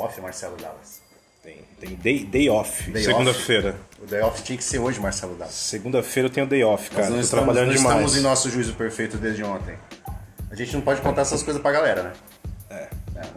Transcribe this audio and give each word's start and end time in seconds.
off, 0.00 0.20
Marcelo 0.20 0.56
Dallas? 0.56 1.00
Tem, 1.42 1.64
tem 1.80 1.94
day, 1.96 2.24
day 2.24 2.50
off, 2.50 2.90
Day 2.90 3.02
segunda-feira. 3.02 3.76
O 4.02 4.06
day 4.06 4.20
off 4.20 4.42
tinha 4.42 4.58
que 4.58 4.64
ser 4.64 4.78
hoje, 4.78 5.00
Marcelo 5.00 5.34
Dallas. 5.36 5.54
Segunda-feira 5.54 6.28
eu 6.28 6.32
tenho 6.32 6.46
day 6.46 6.62
off, 6.62 6.90
cara. 6.90 7.02
Nós 7.04 7.10
não 7.14 7.20
estamos, 7.20 7.44
trabalhando 7.44 7.68
não 7.68 7.76
demais. 7.76 7.96
estamos 7.96 8.16
em 8.16 8.20
nosso 8.20 8.50
juízo 8.50 8.74
perfeito 8.74 9.16
desde 9.16 9.42
ontem. 9.42 9.76
A 10.50 10.54
gente 10.54 10.74
não 10.74 10.80
pode 10.80 11.00
contar 11.00 11.22
essas 11.22 11.42
coisas 11.42 11.62
pra 11.62 11.72
galera, 11.72 12.02
né? 12.02 12.12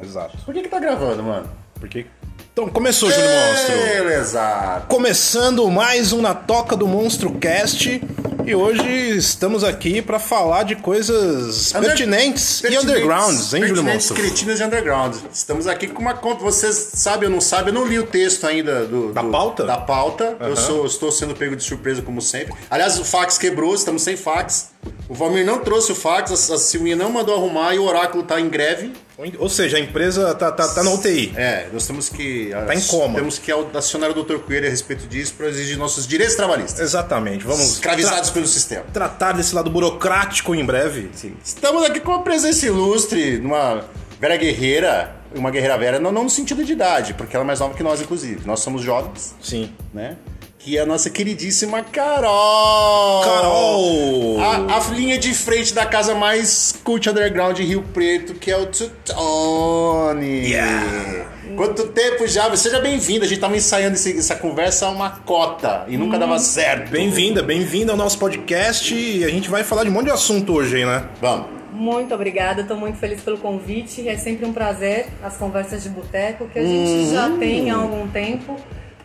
Exato. 0.01 0.37
Por 0.45 0.53
que 0.53 0.63
que 0.63 0.69
tá 0.69 0.79
gravando, 0.79 1.23
mano? 1.23 1.49
Porque... 1.75 2.05
Então, 2.51 2.69
começou, 2.69 3.09
Júlio 3.09 3.29
Monstro. 3.29 3.75
Beleza. 3.75 4.83
Começando 4.87 5.69
mais 5.71 6.13
um 6.13 6.21
Na 6.21 6.35
Toca 6.35 6.75
do 6.75 6.87
Monstro 6.87 7.33
Cast. 7.39 7.99
E 8.45 8.53
hoje 8.53 8.83
estamos 9.17 9.63
aqui 9.63 10.01
para 10.01 10.19
falar 10.19 10.63
de 10.63 10.75
coisas 10.75 11.73
Under- 11.73 11.89
pertinentes, 11.89 12.59
e 12.59 12.61
Pertinentes- 12.63 12.89
undergrounds, 12.89 13.53
hein, 13.53 13.61
Júlio 13.61 13.73
pertinentes, 13.75 14.09
Monstro? 14.09 14.15
cretinas 14.15 14.59
e 14.59 14.63
underground. 14.63 15.15
Estamos 15.33 15.65
aqui 15.67 15.87
com 15.87 16.01
uma 16.01 16.13
conta. 16.13 16.43
Vocês 16.43 16.75
sabem 16.93 17.29
ou 17.29 17.33
não 17.33 17.39
sabem, 17.41 17.73
eu 17.73 17.79
não 17.79 17.87
li 17.87 17.97
o 17.97 18.05
texto 18.05 18.45
ainda 18.45 18.85
do, 18.85 19.13
Da 19.13 19.21
do- 19.21 19.31
pauta? 19.31 19.63
Da 19.63 19.77
pauta. 19.77 20.35
Eu 20.41 20.57
sou, 20.57 20.85
estou 20.85 21.09
sendo 21.11 21.33
pego 21.33 21.55
de 21.55 21.63
surpresa, 21.63 22.01
como 22.01 22.21
sempre. 22.21 22.53
Aliás, 22.69 22.99
o 22.99 23.05
fax 23.05 23.37
quebrou, 23.37 23.73
estamos 23.73 24.01
sem 24.01 24.17
fax. 24.17 24.71
O 25.07 25.13
Valmir 25.13 25.45
não 25.45 25.59
trouxe 25.59 25.91
o 25.93 25.95
fax, 25.95 26.31
a, 26.51 26.57
Silvinha 26.57 26.95
não 26.97 27.09
mandou 27.09 27.35
arrumar 27.35 27.73
e 27.73 27.79
o 27.79 27.83
Oráculo 27.83 28.23
tá 28.23 28.39
em 28.41 28.49
greve. 28.49 28.91
Ou 29.37 29.47
seja, 29.47 29.77
a 29.77 29.79
empresa 29.79 30.33
tá, 30.33 30.51
tá, 30.51 30.67
tá 30.67 30.83
na 30.83 30.91
UTI. 30.91 31.33
É, 31.35 31.67
nós 31.71 31.85
temos 31.85 32.09
que. 32.09 32.49
Tá 32.49 32.73
em 32.73 32.81
coma. 32.81 33.15
Temos 33.15 33.37
que 33.37 33.51
acionar 33.51 34.09
o 34.09 34.23
Dr. 34.23 34.37
Coelho 34.39 34.65
a 34.67 34.69
respeito 34.69 35.05
disso 35.07 35.35
para 35.37 35.47
exigir 35.47 35.77
nossos 35.77 36.07
direitos 36.07 36.35
trabalhistas. 36.35 36.79
Exatamente. 36.79 37.45
Vamos 37.45 37.73
Escravizados 37.73 38.31
pelo 38.31 38.47
sistema. 38.47 38.83
tra- 38.91 39.07
tratar 39.07 39.33
desse 39.33 39.53
lado 39.53 39.69
burocrático 39.69 40.55
em 40.55 40.65
breve. 40.65 41.11
Estamos 41.43 41.83
aqui 41.85 41.99
com 41.99 42.11
uma 42.11 42.23
presença 42.23 42.65
ilustre, 42.65 43.37
numa 43.37 43.85
Vera 44.19 44.35
Guerreira, 44.35 45.15
uma 45.35 45.51
guerreira 45.51 45.77
Vera, 45.77 45.99
não, 45.99 46.11
não 46.11 46.23
no 46.23 46.29
sentido 46.29 46.63
de 46.63 46.71
idade, 46.73 47.13
porque 47.13 47.35
ela 47.35 47.43
é 47.43 47.47
mais 47.47 47.59
nova 47.59 47.73
que 47.75 47.83
nós, 47.83 48.01
inclusive. 48.01 48.41
Nós 48.45 48.61
somos 48.61 48.81
jovens, 48.81 49.35
Sim. 49.41 49.71
né? 49.93 50.15
Que 50.63 50.77
é 50.77 50.81
a 50.81 50.85
nossa 50.85 51.09
queridíssima 51.09 51.81
Carol! 51.83 53.21
Carol! 53.21 54.39
A, 54.39 54.77
a 54.77 54.93
linha 54.93 55.17
de 55.17 55.33
frente 55.33 55.73
da 55.73 55.85
casa 55.85 56.15
mais 56.15 56.73
cult 56.85 57.09
underground 57.09 57.57
de 57.57 57.63
Rio 57.63 57.81
Preto, 57.93 58.33
que 58.35 58.49
é 58.49 58.55
o 58.57 58.65
Tutone. 58.67 60.49
Yeah. 60.49 61.25
Quanto 61.57 61.87
tempo 61.87 62.25
já? 62.27 62.55
Seja 62.55 62.79
bem-vinda. 62.79 63.25
A 63.25 63.27
gente 63.27 63.41
tava 63.41 63.57
ensaiando 63.57 63.95
esse- 63.95 64.17
essa 64.17 64.35
conversa 64.37 64.85
há 64.85 64.89
uma 64.89 65.09
cota 65.09 65.83
e 65.89 65.97
nunca 65.97 66.17
dava 66.17 66.39
certo. 66.39 66.89
Bem-vinda, 66.89 67.43
bem-vinda 67.43 67.91
ao 67.91 67.97
nosso 67.97 68.17
podcast. 68.17 68.95
E 68.95 69.25
a 69.25 69.29
gente 69.29 69.49
vai 69.49 69.65
falar 69.65 69.83
de 69.83 69.89
um 69.89 69.93
monte 69.93 70.05
de 70.05 70.11
assunto 70.11 70.53
hoje 70.53 70.85
né? 70.85 71.03
Vamos. 71.19 71.47
Muito 71.73 72.13
obrigada, 72.15 72.61
estou 72.61 72.77
muito 72.77 72.97
feliz 72.99 73.19
pelo 73.19 73.37
convite. 73.37 74.07
É 74.07 74.15
sempre 74.15 74.45
um 74.45 74.53
prazer 74.53 75.07
as 75.21 75.35
conversas 75.35 75.83
de 75.83 75.89
boteco 75.89 76.47
que 76.47 76.57
a 76.57 76.63
gente 76.63 77.11
já 77.11 77.29
tem 77.31 77.69
há 77.69 77.75
algum 77.75 78.07
tempo. 78.07 78.55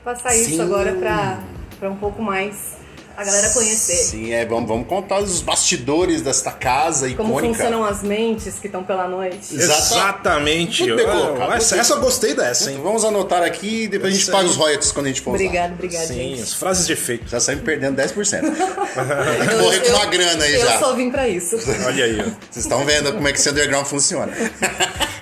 Passar 0.09 0.31
Sim. 0.31 0.53
isso 0.53 0.63
agora 0.63 0.93
para 1.79 1.91
um 1.91 1.97
pouco 1.97 2.23
mais 2.23 2.79
a 3.15 3.23
galera 3.25 3.51
conhecer. 3.51 3.95
Sim, 3.97 4.33
é, 4.33 4.47
vamos, 4.47 4.67
vamos 4.67 4.87
contar 4.89 5.19
os 5.19 5.43
bastidores 5.43 6.23
desta 6.23 6.51
casa 6.51 7.13
Como 7.15 7.31
icônica. 7.33 7.55
funcionam 7.57 7.85
as 7.85 8.03
mentes 8.03 8.55
que 8.55 8.69
estão 8.69 8.83
pela 8.83 9.07
noite. 9.07 9.55
Exata- 9.55 9.79
Exatamente. 9.81 10.85
Muito 10.85 10.97
bem 10.97 11.07
Ah, 11.07 11.11
colocado, 11.13 11.53
essa, 11.53 11.77
essa 11.77 11.93
eu 11.93 12.01
gostei 12.01 12.33
dessa, 12.33 12.71
hein? 12.71 12.81
Vamos 12.83 13.05
anotar 13.05 13.43
aqui 13.43 13.83
e 13.83 13.89
depois 13.89 14.15
a 14.15 14.17
gente 14.17 14.31
paga 14.31 14.47
os 14.49 14.57
royalties 14.57 14.93
quando 14.93 15.07
a 15.07 15.09
gente 15.11 15.21
for 15.21 15.35
usar. 15.35 15.45
Obrigada, 15.45 15.75
obrigada, 15.75 16.07
Sim, 16.07 16.15
gente. 16.15 16.43
as 16.43 16.55
frases 16.55 16.87
de 16.87 16.93
efeito. 16.95 17.29
Já 17.29 17.39
saímos 17.39 17.65
perdendo 17.65 17.97
10%. 18.01 18.41
Tem 18.41 19.49
que 19.49 19.55
morrer 19.57 19.81
com 19.81 19.91
uma 19.91 20.07
grana 20.07 20.43
aí 20.45 20.55
eu 20.55 20.61
já. 20.63 20.79
só 20.79 20.95
vim 20.95 21.11
para 21.11 21.29
isso. 21.29 21.57
Olha 21.87 22.05
aí, 22.05 22.19
ó. 22.21 22.25
Vocês 22.51 22.65
estão 22.65 22.83
vendo 22.87 23.13
como 23.13 23.29
é 23.29 23.33
que 23.33 23.39
esse 23.39 23.51
underground 23.51 23.85
funciona. 23.85 24.33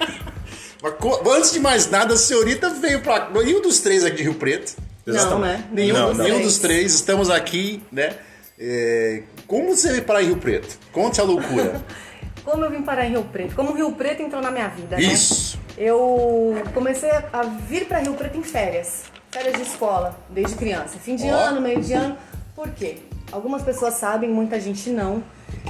Mas 1.25 1.37
Antes 1.37 1.53
de 1.53 1.61
mais 1.61 1.91
nada, 1.91 2.15
a 2.15 2.17
senhorita 2.17 2.71
veio 2.71 3.01
pra. 3.01 3.31
Nenhum 3.31 3.61
dos 3.63 3.81
três 3.81 4.05
aqui 4.05 4.17
de 4.19 4.23
Rio 4.25 4.35
Preto. 4.35 4.77
Não, 5.07 5.39
né? 5.39 5.65
Nenhum, 5.71 5.95
Não, 5.95 6.15
não. 6.15 6.25
nenhum 6.25 6.43
dos 6.43 6.59
três. 6.59 6.95
Estamos 6.95 7.31
aqui, 7.31 7.83
né? 7.93 8.15
É, 8.59 9.23
Como 9.47 9.77
você 9.77 9.91
veio 9.93 10.03
para 10.03 10.21
Rio 10.21 10.37
Preto? 10.37 10.79
Conte 10.93 11.21
a 11.21 11.25
loucura. 11.25 11.81
Como 12.45 12.65
eu 12.65 12.71
vim 12.71 12.83
parar 12.83 13.07
em 13.07 13.11
Rio 13.11 13.25
Preto? 13.25 13.55
Como 13.57 13.73
o 13.73 13.75
Rio 13.75 13.91
Preto 13.93 14.23
entrou 14.23 14.41
na 14.41 14.51
minha 14.53 14.69
vida, 14.69 14.97
né? 14.97 15.03
Isso. 15.03 15.59
Eu 15.77 16.55
comecei 16.73 17.11
a 17.11 17.43
vir 17.69 17.87
para 17.87 17.99
Rio 17.99 18.15
Preto 18.15 18.39
em 18.39 18.43
férias. 18.43 19.03
Férias 19.33 19.57
de 19.57 19.63
escola, 19.63 20.17
desde 20.31 20.55
criança. 20.55 20.97
Fim 20.99 21.17
de 21.17 21.29
Ó. 21.29 21.35
ano, 21.35 21.61
meio 21.61 21.81
de 21.81 21.93
ano. 21.93 22.17
Por 22.55 22.71
quê? 22.71 22.99
Algumas 23.33 23.63
pessoas 23.63 23.95
sabem, 23.95 24.31
muita 24.31 24.59
gente 24.61 24.91
não. 24.91 25.23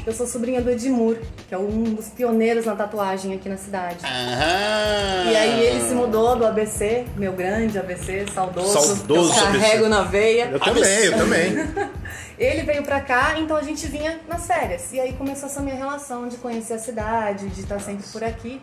Eu 0.06 0.12
sou 0.12 0.26
sobrinha 0.26 0.60
do 0.60 0.70
Edmur, 0.70 1.16
que 1.48 1.54
é 1.54 1.58
um 1.58 1.82
dos 1.94 2.08
pioneiros 2.08 2.64
na 2.66 2.76
tatuagem 2.76 3.34
aqui 3.34 3.48
na 3.48 3.56
cidade. 3.56 3.96
Aham. 4.04 5.30
E 5.32 5.36
aí 5.36 5.60
ele 5.66 5.80
se 5.80 5.94
mudou 5.94 6.36
do 6.36 6.46
ABC, 6.46 7.04
meu 7.16 7.32
grande 7.32 7.78
ABC, 7.78 8.26
saudoso. 8.32 8.72
Saudoso 8.72 9.32
que 9.32 9.38
eu 9.40 9.44
carrego 9.46 9.86
ABC. 9.86 9.88
na 9.88 10.02
veia. 10.02 10.44
Eu 10.52 10.60
também, 10.60 11.04
eu 11.04 11.16
também. 11.16 11.52
Ele 12.38 12.62
veio 12.64 12.82
pra 12.82 13.00
cá, 13.00 13.38
então 13.38 13.56
a 13.56 13.62
gente 13.62 13.86
vinha 13.86 14.20
nas 14.28 14.46
férias. 14.46 14.92
E 14.92 15.00
aí 15.00 15.14
começou 15.14 15.48
essa 15.48 15.62
minha 15.62 15.74
relação 15.74 16.28
de 16.28 16.36
conhecer 16.36 16.74
a 16.74 16.78
cidade, 16.78 17.48
de 17.48 17.62
estar 17.62 17.80
sempre 17.80 18.04
por 18.12 18.22
aqui, 18.22 18.60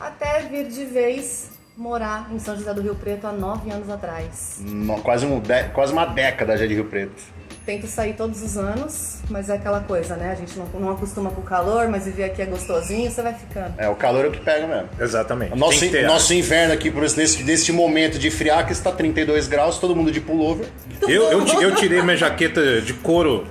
até 0.00 0.40
vir 0.40 0.66
de 0.66 0.84
vez 0.84 1.48
morar 1.76 2.28
em 2.32 2.40
São 2.40 2.56
José 2.56 2.74
do 2.74 2.82
Rio 2.82 2.96
Preto 2.96 3.28
há 3.28 3.32
nove 3.32 3.70
anos 3.70 3.88
atrás. 3.88 4.56
No- 4.60 5.00
quase, 5.02 5.24
um 5.24 5.38
de- 5.38 5.68
quase 5.72 5.92
uma 5.92 6.04
década 6.04 6.56
já 6.56 6.66
de 6.66 6.74
Rio 6.74 6.86
Preto. 6.86 7.22
Tento 7.64 7.86
sair 7.86 8.14
todos 8.14 8.42
os 8.42 8.56
anos, 8.56 9.18
mas 9.30 9.48
é 9.48 9.54
aquela 9.54 9.78
coisa, 9.80 10.16
né? 10.16 10.32
A 10.32 10.34
gente 10.34 10.58
não, 10.58 10.66
não 10.80 10.90
acostuma 10.90 11.30
com 11.30 11.40
o 11.40 11.44
calor, 11.44 11.86
mas 11.88 12.06
viver 12.06 12.24
aqui 12.24 12.42
é 12.42 12.46
gostosinho, 12.46 13.08
você 13.08 13.22
vai 13.22 13.34
ficando. 13.34 13.74
É, 13.78 13.88
o 13.88 13.94
calor 13.94 14.24
é 14.24 14.28
o 14.28 14.32
que 14.32 14.40
pega 14.40 14.66
mesmo. 14.66 14.88
Exatamente. 14.98 15.56
Nosso, 15.56 15.78
ter 15.88 16.04
nosso 16.04 16.34
inverno 16.34 16.74
aqui, 16.74 16.90
por 16.90 17.04
esse- 17.04 17.42
nesse, 17.44 17.70
momento 17.70 18.18
de 18.18 18.30
friar, 18.32 18.66
que 18.66 18.72
está 18.72 18.90
32 18.90 19.46
graus, 19.46 19.78
todo 19.78 19.94
mundo 19.94 20.10
de 20.10 20.20
pullover. 20.20 20.66
Eu, 21.02 21.30
eu, 21.30 21.46
eu 21.60 21.74
tirei 21.76 22.02
minha 22.02 22.16
jaqueta 22.16 22.80
de 22.80 22.94
couro 22.94 23.46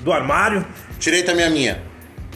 do 0.00 0.12
armário. 0.12 0.66
Tirei 0.98 1.22
também 1.22 1.44
a 1.46 1.50
minha. 1.50 1.82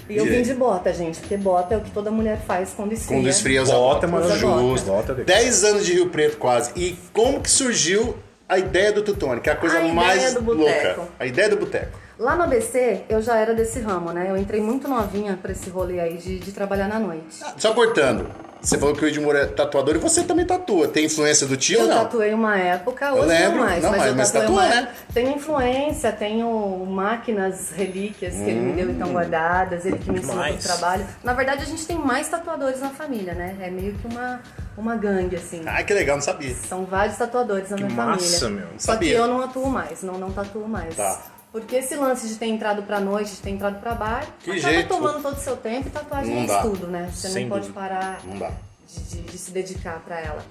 E 0.09 0.17
eu 0.17 0.25
vim 0.25 0.41
de 0.43 0.55
bota, 0.55 0.93
gente, 0.95 1.21
porque 1.21 1.37
bota 1.37 1.75
é 1.75 1.77
o 1.77 1.81
que 1.83 1.91
toda 1.91 2.11
mulher 2.11 2.41
faz 2.47 2.73
quando 2.77 2.93
esfria. 2.93 3.19
Quando 3.19 3.29
esfria, 3.29 3.63
usa 3.63 3.73
Bota, 3.73 4.07
bota. 4.07 4.25
mas 4.27 4.37
Usa 4.37 4.47
bota. 4.47 4.61
justo. 4.63 4.87
Bota 4.87 5.15
de- 5.15 5.25
10 5.25 5.65
anos 5.65 5.85
de 5.87 5.93
Rio 5.93 6.09
Preto 6.09 6.37
quase. 6.39 6.71
E 6.75 6.97
como 7.13 7.41
que 7.41 7.51
surgiu 7.51 8.17
a 8.49 8.59
ideia 8.59 8.93
do 8.93 9.03
Tutone, 9.03 9.41
que 9.41 9.49
é 9.49 9.53
a 9.53 9.57
coisa 9.57 9.79
A 9.79 9.89
mais 9.89 10.35
louca. 10.35 11.09
A 11.19 11.27
ideia 11.27 11.49
do 11.49 11.57
boteco. 11.57 11.99
Lá 12.19 12.37
no 12.37 12.43
ABC, 12.45 13.03
eu 13.09 13.21
já 13.21 13.37
era 13.37 13.55
desse 13.55 13.81
ramo, 13.81 14.13
né? 14.13 14.27
Eu 14.29 14.37
entrei 14.37 14.61
muito 14.61 14.87
novinha 14.87 15.39
pra 15.41 15.53
esse 15.53 15.69
rolê 15.71 15.99
aí 15.99 16.19
de, 16.19 16.39
de 16.39 16.53
trabalhar 16.53 16.87
na 16.89 16.99
noite. 16.99 17.43
Só 17.57 17.75
cortando. 17.75 18.31
Você 18.63 18.79
falou 18.79 18.95
que 18.95 19.05
o 19.05 19.09
Edmur 19.09 19.35
é 19.35 19.45
tatuador 19.45 19.97
e 19.97 19.99
você 19.99 20.23
também 20.23 20.47
tatua. 20.47 20.87
Tem 20.87 21.07
influência 21.07 21.47
do 21.49 21.57
tio 21.57 21.79
Eu 21.81 21.83
ou 21.83 21.89
não? 21.89 21.99
tatuei 22.05 22.33
uma 22.33 22.57
época, 22.57 23.13
hoje 23.13 23.27
lembro. 23.27 23.59
não 23.59 23.65
mais, 23.65 23.83
Não 23.83 23.91
mas 23.91 23.99
mais, 23.99 24.11
eu 24.11 24.17
mas 24.17 24.49
uma 24.49 24.69
né? 24.69 24.89
Tenho 25.13 25.31
influência, 25.37 26.13
tenho 26.13 26.87
máquinas, 26.87 27.73
relíquias 27.73 28.35
que 28.35 28.43
ele 28.43 28.61
me 28.61 28.73
deu 28.73 28.89
e 28.89 28.93
estão 28.93 29.13
guardadas, 29.13 29.85
ele 29.85 29.99
que 29.99 30.13
me 30.13 30.21
ensinou 30.21 30.45
o 30.49 30.57
trabalho. 30.59 31.05
Na 31.25 31.33
verdade, 31.33 31.63
a 31.63 31.67
gente 31.67 31.85
tem 31.85 31.99
mais 31.99 32.29
tatuadores 32.29 32.81
na 32.81 32.91
família, 32.91 33.35
né? 33.35 33.57
É 33.61 33.69
meio 33.69 33.95
que 33.95 34.07
uma, 34.07 34.41
uma 34.79 34.95
gangue, 34.95 35.35
assim. 35.35 35.63
Ai, 35.67 35.83
que 35.85 35.93
legal, 35.93 36.17
não 36.17 36.23
sabia. 36.23 36.55
São 36.55 36.85
vários 36.85 37.17
tatuadores 37.17 37.69
na 37.71 37.77
Que 37.77 37.83
minha 37.85 37.97
massa, 37.97 38.39
família. 38.41 38.61
meu. 38.67 38.79
Só 38.79 38.93
Sabia. 38.93 39.11
que 39.15 39.19
eu 39.21 39.27
não 39.27 39.41
atuo 39.41 39.69
mais, 39.69 40.03
não, 40.05 40.15
não 40.19 40.31
tatuo 40.31 40.69
mais. 40.69 40.95
Tá. 40.95 41.21
Porque 41.53 41.77
esse 41.77 41.95
lance 41.97 42.27
de 42.29 42.37
ter 42.37 42.47
entrado 42.47 42.83
pra 42.85 42.99
noite, 42.99 43.33
de 43.33 43.37
ter 43.43 43.51
entrado 43.51 43.79
pra 43.79 43.95
bar, 43.95 44.27
Que 44.43 44.53
acaba 44.53 44.73
jeito. 44.73 44.89
tomando 44.89 45.23
todo 45.23 45.37
o 45.37 45.41
seu 45.41 45.57
tempo 45.57 45.89
e 45.89 45.91
tatuagem 45.91 46.35
Não 46.35 46.43
é 46.45 46.47
dá. 46.47 46.57
estudo, 46.57 46.87
né? 46.87 47.11
Você 47.13 47.29
Sem 47.29 47.43
não 47.43 47.51
pode 47.51 47.69
dúvida. 47.69 47.81
parar 47.81 48.21
Não 48.25 48.39
dá. 48.39 48.51
de, 48.89 49.01
de- 49.05 49.23
de 49.23 49.39
se 49.39 49.51
dedicar 49.51 50.01
pra 50.01 50.19
ela. 50.19 50.43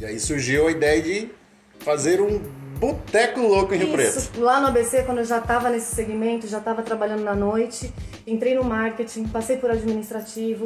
E 0.00 0.04
aí 0.04 0.18
surgiu 0.18 0.66
a 0.66 0.70
ideia 0.72 1.00
de 1.00 1.30
fazer 1.78 2.20
um 2.20 2.38
boteco 2.78 3.40
louco 3.40 3.72
em 3.74 3.78
Rio 3.78 3.92
Preto. 3.92 4.18
Isso, 4.18 4.30
lá 4.38 4.60
no 4.60 4.66
ABC, 4.66 5.04
quando 5.04 5.18
eu 5.18 5.24
já 5.24 5.38
estava 5.38 5.70
nesse 5.70 5.94
segmento, 5.94 6.46
já 6.48 6.58
estava 6.58 6.82
trabalhando 6.82 7.22
na 7.22 7.34
noite, 7.34 7.92
entrei 8.26 8.54
no 8.56 8.64
marketing, 8.64 9.28
passei 9.28 9.56
por 9.56 9.70
administrativo. 9.70 10.64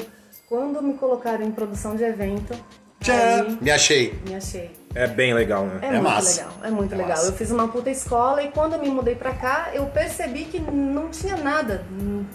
Quando 0.48 0.82
me 0.82 0.94
colocaram 0.94 1.44
em 1.44 1.52
produção 1.52 1.94
de 1.94 2.02
evento, 2.02 2.54
Tchau. 3.00 3.14
aí 3.14 3.58
Me 3.60 3.70
achei. 3.70 4.18
me 4.26 4.34
achei. 4.34 4.70
É 4.92 5.06
bem 5.06 5.32
legal, 5.32 5.66
né? 5.66 5.78
É, 5.82 5.86
É 5.86 5.90
muito 5.92 6.02
massa. 6.04 6.40
legal, 6.42 6.56
é 6.64 6.70
muito 6.70 6.92
É 6.94 6.96
legal. 6.96 7.10
massa. 7.16 7.28
Eu 7.28 7.32
fiz 7.34 7.50
uma 7.52 7.68
puta 7.68 7.90
escola 7.90 8.42
e 8.42 8.50
quando 8.50 8.72
eu 8.72 8.80
me 8.80 8.88
mudei 8.88 9.14
pra 9.14 9.32
cá, 9.32 9.70
eu 9.72 9.86
percebi 9.86 10.44
que 10.46 10.58
não 10.58 11.08
tinha 11.10 11.36
nada 11.36 11.84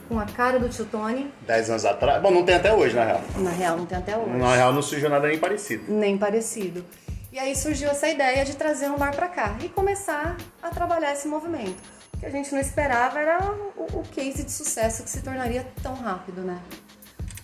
com 0.07 0.17
a 0.19 0.25
cara 0.25 0.57
do 0.57 0.69
tio 0.69 0.85
Tony. 0.85 1.29
10 1.45 1.69
anos 1.69 1.85
atrás. 1.85 2.21
Bom, 2.21 2.31
não 2.31 2.45
tem 2.45 2.55
até 2.55 2.73
hoje, 2.73 2.95
na 2.95 3.03
real. 3.03 3.21
Na 3.37 3.49
real, 3.49 3.77
não 3.77 3.85
tem 3.85 3.97
até 3.97 4.15
hoje. 4.17 4.29
Na 4.37 4.55
real, 4.55 4.71
não 4.71 4.81
surgiu 4.81 5.09
nada 5.09 5.27
nem 5.27 5.37
parecido. 5.37 5.83
nem 5.91 6.17
parecido. 6.17 6.85
E 7.31 7.37
aí 7.37 7.53
surgiu 7.53 7.89
essa 7.89 8.07
ideia 8.07 8.45
de 8.45 8.55
trazer 8.55 8.89
um 8.89 8.95
bar 8.97 9.13
pra 9.13 9.27
cá 9.27 9.57
e 9.61 9.67
começar 9.67 10.37
a 10.63 10.69
trabalhar 10.69 11.11
esse 11.11 11.27
movimento. 11.27 11.75
O 12.13 12.17
que 12.17 12.25
a 12.25 12.29
gente 12.29 12.53
não 12.53 12.61
esperava 12.61 13.19
era 13.19 13.37
o, 13.75 13.99
o 13.99 14.03
case 14.13 14.43
de 14.45 14.51
sucesso 14.53 15.03
que 15.03 15.09
se 15.09 15.21
tornaria 15.21 15.67
tão 15.83 15.93
rápido, 15.93 16.39
né? 16.41 16.57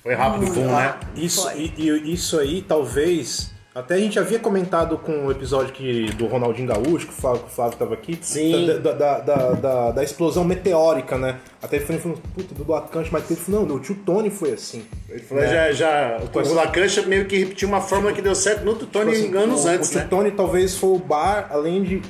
Foi 0.02 0.14
rápido, 0.16 0.54
boom, 0.54 0.68
né? 0.74 0.96
Isso, 1.18 1.44
Foi. 1.44 1.60
e, 1.78 1.90
e 1.90 2.14
isso 2.14 2.40
aí 2.40 2.62
talvez 2.62 3.52
Até 3.74 3.96
a 3.96 3.98
gente 3.98 4.20
havia 4.20 4.38
comentado 4.38 4.98
com 4.98 5.28
o 5.28 5.32
episódio 5.32 5.72
que, 5.74 6.08
do 6.16 6.28
Ronaldinho 6.28 6.68
Gaúcho, 6.68 7.08
que 7.08 7.14
o 7.14 7.16
Flávio, 7.16 7.44
que 7.44 7.48
o 7.48 7.52
Flávio 7.52 7.78
tava 7.78 7.94
aqui. 7.94 8.20
Sim. 8.22 8.68
Da, 8.68 8.92
da, 8.92 9.20
da, 9.20 9.52
da, 9.54 9.92
da 9.92 10.04
explosão 10.04 10.44
meteórica, 10.44 11.18
né? 11.18 11.40
Até 11.64 11.78
ele 11.78 12.00
falou, 12.00 12.20
puta, 12.36 12.54
do 12.54 12.70
Lacante, 12.70 13.10
mas 13.14 13.32
ele 13.32 13.40
falou, 13.40 13.66
não, 13.66 13.76
o 13.76 13.80
tio 13.80 13.96
Tony 14.06 14.30
foi 14.30 14.52
assim. 14.52 14.84
Ele 15.08 15.22
falou, 15.22 15.46
já, 15.46 15.72
já, 15.72 16.18
o 16.34 16.54
Lacancha 16.54 17.04
meio 17.04 17.26
que 17.26 17.38
repetiu 17.38 17.70
uma 17.70 17.80
fórmula 17.80 18.12
que 18.12 18.22
deu 18.22 18.36
certo 18.36 18.66
no 18.66 18.76
Tony 18.76 19.14
Tipo 19.14 19.26
assim, 19.28 19.38
anos 19.38 19.64
o, 19.64 19.68
antes, 19.70 19.88
o 19.88 19.92
tio 19.92 20.02
né? 20.02 20.08
Tony 20.10 20.32
talvez 20.32 20.76
foi 20.76 20.90
o 20.90 20.98
bar, 20.98 21.48
além 21.50 21.82
de 21.82 22.02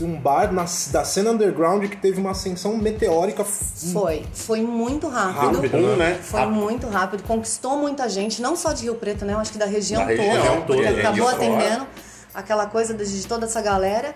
um 0.00 0.16
bar 0.18 0.52
na, 0.52 0.64
da 0.92 1.04
cena 1.04 1.30
underground 1.32 1.84
que 1.88 1.96
teve 1.96 2.20
uma 2.20 2.30
ascensão 2.30 2.76
meteórica. 2.76 3.42
f- 3.42 3.92
Foi, 3.92 4.24
foi 4.32 4.60
muito 4.62 5.08
rápido. 5.08 5.56
Rápido, 5.56 5.76
Um, 5.76 5.96
né? 5.96 6.18
Foi 6.22 6.46
muito 6.46 6.86
rápido, 6.88 7.22
conquistou 7.24 7.76
muita 7.76 8.08
gente, 8.08 8.40
não 8.40 8.54
só 8.56 8.72
de 8.72 8.84
Rio 8.84 8.94
Preto, 8.94 9.24
né? 9.24 9.32
Eu 9.32 9.38
acho 9.38 9.52
que 9.52 9.58
da 9.58 9.66
região 9.66 10.00
Da 10.06 10.06
toda. 10.14 10.22
região 10.22 10.60
toda, 10.62 10.82
gente 10.88 11.00
acabou 11.00 11.28
atendendo 11.28 11.86
aquela 12.32 12.66
coisa 12.66 12.94
de 12.94 13.26
toda 13.26 13.46
essa 13.46 13.60
galera. 13.60 14.14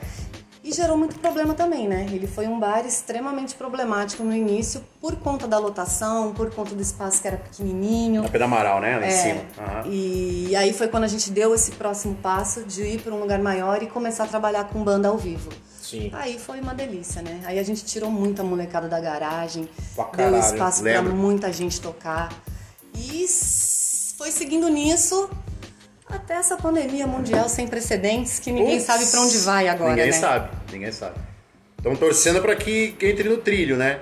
E 0.66 0.72
gerou 0.72 0.96
muito 0.96 1.18
problema 1.18 1.52
também, 1.52 1.86
né? 1.86 2.06
Ele 2.10 2.26
foi 2.26 2.46
um 2.48 2.58
bar 2.58 2.86
extremamente 2.86 3.54
problemático 3.54 4.24
no 4.24 4.34
início, 4.34 4.82
por 4.98 5.14
conta 5.16 5.46
da 5.46 5.58
lotação, 5.58 6.32
por 6.32 6.50
conta 6.54 6.74
do 6.74 6.80
espaço 6.80 7.20
que 7.20 7.28
era 7.28 7.36
pequenininho. 7.36 8.22
Na 8.22 8.30
Pé 8.30 8.38
da 8.38 8.46
Amaral, 8.46 8.80
né? 8.80 8.96
Lá 8.98 9.04
em 9.04 9.08
É, 9.08 9.10
cima. 9.10 9.40
Aham. 9.58 9.82
E 9.90 10.56
aí 10.56 10.72
foi 10.72 10.88
quando 10.88 11.04
a 11.04 11.06
gente 11.06 11.30
deu 11.30 11.54
esse 11.54 11.72
próximo 11.72 12.14
passo 12.14 12.64
de 12.64 12.82
ir 12.82 13.02
para 13.02 13.12
um 13.14 13.20
lugar 13.20 13.38
maior 13.40 13.82
e 13.82 13.86
começar 13.86 14.24
a 14.24 14.26
trabalhar 14.26 14.64
com 14.64 14.82
banda 14.82 15.08
ao 15.08 15.18
vivo. 15.18 15.50
Sim. 15.82 16.08
Aí 16.14 16.38
foi 16.38 16.62
uma 16.62 16.72
delícia, 16.74 17.20
né? 17.20 17.42
Aí 17.44 17.58
a 17.58 17.62
gente 17.62 17.84
tirou 17.84 18.10
muita 18.10 18.42
molecada 18.42 18.88
da 18.88 18.98
garagem, 18.98 19.68
deu 19.94 20.04
caralho, 20.06 20.38
espaço 20.38 20.82
pra 20.82 20.92
lembro. 20.92 21.14
muita 21.14 21.52
gente 21.52 21.78
tocar. 21.78 22.32
E 22.96 23.26
foi 24.16 24.30
seguindo 24.30 24.66
nisso 24.68 25.28
até 26.14 26.34
essa 26.34 26.56
pandemia 26.56 27.06
mundial 27.06 27.48
sem 27.48 27.66
precedentes 27.66 28.38
que 28.38 28.50
ninguém 28.52 28.76
Putz, 28.76 28.86
sabe 28.86 29.06
pra 29.06 29.20
onde 29.20 29.38
vai 29.38 29.68
agora, 29.68 29.90
Ninguém 29.90 30.06
né? 30.06 30.12
sabe, 30.12 30.50
ninguém 30.72 30.92
sabe. 30.92 31.16
Estão 31.78 31.94
torcendo 31.96 32.40
para 32.40 32.56
que, 32.56 32.96
entre 33.00 33.28
no 33.28 33.36
trilho, 33.38 33.76
né? 33.76 34.00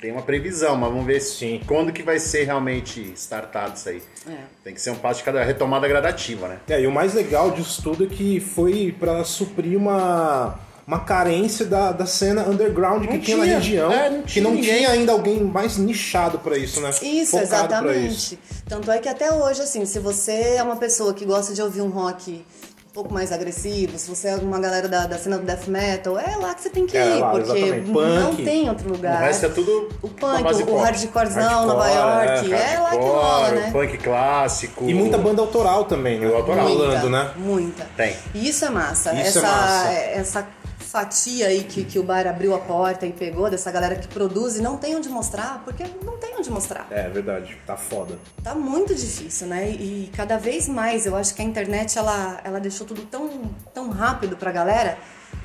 Tem 0.00 0.12
uma 0.12 0.20
previsão, 0.20 0.76
mas 0.76 0.90
vamos 0.90 1.06
ver 1.06 1.20
se, 1.20 1.38
Sim. 1.38 1.60
quando 1.66 1.90
que 1.90 2.02
vai 2.02 2.18
ser 2.18 2.44
realmente 2.44 3.00
startado 3.16 3.74
isso 3.76 3.88
aí. 3.88 4.02
É. 4.28 4.36
Tem 4.62 4.74
que 4.74 4.80
ser 4.80 4.90
um 4.90 4.96
passo 4.96 5.20
de 5.20 5.24
cada 5.24 5.42
retomada 5.42 5.88
gradativa, 5.88 6.48
né? 6.48 6.58
É, 6.68 6.80
e 6.82 6.86
o 6.86 6.92
mais 6.92 7.14
legal 7.14 7.50
disso 7.52 7.82
tudo 7.82 8.04
é 8.04 8.06
que 8.06 8.38
foi 8.40 8.94
pra 8.98 9.24
suprir 9.24 9.78
uma, 9.78 10.58
uma 10.86 11.00
carência 11.00 11.64
da, 11.64 11.92
da 11.92 12.04
cena 12.06 12.42
underground 12.48 13.06
que 13.06 13.12
Não 13.14 13.20
tinha, 13.20 13.36
na 13.38 13.44
região, 13.44 13.90
É, 13.92 14.10
não 14.10 14.22
que 14.22 14.32
tinha 14.34 14.42
não 14.44 14.50
ninguém. 14.52 14.76
tinha 14.76 14.90
ainda 14.90 15.12
alguém 15.12 15.42
mais 15.42 15.76
nichado 15.78 16.38
pra 16.38 16.58
isso, 16.58 16.80
né? 16.80 16.90
Isso, 17.02 17.30
Focado 17.32 17.44
exatamente. 17.44 18.08
isso. 18.16 18.38
Tanto 18.68 18.90
é 18.90 18.98
que 18.98 19.08
até 19.08 19.32
hoje, 19.32 19.62
assim, 19.62 19.84
se 19.86 19.98
você 19.98 20.56
é 20.58 20.62
uma 20.62 20.76
pessoa 20.76 21.14
que 21.14 21.24
gosta 21.24 21.54
de 21.54 21.62
ouvir 21.62 21.80
um 21.80 21.88
rock 21.88 22.44
um 22.90 22.92
pouco 22.94 23.12
mais 23.12 23.32
agressivo, 23.32 23.98
se 23.98 24.08
você 24.08 24.28
é 24.28 24.36
uma 24.36 24.60
galera 24.60 24.86
da, 24.86 25.06
da 25.06 25.18
cena 25.18 25.36
do 25.38 25.44
death 25.44 25.66
metal, 25.66 26.16
é 26.16 26.36
lá 26.36 26.54
que 26.54 26.60
você 26.62 26.70
tem 26.70 26.86
que 26.86 26.96
É 26.96 27.16
ir, 27.16 27.20
lá, 27.20 27.30
porque 27.30 27.50
exatamente. 27.58 27.90
não 27.90 28.26
Punk. 28.30 28.44
tem 28.44 28.68
outro 28.68 28.88
O 28.88 28.92
lugar. 28.92 29.20
resto 29.20 29.46
é 29.46 29.48
tudo 29.48 29.88
O 30.00 30.08
punk, 30.08 30.62
o, 30.62 30.70
o 30.74 30.78
hardcorezão, 30.78 31.66
Nova 31.66 31.88
Hardcore, 31.88 32.50
York, 32.50 32.54
é, 32.54 32.74
é, 32.74 32.78
lá 32.78 32.90
que 32.90 32.96
rola, 32.98 33.50
né? 33.50 33.70
Punk 33.72 33.98
clássico. 33.98 34.88
E 34.88 34.94
muita 34.94 35.18
banda 35.18 35.40
autoral 35.40 35.86
também, 35.86 36.20
né? 36.20 36.28
O 36.28 36.36
autoral. 36.36 36.68
Rolando, 36.68 37.10
né? 37.10 37.30
Muita. 37.36 37.84
Tem. 37.96 38.16
E 38.34 38.48
isso 38.48 38.64
é 38.64 38.70
massa. 38.70 39.12
Isso 39.14 39.38
é 39.38 39.40
essa, 39.40 39.42
massa. 39.42 39.88
essa 39.92 40.46
fatia 40.94 41.48
aí 41.48 41.64
que, 41.64 41.84
que 41.84 41.98
o 41.98 42.04
bar 42.04 42.24
abriu 42.24 42.54
a 42.54 42.58
porta 42.60 43.04
e 43.04 43.12
pegou 43.12 43.50
dessa 43.50 43.68
galera 43.72 43.96
que 43.96 44.06
produz 44.06 44.56
e 44.56 44.62
não 44.62 44.76
tem 44.76 44.94
onde 44.94 45.08
mostrar, 45.08 45.60
porque 45.64 45.82
não 46.04 46.16
tem 46.18 46.36
onde 46.38 46.48
mostrar. 46.48 46.86
É 46.88 47.08
verdade, 47.08 47.58
tá 47.66 47.76
foda. 47.76 48.16
Tá 48.44 48.54
muito 48.54 48.94
difícil, 48.94 49.48
né? 49.48 49.70
E 49.70 50.08
cada 50.16 50.38
vez 50.38 50.68
mais 50.68 51.04
eu 51.04 51.16
acho 51.16 51.34
que 51.34 51.42
a 51.42 51.44
internet 51.44 51.98
ela, 51.98 52.40
ela 52.44 52.60
deixou 52.60 52.86
tudo 52.86 53.02
tão, 53.06 53.28
tão 53.74 53.90
rápido 53.90 54.36
pra 54.36 54.52
galera. 54.52 54.96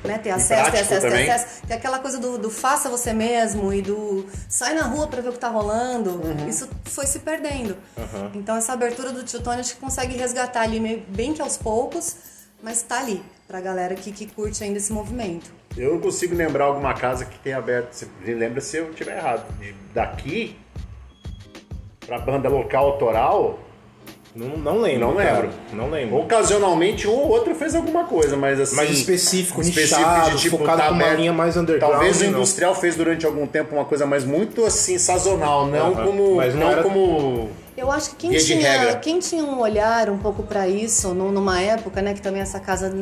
Né, 0.04 0.16
ter 0.18 0.30
acesso, 0.30 0.70
ter 0.70 0.78
acesso, 0.78 1.00
ter 1.08 1.30
acesso. 1.30 1.62
Que 1.66 1.72
aquela 1.74 1.98
coisa 1.98 2.16
do, 2.18 2.38
do 2.38 2.48
faça 2.48 2.88
você 2.88 3.12
mesmo 3.12 3.70
e 3.72 3.82
do 3.82 4.24
sai 4.48 4.72
na 4.72 4.84
rua 4.84 5.08
pra 5.08 5.20
ver 5.20 5.28
o 5.30 5.32
que 5.32 5.38
tá 5.38 5.48
rolando, 5.48 6.10
Uhum. 6.12 6.48
isso 6.48 6.66
foi 6.84 7.06
se 7.06 7.18
perdendo. 7.18 7.76
Então 8.34 8.56
essa 8.56 8.72
abertura 8.72 9.10
do 9.12 9.24
Tio 9.24 9.42
Tony 9.42 9.60
acho 9.60 9.74
que 9.74 9.80
consegue 9.80 10.16
resgatar 10.16 10.62
ali 10.62 10.78
meio- 10.80 11.02
bem 11.08 11.34
que 11.34 11.42
aos 11.42 11.56
poucos, 11.58 12.16
mas 12.62 12.80
tá 12.82 13.00
ali 13.00 13.20
pra 13.50 13.60
galera 13.60 13.96
que, 13.96 14.12
que 14.12 14.26
curte 14.26 14.62
ainda 14.62 14.78
esse 14.78 14.92
movimento. 14.92 15.50
Eu 15.76 15.94
não 15.94 16.00
consigo 16.00 16.36
lembrar 16.36 16.66
alguma 16.66 16.94
casa 16.94 17.24
que 17.24 17.36
tenha 17.40 17.58
aberto. 17.58 18.06
Me 18.24 18.32
lembra 18.32 18.60
se 18.60 18.76
eu 18.76 18.90
estiver 18.90 19.16
errado. 19.16 19.44
De- 19.58 19.74
daqui 19.92 20.56
pra 22.06 22.20
banda 22.20 22.48
local 22.48 22.86
autoral, 22.86 23.58
Não, 24.36 24.56
não 24.56 24.78
lembro. 24.80 25.08
Não 25.08 25.16
cara. 25.16 25.32
lembro. 25.40 25.50
Não 25.72 25.90
lembro. 25.90 26.16
ocasionalmente 26.18 27.08
um 27.08 27.12
ou 27.12 27.28
outro 27.28 27.52
fez 27.56 27.74
alguma 27.74 28.04
coisa, 28.04 28.36
mas 28.36 28.60
assim. 28.60 28.76
Mais 28.76 28.88
específico, 28.90 29.60
nichado, 29.60 30.38
focado 30.48 30.82
com 30.82 30.88
uma 30.94 31.02
aberto. 31.04 31.18
linha 31.18 31.32
mais 31.32 31.56
underground, 31.56 31.92
Talvez 31.94 32.20
o 32.20 32.24
não. 32.24 32.30
industrial 32.38 32.72
fez 32.76 32.94
durante 32.94 33.26
algum 33.26 33.48
tempo 33.48 33.74
uma 33.74 33.84
coisa 33.84 34.06
mais 34.06 34.24
muito 34.24 34.64
assim 34.64 34.96
sazonal, 34.96 35.66
não 35.66 35.92
como 35.92 36.36
Mas 36.36 36.54
não 36.54 36.60
não 36.62 36.70
era- 36.70 36.82
como 36.84 37.50
Eu 37.80 37.90
acho 37.90 38.10
que 38.10 38.16
quem 38.16 38.30
Via 38.30 38.40
tinha, 38.40 38.96
quem 38.96 39.18
tinha 39.20 39.42
um 39.42 39.58
olhar 39.58 40.10
um 40.10 40.18
pouco 40.18 40.42
pra 40.42 40.68
isso, 40.68 41.14
num- 41.14 41.32
numa 41.32 41.60
época, 41.62 42.02
né, 42.02 42.12
que 42.12 42.20
também 42.20 42.42
essa 42.42 42.60
casa 42.60 42.92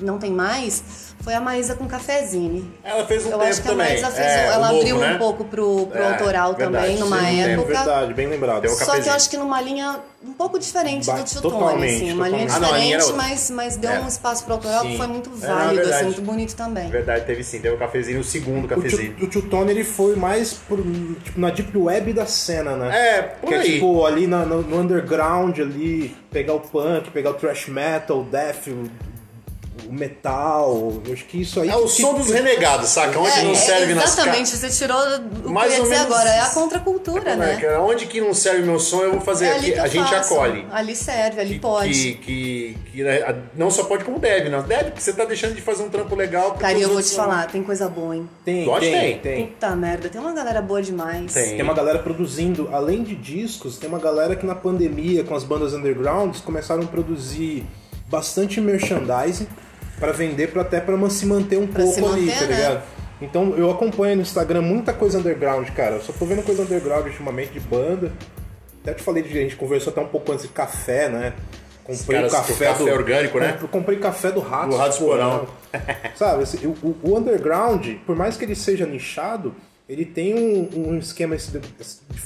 não 0.00 0.16
tem 0.16 0.30
mais, 0.30 1.11
foi 1.22 1.34
a 1.34 1.40
Maísa 1.40 1.74
com 1.74 1.86
Cafezine. 1.86 2.68
ela 2.82 3.06
fez 3.06 3.24
um 3.24 3.30
Eu 3.30 3.38
tempo 3.38 3.50
acho 3.50 3.62
que 3.62 3.68
a 3.68 3.70
também. 3.70 3.86
Maísa 3.88 4.10
fez, 4.10 4.26
É, 4.26 4.46
ela 4.48 4.68
novo, 4.68 4.80
abriu 4.80 4.98
né? 4.98 5.14
um 5.14 5.18
pouco 5.18 5.44
pro, 5.44 5.86
pro 5.86 6.02
É, 6.02 6.12
autoral 6.12 6.54
verdade, 6.54 6.82
também, 6.86 6.98
numa 6.98 7.18
sim, 7.20 7.40
é 7.40 7.52
época. 7.52 7.68
verdade, 7.68 8.14
bem 8.14 8.26
lembrado. 8.28 8.62
Deu 8.62 8.70
Só 8.72 9.00
que 9.00 9.08
eu 9.08 9.12
acho 9.12 9.30
que 9.30 9.36
numa 9.36 9.60
linha 9.60 10.00
um 10.24 10.32
pouco 10.32 10.58
diferente 10.58 11.06
Ba- 11.06 11.20
do 11.20 11.40
Tony, 11.42 11.84
assim, 11.86 12.12
uma 12.12 12.28
linha 12.28 12.46
totalmente. 12.46 12.50
Ah, 12.52 12.58
não, 12.60 12.76
linha 12.78 12.94
era 12.94 13.04
diferente, 13.04 13.28
mas, 13.30 13.50
mas 13.50 13.76
deu 13.76 13.90
É. 13.90 14.00
um 14.00 14.06
espaço 14.08 14.44
pro 14.44 14.54
autoral 14.54 14.82
Sim. 14.82 14.90
que 14.90 14.96
foi 14.96 15.06
muito 15.08 15.30
É, 15.30 15.44
é 15.44 15.48
válido, 15.48 15.88
assim, 15.94 16.04
muito 16.04 16.22
bonito 16.22 16.54
também. 16.56 16.88
Verdade, 16.90 17.24
teve 17.24 17.42
sim, 17.44 17.60
teve 17.60 17.74
o 17.74 17.78
cafezinho, 17.78 18.20
o 18.20 18.24
segundo 18.24 18.64
O 18.64 18.68
cafezinho. 18.68 19.14
tio, 19.14 19.24
o 19.26 19.28
tio 19.28 19.42
Tony 19.42 19.70
ele 19.70 19.84
foi 19.84 20.14
mais 20.16 20.52
por, 20.54 20.78
tipo, 21.24 21.40
na 21.40 21.50
deep 21.50 21.76
web 21.76 22.12
da 22.12 22.26
cena, 22.26 22.76
né? 22.76 22.96
É, 23.18 23.22
por 23.22 23.48
que 23.48 23.54
é 23.54 23.58
aí. 23.58 23.72
tipo 23.74 24.04
ali 24.06 24.26
na- 24.26 24.44
no, 24.44 24.62
no 24.62 24.78
underground 24.80 25.58
ali, 25.58 26.16
pegar 26.30 26.54
o 26.54 26.60
punk, 26.60 27.10
pegar 27.10 27.30
o 27.30 27.34
thrash 27.34 27.66
metal, 27.68 28.20
o 28.20 28.24
death, 28.24 28.68
o, 29.92 29.98
metal. 29.98 31.02
Eu 31.06 31.12
acho 31.12 31.24
que 31.26 31.40
isso 31.42 31.60
aí. 31.60 31.68
É 31.68 31.76
o 31.76 31.82
que- 31.84 31.88
som 32.02 32.14
dos 32.14 32.30
renegados, 32.30 32.88
saca? 32.88 33.18
Onde 33.18 33.30
É, 33.38 33.42
não 33.44 33.52
é, 33.52 33.54
serve 33.54 33.94
nas 33.94 34.04
Exatamente, 34.12 34.50
ca- 34.50 34.56
você 34.56 34.68
tirou 34.70 34.98
o 34.98 35.42
que 35.42 35.48
Mais 35.52 35.72
eu 35.72 35.76
ia 35.78 35.82
ou 35.84 35.88
dizer 35.90 35.98
menos 36.00 36.12
agora, 36.16 36.28
é 36.30 36.40
a 36.40 36.48
contracultura, 36.50 37.30
é 37.30 37.36
né? 37.36 37.56
que 37.58 37.66
é? 37.66 37.78
Onde 37.78 38.06
que 38.06 38.20
não 38.20 38.34
serve 38.34 38.62
meu 38.62 38.78
som, 38.78 39.02
eu 39.02 39.12
vou 39.12 39.20
fazer 39.20 39.46
É 39.46 39.50
ali 39.52 39.58
aqui. 39.66 39.72
que 39.72 39.78
A 39.80 39.86
gente 39.86 40.10
faço. 40.10 40.34
acolhe. 40.34 40.66
Ali 40.72 40.96
serve, 40.96 41.40
ali 41.40 41.54
Que- 41.54 41.60
pode. 41.60 41.92
Que, 41.92 42.14
que, 42.14 42.78
que, 42.92 43.02
né, 43.04 43.42
não 43.56 43.70
só 43.70 43.84
pode 43.84 44.04
como 44.04 44.18
deve, 44.18 44.48
não 44.48 44.62
deve, 44.62 44.84
porque 44.90 45.00
você 45.00 45.12
tá 45.12 45.24
deixando 45.24 45.54
de 45.54 45.60
fazer 45.62 45.82
um 45.82 45.88
trampo 45.88 46.14
legal. 46.14 46.52
Cara, 46.54 46.78
eu 46.78 46.88
vou 46.90 47.02
te 47.02 47.14
falar, 47.14 47.46
tem 47.50 47.62
coisa 47.62 47.88
boa, 47.88 48.16
hein? 48.16 48.28
Tem, 48.44 48.64
Lógico 48.64 48.92
tem, 48.92 49.18
tem. 49.18 49.34
tem. 49.36 49.46
Puta 49.48 49.70
merda, 49.76 50.08
tem 50.08 50.20
uma 50.20 50.32
galera 50.32 50.60
boa 50.62 50.82
demais. 50.82 51.32
Tem. 51.32 51.50
Tem 51.56 51.62
uma 51.62 51.74
galera 51.74 51.98
produzindo, 51.98 52.68
além 52.72 53.02
de 53.02 53.14
discos, 53.14 53.76
tem 53.78 53.88
uma 53.88 53.98
galera 53.98 54.34
que 54.36 54.46
na 54.46 54.54
pandemia, 54.54 55.24
com 55.24 55.34
as 55.34 55.44
bandas 55.44 55.72
undergrounds, 55.74 56.40
começaram 56.40 56.82
a 56.82 56.86
produzir 56.86 57.64
bastante 58.08 58.60
merchandising 58.60 59.46
pra 59.98 60.12
vender, 60.12 60.48
pra 60.50 60.62
até 60.62 60.80
pra 60.80 60.96
se 61.10 61.26
manter 61.26 61.58
um 61.58 61.66
Pra 61.66 61.82
pouco 61.82 61.94
se 61.98 62.04
ali, 62.04 62.26
manter, 62.26 62.38
tá 62.38 62.46
né? 62.46 62.56
ligado? 62.56 62.82
Então 63.20 63.54
eu 63.56 63.70
acompanho 63.70 64.16
no 64.16 64.22
Instagram 64.22 64.62
muita 64.62 64.92
coisa 64.92 65.18
underground, 65.18 65.68
cara. 65.70 65.96
Eu 65.96 66.00
só 66.02 66.12
tô 66.12 66.24
vendo 66.24 66.42
coisa 66.42 66.62
underground 66.62 67.06
ultimamente 67.06 67.52
de 67.52 67.60
banda. 67.60 68.12
Até 68.82 68.94
te 68.94 69.02
falei 69.02 69.22
de 69.22 69.28
a 69.38 69.42
gente 69.42 69.54
conversou 69.56 69.92
até 69.92 70.00
um 70.00 70.08
pouco 70.08 70.32
antes 70.32 70.42
de 70.44 70.52
café, 70.52 71.08
né? 71.08 71.32
Comprei 71.84 72.24
o 72.24 72.30
café, 72.30 72.66
café 72.66 72.74
do 72.84 72.90
orgânico, 72.90 73.38
né? 73.38 73.52
Comp- 73.60 73.70
Comprei 73.70 73.98
café 73.98 74.30
do 74.32 74.40
Rato. 74.40 74.70
Do 74.70 74.76
Ratos 74.76 74.98
Porão. 74.98 75.46
Sabe, 76.16 76.42
assim, 76.42 76.66
o, 76.66 76.70
o- 76.82 76.96
o 77.02 77.16
underground, 77.18 77.86
por 78.06 78.14
mais 78.16 78.36
que 78.36 78.44
ele 78.44 78.54
seja 78.54 78.86
nichado, 78.86 79.54
ele 79.92 80.04
tem 80.04 80.34
um, 80.34 80.90
um 80.92 80.98
esquema 80.98 81.34
esse 81.36 81.50
de- 81.50 81.60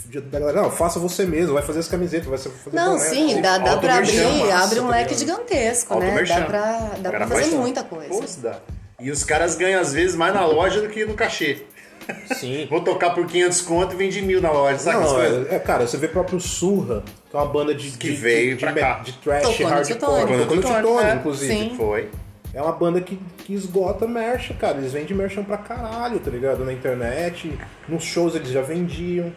de- 0.08 0.20
da 0.20 0.38
galera, 0.40 0.62
não, 0.62 0.70
faça 0.70 0.98
você 0.98 1.24
mesmo, 1.26 1.54
vai 1.54 1.62
fazer 1.62 1.80
as 1.80 1.88
camisetas, 1.88 2.26
vai 2.28 2.38
fazer 2.38 2.76
Não, 2.76 2.92
boné, 2.96 3.04
sim, 3.10 3.32
assim. 3.32 3.42
dá, 3.42 3.58
dá 3.58 3.76
pra 3.76 3.96
abrir, 3.98 4.20
massa, 4.22 4.54
abre 4.64 4.80
um 4.80 4.84
tá 4.84 4.90
leque 4.90 5.14
gigantesco, 5.14 5.98
né? 5.98 6.22
Dá 6.24 6.40
pra, 6.42 6.72
dá 7.00 7.10
pra 7.10 7.26
fazer 7.26 7.42
faz- 7.42 7.54
muita 7.54 7.82
coisa. 7.84 8.26
Se 8.26 8.40
dá. 8.40 8.58
E 9.00 9.10
os 9.10 9.24
caras 9.24 9.56
ganham 9.56 9.80
às 9.80 9.92
vezes 9.92 10.16
mais 10.16 10.32
na 10.32 10.46
loja 10.46 10.80
do 10.80 10.88
que 10.88 11.04
no 11.04 11.14
cachê. 11.14 11.62
Sim. 12.38 12.66
Vou 12.70 12.80
tocar 12.82 13.10
por 13.10 13.26
500 13.26 13.60
conto 13.62 13.94
e 13.94 13.96
vende 13.96 14.22
mil 14.22 14.40
na 14.40 14.50
loja, 14.52 14.78
sabe? 14.78 15.04
Não, 15.04 15.20
é, 15.20 15.56
é, 15.56 15.58
cara, 15.58 15.86
você 15.86 15.96
vê 15.96 16.06
próprio 16.08 16.38
Surra, 16.40 17.02
que 17.30 17.36
é 17.36 17.38
uma 17.40 17.46
banda 17.46 17.74
de, 17.74 17.90
Que 17.90 18.10
de, 18.10 18.14
veio 18.16 18.54
de, 18.54 18.60
pra 18.60 18.70
de, 18.72 18.80
cá. 18.80 19.00
de 19.00 19.12
trash 19.14 19.42
Tocou 19.42 19.66
hardcore. 19.66 19.92
Titone. 19.94 20.20
Tocou 20.20 20.36
no 20.56 20.62
Titone, 20.62 20.76
Titone, 20.76 21.04
é. 21.10 21.14
inclusive. 21.14 21.52
Sim. 21.54 21.74
Foi. 21.76 22.08
É 22.56 22.62
uma 22.62 22.72
banda 22.72 23.02
que, 23.02 23.20
que 23.44 23.52
esgota 23.52 24.08
merch, 24.08 24.54
cara. 24.54 24.78
Eles 24.78 24.90
vendem 24.90 25.14
merchan 25.14 25.44
pra 25.44 25.58
caralho, 25.58 26.18
tá 26.18 26.30
ligado? 26.30 26.64
Na 26.64 26.72
internet, 26.72 27.52
nos 27.86 28.02
shows 28.02 28.34
eles 28.34 28.48
já 28.48 28.62
vendiam. 28.62 29.30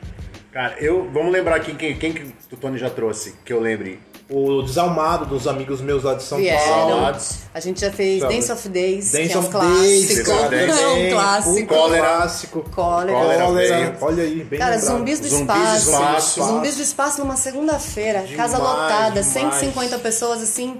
Cara, 0.53 0.77
eu. 0.79 1.09
Vamos 1.11 1.33
lembrar 1.33 1.57
aqui 1.57 1.75
quem, 1.75 1.97
quem 1.97 2.13
que 2.13 2.33
o 2.49 2.55
Tony 2.55 2.77
já 2.77 2.89
trouxe, 2.89 3.35
que 3.43 3.51
eu 3.51 3.59
lembre. 3.59 3.99
O 4.29 4.61
Desalmado 4.61 5.25
dos 5.25 5.47
amigos 5.47 5.81
meus 5.81 6.03
lá 6.03 6.13
de 6.13 6.23
São. 6.23 6.39
Paulo. 6.41 7.17
A 7.53 7.59
gente 7.59 7.81
já 7.81 7.91
fez 7.91 8.21
Sabe? 8.21 8.35
Dance 8.35 8.51
of 8.53 8.69
Days, 8.69 9.11
Dance 9.11 9.27
que 9.27 9.33
é 9.33 9.37
um 9.37 9.39
of 9.41 9.49
clássico. 9.49 10.49
Days, 10.49 10.79
é 10.79 10.87
um 10.87 11.09
clássico. 11.09 11.67
Cólera. 11.67 12.03
clássico. 12.03 12.69
Cólera. 12.69 13.19
Cólera 13.19 13.51
veio. 13.51 13.97
Olha 13.99 14.23
aí, 14.23 14.43
bem 14.45 14.59
Cara, 14.59 14.75
lembrado. 14.75 14.97
Zumbis 14.97 15.19
do 15.19 15.27
Zumbis 15.27 15.45
do 15.45 15.53
Espaço. 15.55 15.89
Espaço. 15.89 16.43
Zumbis 16.43 16.75
do 16.77 16.83
Espaço 16.83 17.19
numa 17.19 17.35
segunda-feira. 17.35 18.23
Casa 18.37 18.57
lotada, 18.57 19.21
demais. 19.21 19.55
150 19.55 19.99
pessoas 19.99 20.41
assim. 20.41 20.79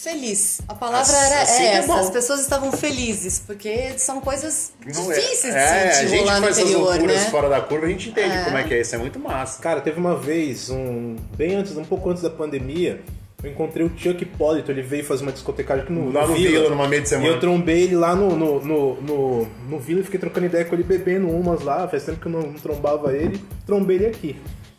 Feliz. 0.00 0.60
A 0.68 0.74
palavra 0.76 1.00
Assim- 1.00 1.26
era 1.32 1.42
assim 1.42 1.62
é 1.64 1.74
essa. 1.78 1.86
bom. 1.88 1.94
As 1.98 2.08
pessoas 2.10 2.40
estavam 2.40 2.70
felizes, 2.70 3.40
porque 3.44 3.98
são 3.98 4.20
coisas 4.20 4.72
Não 4.94 5.10
é- 5.10 5.14
difíceis 5.16 5.52
de 5.52 5.58
é, 5.58 5.90
se 5.90 6.00
a 6.04 6.06
gente 6.06 6.20
rolar 6.20 6.36
no 6.36 6.42
faz 6.42 6.56
essas 6.58 6.70
interior, 6.70 6.90
loucuras 6.92 7.16
né? 7.16 7.30
fora 7.30 7.48
da 7.48 7.60
curva, 7.60 7.86
a 7.86 7.88
gente 7.88 8.08
entende 8.10 8.44
como 8.44 8.56
é 8.58 8.62
que 8.62 8.74
é. 8.74 8.80
Isso 8.80 8.94
é 8.94 8.98
muito 8.98 9.18
massa. 9.18 9.60
Cara, 9.60 9.80
teve 9.80 9.98
uma 9.98 10.14
vez, 10.16 10.70
um, 10.70 11.16
bem 11.36 11.56
antes, 11.56 11.76
um 11.76 11.84
pouco 11.84 12.08
antes 12.10 12.22
da 12.22 12.30
pandemia, 12.30 13.00
eu 13.42 13.50
encontrei 13.50 13.84
o 13.84 13.90
Chuck 13.96 14.22
Hipólito, 14.22 14.70
ele 14.70 14.82
veio 14.82 15.04
fazer 15.04 15.24
uma 15.24 15.32
discotecagem 15.32 15.82
aqui 15.82 15.92
no, 15.92 16.12
Lá 16.12 16.26
no 16.28 16.34
Vila, 16.34 16.70
numa 16.70 16.86
meia 16.86 17.02
de 17.02 17.08
E 17.08 17.10
semana. 17.10 17.28
eu 17.28 17.40
trombei 17.40 17.82
ele 17.82 17.96
lá 17.96 18.14
no, 18.14 18.36
no, 18.36 18.64
no, 18.64 18.94
no, 19.02 19.48
no 19.68 19.78
Vila 19.80 20.00
e 20.00 20.04
fiquei 20.04 20.20
trocando 20.20 20.46
ideia 20.46 20.64
com 20.64 20.76
ele, 20.76 20.84
bebendo 20.84 21.28
umas 21.28 21.62
lá, 21.62 21.88
faz 21.88 22.04
tempo 22.04 22.20
que 22.20 22.26
eu 22.26 22.32
não, 22.32 22.42
não 22.42 22.54
trombava 22.54 23.12
ele, 23.16 23.42
trombei 23.66 23.96
ele 23.96 24.06
aqui. 24.06 24.36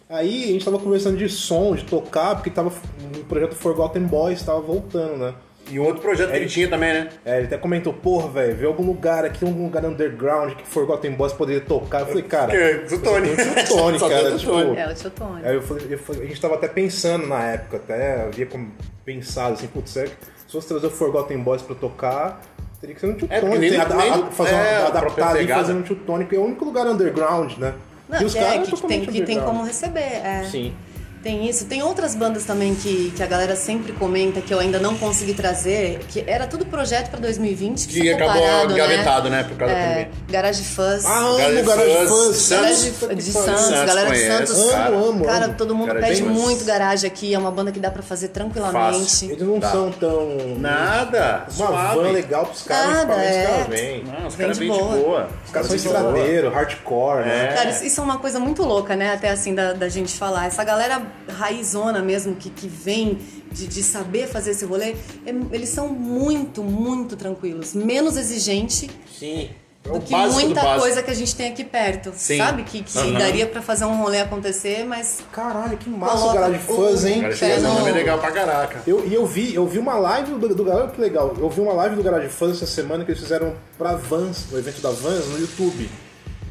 Aí 0.10 0.44
a 0.46 0.48
gente 0.48 0.66
tava 0.66 0.80
conversando 0.80 1.18
de 1.18 1.30
som, 1.30 1.76
de 1.76 1.84
tocar, 1.86 2.34
porque 2.36 2.50
tava 2.50 2.70
o 2.70 3.24
projeto 3.26 3.54
Forgotten 3.56 4.04
Boys 4.04 4.42
tava 4.42 4.60
voltando, 4.60 5.18
né? 5.18 5.34
E 5.70 5.80
um 5.80 5.84
outro 5.86 6.02
projeto 6.02 6.32
que 6.32 6.36
ele 6.38 6.48
tinha 6.48 6.68
também, 6.68 6.92
né? 6.94 7.10
É, 7.24 7.38
ele 7.38 7.46
até 7.46 7.56
comentou, 7.56 7.94
porra, 7.94 8.28
velho, 8.28 8.56
vê 8.56 8.66
algum 8.66 8.84
lugar 8.84 9.24
aqui, 9.24 9.46
algum 9.46 9.66
lugar 9.66 9.86
underground 9.86 10.54
que 10.56 10.66
Forgotten 10.68 11.12
Boys 11.12 11.32
poderia 11.34 11.62
tocar. 11.62 12.00
Eu 12.02 12.06
falei, 12.08 12.24
cara. 12.24 12.50
Que- 12.52 12.96
do 12.96 13.04
Tony. 13.04 13.30
eu 13.30 13.36
tenho 13.36 13.52
o 13.52 13.68
Tony, 13.68 14.00
cara. 14.10 14.34
o 14.34 14.38
tipo, 14.40 14.52
Tony. 14.52 14.78
É, 14.80 14.88
o 14.90 14.96
tio 14.96 15.12
Tony. 15.12 15.42
Aí 15.46 15.54
eu 15.56 15.62
falei, 15.62 15.86
eu 15.92 16.00
falei- 16.00 16.24
a 16.24 16.26
gente 16.26 16.42
tava 16.42 16.56
até 16.56 16.68
pensando 16.68 17.28
na 17.28 17.44
época, 17.44 17.78
até 17.78 18.24
havia 18.24 18.48
como 18.48 18.72
pensado 19.06 19.54
assim, 19.54 19.68
putz, 19.68 19.92
será 19.92 20.08
que 20.08 20.16
se 20.48 20.52
fosse 20.52 20.68
trazer 20.68 20.88
o 20.88 20.90
Forgotten 20.90 21.38
Boys 21.38 21.62
pra 21.62 21.76
tocar, 21.76 22.42
teria 22.82 22.96
que 22.96 23.02
ser 23.02 23.08
um 23.08 23.14
Tio 23.14 23.28
É, 23.30 23.40
porque 23.40 23.56
Tony, 23.56 23.70
nem- 23.70 23.80
tem- 23.80 23.80
a- 23.80 23.96
nem- 23.96 24.10
a- 24.12 24.32
fazer 24.32 24.56
é, 24.56 24.56
uma, 24.56 24.88
a 24.88 24.92
própria 24.92 25.02
adaptar 25.02 25.30
ali 25.36 25.46
e 25.46 25.48
fazer 25.54 25.74
um 25.74 25.84
Tio 25.84 25.96
Tony, 25.98 26.26
que 26.26 26.36
é 26.36 26.40
o 26.40 26.46
único 26.46 26.66
lugar 26.66 26.88
underground, 26.88 27.58
né? 27.60 27.76
Não, 28.10 28.22
e 28.22 28.26
os 28.26 28.36
é, 28.36 28.40
caras 28.40 28.68
que, 28.68 28.76
que 28.76 28.82
tem, 28.82 29.00
totalmente 29.00 29.12
que 29.12 29.22
tem 29.22 29.40
como 29.40 29.64
receber. 29.64 30.00
É. 30.00 30.44
Sim. 30.50 30.74
Tem 31.22 31.50
isso. 31.50 31.66
Tem 31.66 31.84
outras 31.84 32.16
bandas 32.16 32.46
também 32.46 32.74
que, 32.76 33.12
que 33.16 33.22
a 33.22 33.26
galera 33.26 33.56
sempre 33.56 33.92
comenta 33.92 34.40
que 34.40 34.54
eu 34.54 34.60
ainda 34.60 34.80
não 34.80 34.98
consegui 34.98 35.34
trazer, 35.34 36.00
que 36.08 36.24
era 36.26 36.48
tudo 36.48 36.66
projeto 36.66 37.10
pra 37.10 37.20
2020. 37.20 37.88
Que, 37.88 38.02
Que 38.02 38.14
acabou 38.14 38.42
parado, 38.42 38.74
engavetado, 38.74 39.30
né? 39.30 39.44
Por 39.44 39.58
causa 39.58 39.74
da 39.74 39.80
É, 39.80 39.86
pandemia. 40.06 40.10
Garage 40.30 40.64
Fuzz. 40.64 41.06
Ah, 41.06 41.20
amo 41.20 41.38
Garage 41.38 41.62
Garage 41.64 42.08
Fuzz, 42.08 42.10
Fuzz. 42.10 42.38
Santos. 42.38 42.62
Garage 43.02 43.16
de 43.16 43.32
Santos, 43.32 43.62
Santos, 43.62 43.86
galera 43.86 44.10
de 44.12 44.20
conheço, 44.22 44.54
Santos. 44.56 44.72
cara. 44.72 44.88
Amo, 44.96 45.06
amo, 45.10 45.26
Cara, 45.26 45.46
amo. 45.46 45.54
todo 45.56 45.76
mundo 45.76 45.88
Garage 45.88 46.08
pede 46.08 46.22
Fuzz. 46.24 46.32
muito 46.42 46.64
garagem 46.66 47.08
aqui, 47.10 47.34
é 47.34 47.38
uma 47.38 47.52
banda 47.52 47.72
que 47.72 47.80
dá 47.80 47.92
pra 47.92 48.02
fazer 48.02 48.30
tranquilamente. 48.30 49.26
Eles 49.26 49.42
não 49.42 49.60
Tá. 49.60 49.72
são 49.72 49.92
tão. 49.92 50.30
Nada. 50.58 51.46
Uma 51.58 51.68
suave. 51.68 51.96
van 51.98 52.12
legal 52.12 52.46
pros 52.46 52.62
caras, 52.64 52.94
Nada, 52.94 53.14
é. 53.16 53.66
vêm. 53.70 54.04
Não, 54.06 54.28
os 54.28 54.36
caras 54.36 54.58
de 54.58 54.66
vêm 54.66 54.72
de 54.74 54.80
boa. 54.80 54.96
boa. 54.96 55.30
Os 55.46 55.52
caras 55.52 55.68
são 55.68 55.78
vêm 55.78 55.86
de 55.86 55.90
boa. 55.90 56.10
estradeiro, 56.10 56.50
hardcore, 56.50 57.26
né? 57.26 57.50
É. 57.52 57.56
Cara, 57.56 57.70
isso- 57.72 57.84
isso 57.86 58.00
é 58.00 58.04
uma 58.04 58.18
coisa 58.20 58.40
muito 58.40 58.64
louca, 58.64 58.96
né? 58.96 59.14
Até 59.14 59.30
assim, 59.30 59.54
da, 59.54 59.74
da 59.74 59.90
gente 59.90 60.18
falar. 60.18 60.48
Essa 60.48 60.64
galera 60.64 61.02
raizona 61.28 62.02
mesmo, 62.02 62.36
que, 62.36 62.50
que 62.50 62.68
vem 62.68 63.18
de, 63.52 63.68
de 63.68 63.84
saber 63.84 64.28
fazer 64.28 64.52
esse 64.52 64.66
rolê, 64.66 64.96
é- 65.26 65.34
eles 65.52 65.70
são 65.70 65.88
muito, 65.90 66.64
muito 66.64 67.16
tranquilos. 67.16 67.74
Menos 67.74 68.18
exigente 68.18 68.90
Sim. 69.18 69.50
É 69.86 69.90
do 69.90 69.96
o 69.96 70.02
que 70.02 70.12
do 70.14 70.34
muita 70.34 70.62
básico. 70.62 70.82
coisa 70.82 71.02
que 71.02 71.10
a 71.10 71.14
gente 71.14 71.34
tem 71.36 71.52
aqui 71.52 71.64
perto. 71.64 72.12
Sim. 72.14 72.38
Sabe? 72.38 72.64
Que, 72.64 72.84
que 72.84 72.98
Aham. 73.00 73.14
daria 73.18 73.48
pra 73.48 73.62
fazer 73.62 73.86
um 73.86 73.98
rolê 74.02 74.20
acontecer, 74.20 74.84
mas 74.86 75.20
Caralho, 75.32 75.78
que 75.78 75.90
massa 75.90 76.26
o 76.26 76.34
Garage 76.34 76.60
o- 76.68 77.08
hein? 77.08 77.22
Cara, 77.22 77.36
Pé 77.38 77.52
é 77.56 77.60
no- 77.60 77.84
legal 77.86 78.20
pra 78.20 78.32
caraca. 78.32 78.82
Eu, 78.86 79.08
e 79.08 79.14
eu 79.14 79.26
vi, 79.26 79.56
eu 79.56 79.66
vi 79.66 79.80
uma 79.80 79.96
live 79.96 80.34
do, 80.34 80.54
do 80.54 80.70
Olha 80.70 80.88
que 80.90 81.00
legal. 81.00 81.34
Eu 81.40 81.50
vi 81.50 81.62
uma 81.62 81.72
live 81.74 81.96
do 81.96 82.04
Garage 82.04 82.28
Fuzz 82.28 82.52
essa 82.62 82.68
semana 82.68 83.06
que 83.06 83.12
eles 83.12 83.22
fizeram 83.22 83.56
pra 83.78 83.96
Vans, 83.96 84.48
no 84.52 84.60
evento 84.60 84.82
da 84.82 84.92
Vans, 84.92 85.26
no 85.30 85.40
YouTube. 85.40 85.90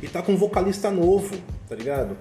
E 0.03 0.09
tá 0.09 0.23
com 0.23 0.33
um 0.33 0.37
vocalista 0.37 0.91
novo, 0.91 1.37
tá 1.69 1.75
ligado? 1.75 2.17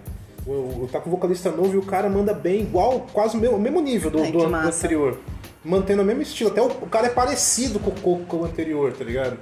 O, 0.48 0.84
o- 0.84 0.90
tá 0.92 1.00
com 1.00 1.10
um 1.10 1.12
vocalista 1.12 1.52
novo 1.52 1.74
e 1.74 1.78
o 1.78 1.84
cara 1.84 2.08
manda 2.10 2.34
bem, 2.34 2.62
igual, 2.62 3.06
quase 3.12 3.36
o 3.36 3.40
mesmo, 3.40 3.58
mesmo 3.60 3.82
nível 3.82 4.10
do, 4.10 4.22
Ai, 4.24 4.32
do, 4.32 4.38
do 4.48 4.56
anterior. 4.56 5.20
Mantendo 5.64 6.02
o 6.02 6.06
mesmo 6.06 6.22
estilo. 6.22 6.50
Até 6.50 6.62
o, 6.62 6.68
o 6.68 6.88
cara 6.90 7.08
é 7.08 7.10
parecido 7.10 7.80
com, 7.80 7.92
com- 7.92 8.24
com 8.26 8.38
o 8.38 8.46
anterior, 8.46 8.94
tá 8.94 9.04
ligado? 9.04 9.38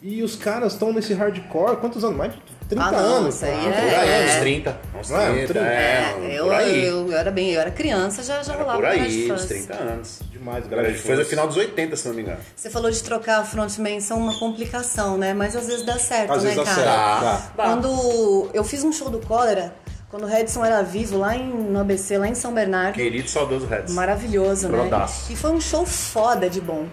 E 0.00 0.22
os 0.22 0.36
caras 0.36 0.74
estão 0.74 0.92
nesse 0.92 1.12
hardcore, 1.12 1.76
quantos 1.78 2.04
anos? 2.04 2.16
Mais 2.16 2.32
de 2.32 2.40
30 2.68 2.84
Ah, 2.84 2.92
não, 2.92 2.98
anos. 3.16 3.34
isso 3.34 3.44
aí 3.44 3.50
cara. 3.50 3.68
é- 3.68 3.90
Por 3.90 3.98
aí, 3.98 4.08
É. 4.08 4.24
uns 4.26 4.40
30. 4.40 4.80
Uns 5.00 5.10
Não 5.10 5.20
é, 5.20 5.26
30, 5.32 5.46
30. 5.54 5.66
é, 5.66 6.36
eu, 6.38 6.44
por 6.44 6.54
aí. 6.54 6.84
eu, 6.84 7.06
eu 7.10 7.18
era 7.18 7.30
bem, 7.32 7.50
eu 7.50 7.60
era 7.60 7.70
criança, 7.72 8.22
já, 8.22 8.40
já 8.44 8.52
Era 8.52 8.62
rolava 8.62 8.78
por 8.78 8.86
aí, 8.86 9.24
uns 9.32 9.40
Fuzz. 9.40 9.48
30 9.48 9.74
anos. 9.74 10.20
Demais, 10.30 10.64
o 10.64 10.68
Garage 10.68 10.86
Garage 10.90 11.02
Fuzz 11.02 11.14
é 11.14 11.16
Fuzz. 11.16 11.28
final 11.30 11.48
dos 11.48 11.56
80, 11.56 11.96
se 11.96 12.06
não 12.06 12.14
me 12.14 12.22
engano. 12.22 12.38
Você 12.54 12.70
falou 12.70 12.90
de 12.92 13.02
trocar 13.02 13.44
frontman, 13.44 14.00
são 14.00 14.18
uma 14.18 14.38
complicação, 14.38 15.18
né? 15.18 15.34
Mas 15.34 15.56
às 15.56 15.66
vezes 15.66 15.84
dá 15.84 15.98
certo, 15.98 16.30
Às 16.32 16.44
né, 16.44 16.50
vezes 16.50 16.64
dá 16.64 16.74
cara? 16.74 17.20
certo. 17.40 17.56
Tá. 17.56 17.62
Quando 17.64 18.50
eu 18.54 18.62
fiz 18.62 18.84
um 18.84 18.92
show 18.92 19.10
do 19.10 19.18
Cólera, 19.18 19.74
quando 20.10 20.22
o 20.22 20.26
Redson 20.26 20.64
era 20.64 20.82
vivo, 20.82 21.18
lá 21.18 21.36
em, 21.36 21.48
no 21.48 21.80
ABC, 21.80 22.16
lá 22.16 22.28
em 22.28 22.34
São 22.34 22.52
Bernardo. 22.52 22.94
Querido 22.94 23.28
saudoso 23.28 23.66
Reds. 23.66 23.92
Maravilhoso, 23.92 24.68
né? 24.68 24.78
Brodaço. 24.78 25.30
E 25.32 25.36
foi 25.36 25.50
um 25.50 25.60
show 25.60 25.84
foda 25.84 26.48
de 26.48 26.60
bom. 26.60 26.86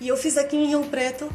E 0.00 0.08
eu 0.08 0.16
fiz 0.16 0.36
aqui 0.36 0.56
em 0.56 0.66
Rio 0.66 0.82
Preto 0.84 1.28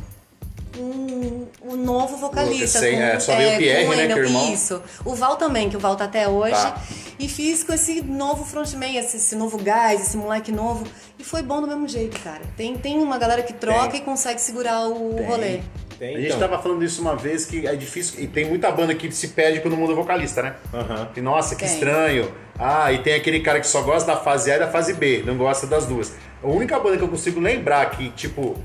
um, 0.77 1.47
um 1.63 1.75
novo 1.75 2.17
vocalista. 2.17 2.79
Sei, 2.79 2.95
com, 2.95 3.01
é, 3.01 3.19
só 3.19 3.35
veio 3.35 3.55
o 3.55 3.57
Pierre, 3.57 3.85
com 3.85 3.93
né, 3.93 4.05
que 4.07 4.11
é 4.11 4.15
o 4.15 4.19
irmão. 4.19 4.53
Isso. 4.53 4.81
O 5.05 5.15
Val 5.15 5.35
também, 5.35 5.69
que 5.69 5.77
o 5.77 5.79
Val 5.79 5.95
tá 5.95 6.05
até 6.05 6.27
hoje. 6.27 6.53
Tá. 6.53 6.81
E 7.19 7.27
fiz 7.27 7.63
com 7.63 7.73
esse 7.73 8.01
novo 8.01 8.43
frontman, 8.43 8.97
esse, 8.97 9.17
esse 9.17 9.35
novo 9.35 9.57
gás, 9.57 10.01
esse 10.01 10.17
moleque 10.17 10.51
novo. 10.51 10.85
E 11.19 11.23
foi 11.23 11.41
bom 11.41 11.61
do 11.61 11.67
mesmo 11.67 11.87
jeito, 11.87 12.19
cara. 12.19 12.41
Tem, 12.57 12.75
tem 12.77 12.99
uma 12.99 13.17
galera 13.17 13.43
que 13.43 13.53
troca 13.53 13.89
Tem. 13.89 14.01
e 14.01 14.03
consegue 14.03 14.41
segurar 14.41 14.87
o 14.87 15.13
Tem. 15.15 15.25
rolê. 15.25 15.59
Tem, 15.99 16.15
A 16.15 16.19
gente 16.19 16.27
então. 16.35 16.39
tava 16.49 16.61
falando 16.61 16.83
isso 16.83 17.01
uma 17.01 17.15
vez 17.15 17.45
que 17.45 17.65
é 17.67 17.75
difícil. 17.75 18.23
E 18.23 18.27
tem 18.27 18.45
muita 18.45 18.71
banda 18.71 18.93
que 18.95 19.11
se 19.11 19.29
perde 19.29 19.59
quando 19.61 19.77
muda 19.77 19.93
o 19.93 19.95
vocalista, 19.95 20.41
né? 20.41 20.55
Aham. 20.73 21.09
Que, 21.13 21.21
nossa, 21.21 21.55
que 21.55 21.63
Tem. 21.65 21.73
estranho. 21.73 22.31
Ah, 22.57 22.91
e 22.91 22.99
tem 22.99 23.15
aquele 23.15 23.39
cara 23.39 23.59
que 23.59 23.67
só 23.67 23.81
gosta 23.81 24.11
da 24.13 24.17
fase 24.17 24.51
A 24.51 24.55
e 24.57 24.59
da 24.59 24.67
fase 24.67 24.93
B, 24.93 25.23
não 25.25 25.35
gosta 25.37 25.65
das 25.67 25.85
duas. 25.85 26.13
A 26.43 26.47
única 26.47 26.77
banda 26.79 26.97
que 26.97 27.03
eu 27.03 27.07
consigo 27.07 27.39
lembrar 27.39 27.89
que, 27.91 28.09
tipo, 28.11 28.57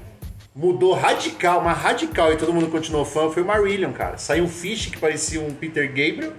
mudou 0.58 0.92
radical, 0.92 1.60
uma 1.60 1.72
radical 1.72 2.32
e 2.32 2.36
todo 2.36 2.52
mundo 2.52 2.66
continuou 2.66 3.04
fã 3.04 3.30
foi 3.30 3.44
o 3.44 3.46
Marillion, 3.46 3.92
cara. 3.92 4.18
Saiu 4.18 4.42
um 4.42 4.48
Fish 4.48 4.86
que 4.86 4.98
parecia 4.98 5.40
um 5.40 5.54
Peter 5.54 5.86
Gabriel, 5.86 6.32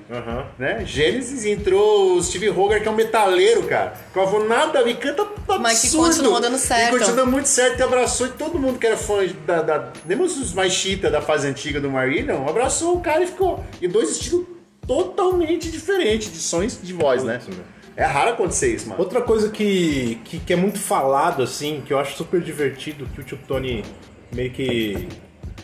né? 0.60 0.84
Gênesis 0.86 1.46
e 1.46 1.52
entrou 1.52 2.18
o 2.18 2.22
Steve 2.22 2.50
Hogarth, 2.50 2.82
que 2.82 2.88
é 2.90 2.92
um 2.92 2.96
metaleiro, 2.96 3.64
cara. 3.64 3.94
Que 4.12 4.20
vou 4.20 4.46
nada, 4.46 4.84
me 4.84 4.94
canta 4.94 5.22
absurdo. 5.22 5.62
Mas 5.62 5.82
que 5.82 5.96
continuou 5.96 6.42
dando 6.42 6.58
certo. 6.58 6.98
E 6.98 7.00
continuou 7.00 7.28
muito 7.28 7.48
certo 7.48 7.80
e 7.80 7.84
abraçou 7.84 8.28
e 8.28 8.32
todo 8.32 8.60
mundo 8.60 8.78
que 8.78 8.86
era 8.86 8.98
fã 8.98 9.26
da. 9.48 9.62
da 9.62 9.94
mesmo 10.06 10.26
os 10.26 10.54
mais 10.54 10.74
chita 10.74 11.10
da 11.10 11.22
fase 11.22 11.48
antiga 11.48 11.80
do 11.80 11.90
Marillion, 11.90 12.46
abraçou 12.46 12.98
o 12.98 13.00
cara 13.00 13.24
e 13.24 13.28
ficou. 13.28 13.64
E 13.82 13.88
dois 13.88 14.12
estilos 14.12 14.46
totalmente 14.86 15.72
diferentes 15.72 16.30
de 16.30 16.40
sons 16.40 16.78
de 16.84 16.92
voz, 16.92 17.24
né? 17.24 17.40
Meu. 17.48 17.80
É 17.96 18.06
raro 18.06 18.32
acontecer 18.32 18.74
isso, 18.74 18.88
mano. 18.88 19.02
Outra 19.02 19.22
coisa 19.22 19.50
que, 19.50 20.22
que, 20.24 20.40
que 20.40 20.54
é 20.54 20.56
muito 20.56 20.80
falado, 20.80 21.44
assim, 21.44 21.84
que 21.86 21.92
eu 21.92 22.00
acho 22.00 22.16
super 22.16 22.40
divertido, 22.40 23.06
que 23.14 23.20
o 23.20 23.24
tio 23.26 23.38
Tony 23.46 23.84
meio 24.32 24.52
que 24.52 25.08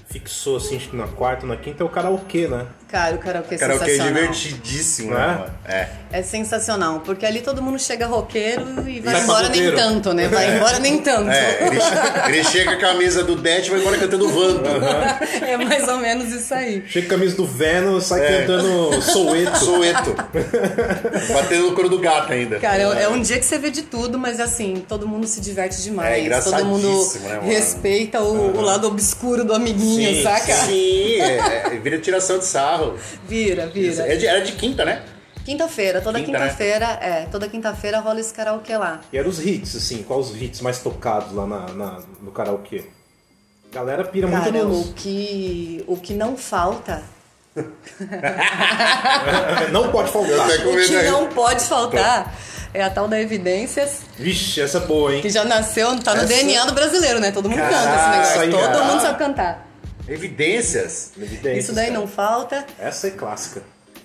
fixou, 0.07 0.57
assim, 0.57 0.77
acho 0.77 0.89
que 0.89 0.95
na 0.95 1.07
quarta, 1.07 1.45
na 1.45 1.57
quinta, 1.57 1.83
é 1.83 1.85
o 1.85 1.89
karaokê, 1.89 2.47
né? 2.47 2.67
Cara, 2.95 3.15
o 3.15 3.17
karaokê 3.19 3.55
é 3.55 3.57
Karaokê 3.57 3.83
é 3.83 3.87
sensacional. 3.89 4.13
divertidíssimo, 4.21 5.11
Não 5.11 5.17
né, 5.17 5.45
é? 5.65 5.73
É. 5.75 5.89
É 6.13 6.21
sensacional, 6.23 7.01
porque 7.01 7.25
ali 7.25 7.41
todo 7.41 7.61
mundo 7.61 7.77
chega 7.77 8.07
roqueiro 8.07 8.87
e 8.89 9.01
vai 9.01 9.15
Sai 9.15 9.23
embora 9.23 9.49
nem 9.49 9.75
tanto, 9.75 10.13
né? 10.13 10.29
Vai 10.29 10.55
embora 10.55 10.79
nem 10.79 10.97
tanto. 10.99 11.29
É, 11.29 11.67
ele, 11.67 11.77
ele 12.29 12.43
chega 12.45 12.71
com 12.71 12.77
a 12.77 12.79
camisa 12.79 13.21
do 13.21 13.35
Det 13.35 13.65
e 13.65 13.69
vai 13.69 13.79
embora 13.81 13.97
cantando 13.97 14.29
Vando. 14.29 14.63
É 15.45 15.57
mais 15.57 15.85
ou 15.89 15.97
menos 15.97 16.31
isso 16.31 16.53
aí. 16.53 16.83
Chega 16.87 17.09
com 17.09 17.15
a 17.15 17.17
camisa 17.17 17.35
do 17.35 17.45
Venom, 17.45 17.99
sai 17.99 18.21
É. 18.25 18.39
cantando 18.41 19.01
Soueto. 19.01 19.57
Soueto. 19.59 20.15
Batendo 21.33 21.65
no 21.69 21.71
couro 21.73 21.89
do 21.89 21.99
gato 21.99 22.31
ainda. 22.31 22.59
Cara, 22.59 22.81
é, 22.81 23.03
é 23.03 23.09
um 23.09 23.21
dia 23.21 23.37
que 23.37 23.45
você 23.45 23.57
vê 23.57 23.69
de 23.69 23.81
tudo, 23.81 24.17
mas 24.17 24.39
assim, 24.39 24.83
todo 24.87 25.05
mundo 25.05 25.27
se 25.27 25.41
diverte 25.41 25.79
É 25.79 25.83
demais. 25.83 26.43
todo 26.45 26.65
mundo 26.65 26.87
engraçadíssimo, 26.87 27.27
né, 27.29 27.39
respeita 27.43 28.21
o, 28.21 28.57
o 28.57 28.61
lado 28.61 28.87
obscuro 28.87 29.43
do 29.43 29.53
amiguinho, 29.53 30.15
Sim, 30.15 30.23
saca? 30.23 30.53
Sim, 30.53 31.19
é, 31.19 31.73
é, 31.73 31.79
vira 31.81 31.97
tiração 31.99 32.37
de 32.39 32.45
sarro. 32.45 32.84
Vira, 33.27 33.67
vira. 33.67 34.07
É 34.11 34.15
de- 34.15 34.25
era 34.27 34.41
de 34.41 34.53
quinta, 34.53 34.83
né? 34.85 35.03
Quinta-feira, 35.43 36.01
toda 36.01 36.17
Quinta, 36.19 36.31
né? 36.31 36.39
quinta-feira, 36.45 36.85
é, 37.01 37.27
toda 37.31 37.47
quinta-feira 37.47 37.99
rola 37.99 38.19
esse 38.19 38.33
karaokê 38.33 38.77
lá. 38.77 39.01
E 39.13 39.17
eram 39.17 39.29
os 39.29 39.39
hits, 39.45 39.75
assim, 39.75 40.01
quais 40.03 40.29
os 40.31 40.41
hits 40.41 40.61
mais 40.61 40.79
tocados 40.79 41.31
lá 41.33 41.45
na, 41.45 41.67
na- 41.73 41.99
no 42.21 42.31
karaokê? 42.31 42.85
Galera 43.71 44.03
pira 44.05 44.25
muito 44.27 44.43
Cara, 44.43 44.63
nos... 44.63 44.89
o 44.89 44.93
que, 44.93 45.83
o 45.87 45.97
que 45.97 46.13
não 46.15 46.35
falta, 46.35 47.03
Não 49.71 49.91
pode 49.91 50.11
faltar. 50.11 50.49
O 50.49 50.87
que 50.87 51.01
não 51.03 51.27
pode 51.27 51.63
faltar 51.63 52.33
é 52.73 52.83
a 52.83 52.89
tal 52.89 53.07
da 53.07 53.19
Evidências, 53.21 54.01
Vixe, 54.17 54.59
essa 54.61 54.79
é 54.79 54.81
boa, 54.81 55.13
hein? 55.15 55.21
que 55.21 55.29
já 55.29 55.45
nasceu, 55.45 55.97
tá 56.01 56.11
no 56.13 56.19
Essa- 56.23 56.27
DNA 56.27 56.65
do 56.65 56.73
brasileiro, 56.73 57.19
né? 57.19 57.31
Todo 57.31 57.49
mundo 57.49 57.59
canta 57.59 57.73
esse 57.73 57.83
Caraca, 57.85 58.45
negócio, 58.45 58.71
todo 58.73 58.83
mundo 58.85 59.01
sabe 59.01 59.19
cantar. 59.19 59.67
Evidências. 60.07 61.11
Evidências, 61.17 61.65
Isso 61.65 61.73
daí 61.73 61.87
cara. 61.87 61.99
não 61.99 62.07
falta. 62.07 62.65
Essa 62.79 63.07
é 63.07 63.11
clássica. 63.11 63.61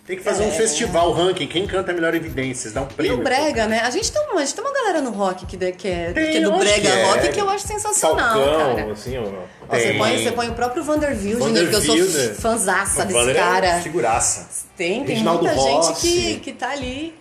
Tem 0.07 0.17
que 0.17 0.25
fazer 0.25 0.43
um 0.43 0.49
É. 0.49 0.51
festival, 0.51 1.13
ranking. 1.13 1.47
Quem 1.47 1.67
canta 1.69 1.93
melhor 1.93 2.13
evidências? 2.15 2.73
Dá 2.73 2.81
um 2.83 2.87
E 2.87 2.95
prêmio. 2.95 3.21
o 3.21 3.23
brega, 3.23 3.67
né? 3.69 3.81
A 3.81 3.91
gente, 3.91 4.11
tem 4.11 4.21
uma, 4.23 4.41
a 4.41 4.45
gente 4.45 4.55
tem 4.57 4.65
uma 4.65 4.73
galera 4.73 5.01
no 5.01 5.11
rock 5.11 5.47
que, 5.47 5.57
de- 5.57 5.71
que 5.73 5.87
é, 5.87 6.13
Tem, 6.13 6.33
que 6.33 6.39
é 6.39 6.41
do 6.41 6.53
brega 6.59 6.81
que 6.81 6.87
é. 6.89 7.05
rock 7.05 7.29
que 7.29 7.41
eu 7.41 7.49
acho 7.49 7.67
sensacional, 7.69 8.35
Falcão, 8.45 8.77
cara. 8.77 8.93
assim, 8.93 9.17
ó. 9.19 9.23
Ó, 9.69 9.77
você, 9.77 9.93
põe, 9.95 10.19
você 10.25 10.33
põe 10.33 10.49
o 10.49 10.55
próprio 10.55 10.83
Vander 10.83 11.11
Wilder, 11.11 11.39
Vander 11.39 11.69
que 11.69 11.75
eu 11.77 11.81
sou 11.83 12.35
fanzaça 12.35 13.05
desse 13.05 13.31
é 13.31 13.35
cara. 13.35 13.81
figuraça. 13.83 14.49
Tem, 14.77 15.05
tem 15.05 15.15
Reginaldo 15.15 15.45
muita 15.45 15.61
Rossi. 15.61 16.09
gente 16.09 16.35
que, 16.35 16.41
que 16.41 16.53
tá 16.55 16.71
ali. 16.71 17.15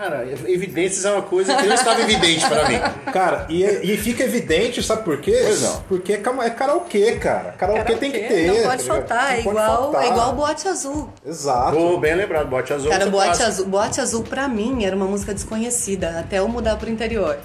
Cara, 0.00 0.26
evidências 0.46 1.04
é 1.04 1.12
uma 1.12 1.20
coisa 1.20 1.54
que 1.54 1.66
não 1.66 1.74
estava 1.74 2.00
evidente 2.00 2.48
para 2.48 2.66
mim. 2.66 2.80
Cara, 3.12 3.44
e, 3.50 3.62
e 3.62 3.98
fica 3.98 4.24
evidente, 4.24 4.82
sabe 4.82 5.04
por 5.04 5.20
quê? 5.20 5.38
Pois 5.44 5.60
não. 5.60 5.82
Porque 5.82 6.14
é 6.14 6.16
é 6.16 6.50
karaokê, 6.50 7.16
cara. 7.16 7.52
Karaokê, 7.52 7.96
tem 7.96 8.10
que 8.10 8.20
ter. 8.20 8.46
Não 8.46 8.62
tá 8.62 8.68
pode 8.70 8.84
faltar, 8.84 9.34
é 9.34 9.40
igual, 9.40 9.82
faltar. 9.82 10.04
é 10.04 10.08
igual 10.08 10.32
Boate 10.32 10.68
Azul. 10.68 11.10
Exato. 11.22 11.76
Pô, 11.76 11.98
bem 11.98 12.14
lembrado, 12.14 12.48
bote 12.48 12.72
azul. 12.72 12.90
Cara, 12.90 13.10
Boate 13.10 13.28
passa. 13.28 13.46
Azul, 13.46 13.66
Boate 13.66 14.00
Azul 14.00 14.22
pra 14.24 14.48
mim 14.48 14.86
era 14.86 14.96
uma 14.96 15.04
música 15.04 15.34
desconhecida, 15.34 16.18
até 16.18 16.38
eu 16.38 16.48
mudar 16.48 16.76
pro 16.76 16.88
interior. 16.88 17.36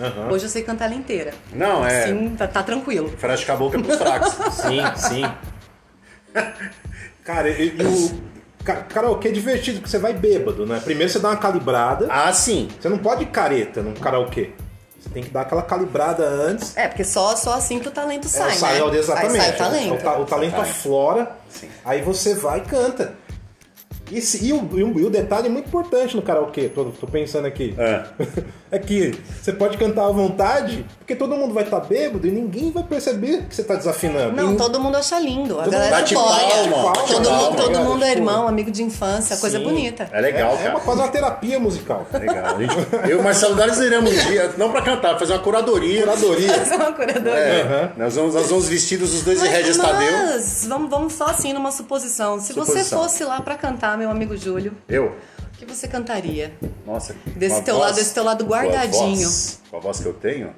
Aham. 0.00 0.30
Hoje 0.30 0.46
eu 0.46 0.48
sei 0.48 0.62
cantar 0.62 0.86
ela 0.86 0.94
inteira. 0.94 1.34
Não, 1.52 1.86
é. 1.86 2.06
Sim, 2.06 2.34
tá, 2.34 2.48
tá 2.48 2.62
tranquilo. 2.62 3.12
Frase 3.18 3.42
de 3.42 3.46
caboclo 3.46 3.78
é 3.78 3.82
pros 3.82 3.98
fracos. 3.98 4.32
Sim, 4.56 4.80
sim. 4.96 5.24
Cara, 7.22 7.50
e, 7.50 7.76
e 7.76 7.82
o 7.82 8.29
karaokê 8.64 9.28
é 9.28 9.30
divertido, 9.32 9.78
porque 9.78 9.90
você 9.90 9.98
vai 9.98 10.12
bêbado, 10.12 10.66
né? 10.66 10.80
Primeiro 10.84 11.12
você 11.12 11.18
dá 11.18 11.28
uma 11.30 11.36
calibrada. 11.36 12.06
Ah, 12.10 12.32
sim. 12.32 12.68
Você 12.80 12.88
não 12.88 12.98
pode 12.98 13.22
ir 13.24 13.26
careta 13.26 13.82
no 13.82 13.92
karaokê. 13.98 14.50
Você 15.00 15.08
tem 15.08 15.22
que 15.22 15.30
dar 15.30 15.42
aquela 15.42 15.62
calibrada 15.62 16.24
antes. 16.26 16.76
É, 16.76 16.86
porque 16.86 17.04
só, 17.04 17.34
só 17.34 17.54
assim 17.54 17.78
que 17.78 17.88
o 17.88 17.90
talento 17.90 18.28
sai, 18.28 18.50
É, 18.50 18.54
sai, 18.54 18.80
né? 18.90 18.98
exatamente. 18.98 19.40
Aí 19.40 19.46
sai 19.46 19.54
o 19.54 19.56
talento. 19.58 19.94
O, 19.94 19.98
ta- 19.98 20.18
o 20.18 20.24
talento 20.26 20.60
aflora, 20.60 21.30
Sim. 21.48 21.68
aí 21.84 22.02
você 22.02 22.34
vai 22.34 22.58
e 22.58 22.62
canta. 22.62 23.14
E, 24.10 24.20
se- 24.20 24.44
e 24.44 24.52
o, 24.52 24.68
e 24.74 24.82
o- 24.82 24.98
e 25.00 25.04
o 25.04 25.10
detalhe 25.10 25.48
muito 25.48 25.66
importante 25.68 26.16
no 26.16 26.22
karaokê, 26.22 26.68
tô, 26.68 26.86
tô 26.86 27.06
pensando 27.06 27.46
aqui, 27.46 27.74
É. 27.78 28.02
é 28.72 28.78
que 28.78 29.14
você 29.40 29.52
pode 29.52 29.76
cantar 29.78 30.06
à 30.06 30.10
vontade, 30.10 30.84
porque 30.98 31.14
todo 31.14 31.34
mundo 31.36 31.52
vai 31.54 31.64
estar 31.64 31.80
bêbado 31.80 32.26
e 32.26 32.30
ninguém 32.30 32.70
vai 32.70 32.82
perceber 32.82 33.44
que 33.48 33.54
você 33.54 33.62
tá 33.62 33.74
desafinando. 33.74 34.34
Não, 34.36 34.54
E- 34.54 34.56
todo 34.56 34.80
mundo 34.80 34.96
acha 34.96 35.18
lindo. 35.18 35.58
A 35.58 35.64
Todo 35.64 35.72
galera 35.72 35.96
bate 35.96 36.14
apoia. 36.14 36.46
palma, 36.70 36.92
bate 36.92 37.12
todo 37.12 37.24
palma, 37.28 37.42
mundo, 37.50 37.56
todo 37.56 37.68
ligado? 37.68 37.84
mundo 37.84 38.04
é 38.04 38.08
Tipo, 38.10 38.18
irmão, 38.20 38.48
amigo 38.48 38.70
de 38.70 38.82
infância, 38.82 39.36
coisa 39.36 39.58
Sim. 39.58 39.64
bonita. 39.64 40.08
É 40.12 40.20
legal, 40.20 40.54
é, 40.54 40.56
cara. 40.56 40.70
uma, 40.70 40.80
quase 40.80 41.00
uma 41.00 41.08
terapia 41.08 41.58
musical. 41.60 42.06
Legal. 42.12 42.56
A 42.56 42.58
gente- 42.62 43.10
eu 43.10 43.16
e 43.18 43.20
o 43.20 43.22
Marcelo 43.22 43.54
Dales 43.54 43.78
iremos 43.78 44.10
um 44.12 44.28
dia, 44.28 44.52
não 44.56 44.70
pra 44.70 44.82
cantar, 44.82 45.18
fazer 45.18 45.32
uma 45.34 45.38
curadoria. 45.40 46.02
Curadoria. 46.02 46.52
É 46.52 46.76
uma 46.76 46.92
curadoria. 46.92 47.30
É, 47.30 47.62
Aham. 47.62 47.92
nós, 47.96 48.14
vamos, 48.16 48.34
nós 48.34 48.48
vamos 48.48 48.68
vestidos 48.68 49.14
os 49.14 49.22
dois 49.22 49.38
de 49.40 49.46
Mas, 49.46 49.56
Regis 49.56 49.76
Tadeu. 49.76 50.12
mas 50.12 50.66
vamos, 50.68 50.90
vamos 50.90 51.12
só 51.14 51.26
assim 51.26 51.52
numa 51.52 51.70
suposição. 51.70 52.38
Se 52.40 52.52
você 52.52 52.70
Suposição. 52.70 53.02
fosse 53.02 53.24
lá 53.24 53.40
pra 53.40 53.54
cantar, 53.56 53.96
meu 54.00 54.10
amigo 54.10 54.36
Júlio, 54.36 54.72
Eu? 54.88 55.14
o 55.54 55.58
que 55.58 55.64
você 55.66 55.86
cantaria? 55.86 56.52
Nossa. 56.86 57.14
Desse 57.36 57.62
teu 57.62 57.76
lado- 57.78 57.94
desse 57.94 58.14
teu 58.14 58.24
lado 58.24 58.44
com 58.46 58.54
a 58.54 58.62
guardadinho. 58.62 59.16
voz- 59.28 59.60
Com 59.70 59.76
a 59.76 59.80
voz 59.80 60.00
que 60.00 60.06
eu 60.06 60.14
tenho? 60.14 60.54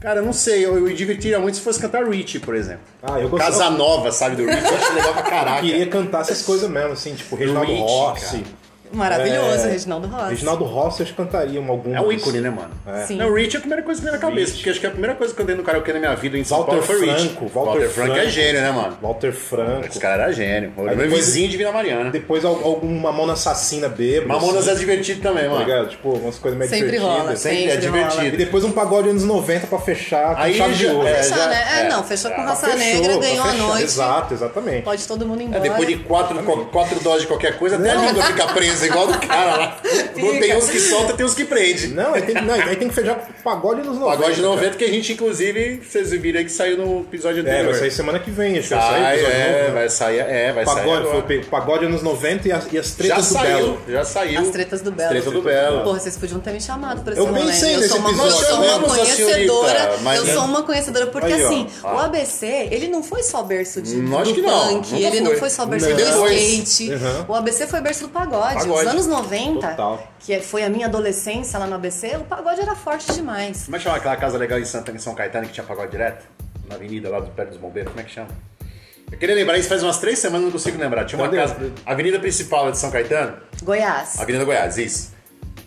Cara, 0.00 0.22
não 0.22 0.32
sei, 0.32 0.64
eu, 0.64 0.76
eu 0.76 0.82
me 0.82 0.94
divertiria 0.94 1.40
muito 1.40 1.56
se 1.56 1.62
fosse 1.62 1.80
cantar 1.80 2.06
Rich, 2.08 2.38
por 2.40 2.54
exemplo. 2.54 2.82
Ah, 3.02 3.18
eu 3.18 3.28
gostava- 3.28 3.50
Casa 3.50 3.70
Nova, 3.70 4.12
sabe, 4.12 4.36
do 4.36 4.44
Rich, 4.46 4.62
eu 4.64 4.76
acho 4.76 4.92
legal 4.94 5.12
pra 5.14 5.22
caraca. 5.22 5.62
Queria 5.62 5.86
cantar 5.88 6.20
essas 6.20 6.42
coisas 6.42 6.70
mesmo, 6.70 6.92
assim, 6.92 7.14
tipo 7.14 7.34
Reginaldo 7.34 7.70
Rich, 7.72 7.82
Rossi. 7.82 8.44
Maravilhoso, 8.92 9.66
É. 9.66 9.70
Reginaldo 9.70 10.06
Rossi. 10.08 10.30
Reginaldo 10.30 10.64
Rossi 10.64 11.00
eu 11.02 11.08
cantaria 11.16 11.60
um 11.60 11.70
algum. 11.70 11.94
É 11.94 12.00
um 12.00 12.10
ícone, 12.12 12.40
né, 12.40 12.50
mano? 12.50 12.70
Sim. 13.06 13.16
Não, 13.16 13.28
o 13.28 13.34
Rich 13.34 13.56
é 13.56 13.58
a 13.58 13.60
primeira 13.60 13.82
coisa 13.82 14.00
que 14.00 14.04
veio 14.06 14.14
na 14.16 14.20
cabeça, 14.20 14.54
porque 14.54 14.70
acho 14.70 14.80
que 14.80 14.86
a 14.86 14.90
primeira 14.90 15.14
coisa 15.14 15.34
que 15.34 15.40
eu 15.40 15.46
dei 15.46 15.54
no 15.56 15.62
karaokê 15.62 15.92
na 15.92 15.98
minha 15.98 16.14
vida 16.16 16.38
em 16.38 16.44
São 16.44 16.58
Walter 16.58 16.70
Paulo 16.72 16.86
foi 16.86 17.00
Rich. 17.06 17.28
Franco, 17.28 17.46
Walter 17.48 17.88
Franco 17.88 18.12
é 18.12 18.14
Franco. 18.16 18.30
gênio, 18.30 18.60
né, 18.62 18.70
mano? 18.70 18.98
Walter 19.02 19.32
Franco. 19.32 19.86
Esse 19.86 19.98
cara 19.98 20.22
era 20.24 20.32
gênio. 20.32 20.72
O 20.76 20.88
Aí 20.88 20.96
meu 20.96 21.08
vizinho 21.10 21.48
de 21.48 21.56
Vila 21.56 21.72
Mariana. 21.72 22.10
Depois 22.10 22.44
al- 22.44 22.60
algum 22.64 22.98
Mamona 23.00 23.32
Assassina 23.34 23.88
bêbado. 23.88 24.28
Mamonas 24.28 24.66
é 24.68 24.70
assim, 24.72 24.80
divertido 24.80 25.20
também, 25.20 25.44
tá 25.44 25.50
mano. 25.50 25.64
ligado? 25.64 25.88
Tipo, 25.88 26.10
umas 26.14 26.38
coisas 26.38 26.58
meio 26.58 26.70
Sempre 26.70 26.90
divertidas. 26.92 27.16
rola, 27.18 27.36
sempre 27.36 27.58
sempre, 27.58 27.72
é 27.72 27.76
divertido. 27.76 28.14
rola. 28.16 28.28
E 28.28 28.36
depois 28.36 28.64
um 28.64 28.72
pagode 28.72 29.08
anos 29.10 29.24
90 29.24 29.66
pra 29.66 29.78
fechar 29.78 30.34
Aí 30.38 30.54
já- 30.54 30.68
de 30.68 30.86
ouro. 30.86 31.06
é, 31.06 31.14
Fechar, 31.22 31.36
já- 31.36 31.46
né? 31.48 31.64
É, 31.76 31.80
é. 31.80 31.88
não, 31.88 32.02
fechou 32.04 32.30
com 32.30 32.40
Ah, 32.40 32.44
raça 32.46 32.74
negra, 32.74 33.08
pra 33.18 33.18
ganhou 33.28 33.44
a 33.44 33.52
noite. 33.52 33.82
Exato, 33.84 34.34
exatamente. 34.34 34.82
Pode 34.82 35.06
todo 35.06 35.26
mundo 35.26 35.40
É, 35.40 35.44
embora. 35.44 35.60
depois 35.60 35.88
de 35.88 35.96
quatro 35.96 37.00
doses 37.02 37.22
de 37.22 37.26
qualquer 37.26 37.58
coisa, 37.58 37.76
até 37.76 37.90
a 37.90 37.94
língua 37.94 38.22
fica 38.24 38.46
presa, 38.48 38.75
igual 38.82 39.06
do 39.06 39.18
cara 39.26 39.56
lá. 39.56 39.80
Tem 40.14 40.56
uns 40.56 40.70
que 40.70 40.80
solta, 40.80 41.12
tem 41.14 41.24
uns 41.26 41.34
que 41.34 41.44
prende. 41.44 41.88
Não, 41.88 42.14
aí 42.14 42.22
tem, 42.22 42.34
não, 42.42 42.54
aí 42.54 42.76
tem 42.76 42.88
que 42.88 42.94
fechar 42.94 43.14
com 43.16 43.32
pagode 43.42 43.80
anos 43.80 43.98
90. 43.98 44.16
Pagode 44.16 44.34
de 44.36 44.42
cara. 44.42 44.54
90 44.54 44.76
que 44.76 44.84
a 44.84 44.88
gente, 44.88 45.12
inclusive, 45.12 45.82
vocês 45.88 46.10
viram 46.12 46.38
aí 46.38 46.44
que 46.44 46.52
saiu 46.52 46.76
no 46.78 47.00
episódio 47.00 47.38
É, 47.38 47.42
anterior. 47.42 47.70
vai 47.70 47.74
sair 47.80 47.90
semana 47.90 48.18
que 48.18 48.30
vem, 48.30 48.58
acho 48.58 48.68
que 48.68 48.74
vai 48.74 48.82
Sai, 48.82 49.00
sair. 49.00 49.14
episódio 49.14 49.36
é, 49.36 49.52
novo, 49.52 49.64
né? 49.64 49.70
vai 49.70 49.88
sair, 49.88 50.18
é, 50.18 50.52
vai 50.52 50.64
sair 50.66 50.74
Pagode, 50.76 51.06
agora. 51.08 51.22
foi 51.26 51.36
o 51.38 51.46
pagode 51.46 51.84
anos 51.86 52.02
90 52.02 52.48
e 52.48 52.52
as, 52.52 52.72
e 52.72 52.78
as 52.78 52.86
Já 52.88 52.94
tretas 52.96 53.26
do 53.28 53.32
saiu, 53.32 53.56
Belo. 53.56 53.82
já 53.88 54.04
saiu. 54.04 54.40
As 54.40 54.48
tretas 54.48 54.80
do 54.82 54.92
Belo. 54.92 55.06
As 55.08 55.14
tretas 55.14 55.32
do 55.32 55.42
Belo. 55.42 55.84
Porra, 55.84 56.00
vocês 56.00 56.16
podiam 56.16 56.40
ter 56.40 56.50
me 56.52 56.60
chamado 56.60 57.02
pra 57.02 57.12
esse 57.12 57.20
Eu 57.22 57.26
rolê. 57.26 57.40
pensei 57.46 57.74
eu 57.74 57.78
nesse 57.78 57.88
sou 57.90 57.98
uma, 57.98 58.10
episódio. 58.10 58.32
eu 58.32 58.44
sou 58.46 58.56
uma 58.56 58.66
Chamamos 58.66 58.92
a 58.92 58.96
conhecedora. 58.96 59.90
eu 60.16 60.26
sou 60.26 60.44
uma 60.44 60.62
conhecedora, 60.62 61.06
porque 61.06 61.32
assim, 61.32 61.66
Ah. 61.82 61.94
o 61.94 61.98
ABC, 61.98 62.46
ele 62.70 62.88
não 62.88 63.02
foi 63.02 63.22
só 63.22 63.42
berço 63.42 63.80
de, 63.82 64.00
do 64.00 64.10
punk, 64.42 65.02
ele 65.04 65.20
não 65.20 65.34
foi 65.36 65.50
só 65.50 65.66
berço 65.66 65.86
do 65.88 66.00
skate. 66.00 66.92
Uhum. 66.92 67.24
O 67.28 67.34
ABC 67.34 67.66
foi 67.66 67.80
berço 67.80 68.02
do 68.04 68.08
pagode. 68.08 68.65
Pagode. 68.66 68.86
Os 68.86 68.92
anos 68.92 69.06
90, 69.06 69.68
Total. 69.68 70.12
que 70.20 70.32
é, 70.34 70.40
foi 70.40 70.64
a 70.64 70.68
minha 70.68 70.86
adolescência 70.86 71.58
lá 71.58 71.66
no 71.66 71.74
ABC, 71.76 72.16
o 72.16 72.24
pagode 72.24 72.60
era 72.60 72.74
forte 72.74 73.12
demais. 73.12 73.64
Como 73.64 73.76
é 73.76 73.78
que 73.78 73.84
chama 73.84 73.96
aquela 73.96 74.16
casa 74.16 74.36
legal 74.38 74.58
em 74.58 74.64
Santa 74.64 74.92
em 74.92 74.98
São 74.98 75.14
Caetano 75.14 75.46
que 75.46 75.52
tinha 75.52 75.64
pagode 75.64 75.90
direto? 75.90 76.26
Na 76.68 76.74
avenida 76.74 77.08
lá 77.08 77.20
do 77.20 77.30
perto 77.30 77.50
dos 77.50 77.58
bombeiros, 77.58 77.90
como 77.92 78.00
é 78.00 78.04
que 78.04 78.10
chama? 78.10 78.28
Eu 79.10 79.18
queria 79.18 79.36
lembrar 79.36 79.56
isso 79.56 79.68
faz 79.68 79.82
umas 79.84 79.98
três 79.98 80.18
semanas, 80.18 80.46
não 80.46 80.50
consigo 80.52 80.76
lembrar. 80.78 81.04
Tinha 81.04 81.20
uma 81.20 81.28
Cadê? 81.28 81.36
casa. 81.40 81.72
Avenida 81.86 82.18
principal 82.18 82.64
lá 82.64 82.70
de 82.72 82.78
São 82.78 82.90
Caetano, 82.90 83.36
Goiás. 83.62 84.18
Avenida 84.20 84.44
Goiás, 84.44 84.76
isso. 84.78 85.14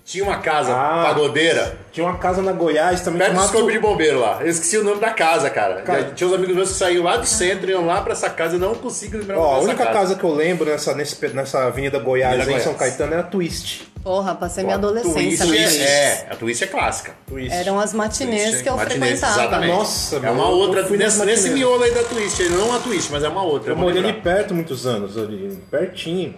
Tinha 0.09 0.23
uma 0.23 0.37
casa 0.39 0.73
Ah. 0.73 1.03
pagodeira 1.05 1.77
Tinha 1.91 2.03
uma 2.03 2.17
casa 2.17 2.41
na 2.41 2.51
Goiás 2.51 3.01
também 3.01 3.19
perto 3.19 3.31
dos 3.33 3.41
chamada- 3.41 3.53
corpos 3.57 3.73
de 3.73 3.79
bombeiro 3.79 4.19
lá. 4.19 4.39
Eu 4.41 4.47
esqueci 4.47 4.77
o 4.79 4.83
nome 4.83 4.99
da 4.99 5.11
casa, 5.11 5.49
cara. 5.51 5.81
Cara. 5.83 6.11
Tinha 6.15 6.27
uns 6.27 6.33
amigos 6.33 6.55
meus 6.55 6.69
que 6.71 6.77
saíram 6.77 7.03
lá 7.03 7.17
do 7.17 7.27
centro, 7.27 7.69
iam 7.69 7.85
lá 7.85 8.01
pra 8.01 8.13
essa 8.13 8.27
casa, 8.29 8.55
eu 8.55 8.59
não 8.59 8.73
consigo 8.73 9.17
lembrar 9.17 9.37
o 9.37 9.41
Ó, 9.41 9.55
a 9.55 9.59
única 9.59 9.77
dessa 9.77 9.91
casa 9.91 10.15
que 10.15 10.23
eu 10.23 10.33
lembro 10.33 10.65
nessa, 10.69 10.95
nesse 10.95 11.27
nessa 11.29 11.65
Avenida 11.67 11.99
Goiás 11.99 12.33
Avenida 12.33 12.51
aí 12.55 12.57
em 12.59 12.63
São 12.63 12.73
Goiás. 12.73 12.95
Caetano 12.95 13.13
era 13.13 13.23
Twist. 13.23 13.87
Porra, 14.01 14.33
passei 14.33 14.63
minha 14.63 14.75
A 14.77 14.79
adolescência 14.79 15.45
Twist 15.45 15.45
no 15.45 15.53
é, 15.53 15.63
Twist. 15.63 15.81
é, 15.81 16.27
a 16.31 16.35
Twist 16.35 16.63
é 16.63 16.67
clássica. 16.67 17.11
Twist. 17.27 17.53
Eram 17.55 17.79
as 17.79 17.93
matinês 17.93 18.61
que 18.63 18.69
eu 18.69 18.77
Matinês, 18.77 18.99
frequentava. 19.19 19.41
exatamente. 19.41 19.71
Nossa, 19.73 20.15
é 20.15 20.29
uma 20.31 20.43
eu 20.43 20.49
outra, 20.49 20.85
fui 20.85 20.97
nesse, 20.97 21.49
miolo 21.49 21.83
aí 21.83 21.91
da 21.91 22.03
Twist, 22.03 22.43
não 22.49 22.73
a 22.75 22.79
Twist, 22.79 23.11
mas 23.11 23.23
é 23.23 23.27
uma 23.29 23.43
outra. 23.43 23.71
Eu 23.71 23.75
vou 23.75 23.85
morei 23.85 24.01
ali 24.01 24.13
perto 24.13 24.55
muitos 24.55 24.87
anos, 24.87 25.17
ali, 25.17 25.59
pertinho 25.69 26.33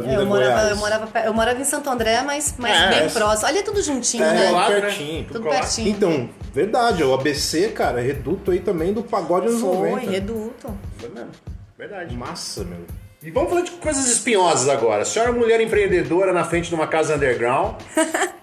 da 0.00 0.08
É, 0.10 0.16
eu, 0.16 0.26
morava, 0.26 0.50
Goiás. 0.52 0.70
eu, 0.70 0.76
morava, 0.76 1.20
eu 1.20 1.34
morava 1.34 1.60
em 1.60 1.64
Santo 1.64 1.88
André, 1.90 2.22
mas, 2.22 2.54
mas 2.58 2.72
É, 2.76 2.88
bem 2.90 2.98
é. 3.06 3.08
próximo. 3.08 3.48
Ali 3.48 3.58
é 3.58 3.62
tudo 3.62 3.82
juntinho, 3.82 4.24
É, 4.24 4.32
né? 4.34 4.52
né? 4.52 4.80
pertinho. 4.80 5.24
Tudo 5.26 5.42
colado. 5.42 5.60
pertinho. 5.60 5.88
Então, 5.88 6.30
verdade, 6.52 7.02
o 7.04 7.14
ABC, 7.14 7.68
cara, 7.68 8.00
é 8.00 8.04
reduto 8.06 8.50
aí 8.50 8.60
também 8.60 8.92
do 8.92 9.02
pagode 9.02 9.48
anos 9.48 9.60
Foi, 9.60 9.90
90. 9.90 10.10
reduto. 10.10 10.78
Foi 10.98 11.08
mesmo. 11.10 11.30
Verdade. 11.78 12.16
Massa, 12.16 12.64
meu. 12.64 12.78
E 13.22 13.30
vamos 13.30 13.50
falar 13.50 13.62
de 13.62 13.70
coisas 13.72 14.06
espinhosas 14.06 14.68
agora. 14.68 15.02
A 15.02 15.04
senhora 15.04 15.30
é 15.30 15.34
mulher 15.34 15.60
empreendedora 15.60 16.32
na 16.32 16.44
frente 16.44 16.68
de 16.68 16.74
uma 16.74 16.86
casa 16.86 17.16
underground. 17.16 17.74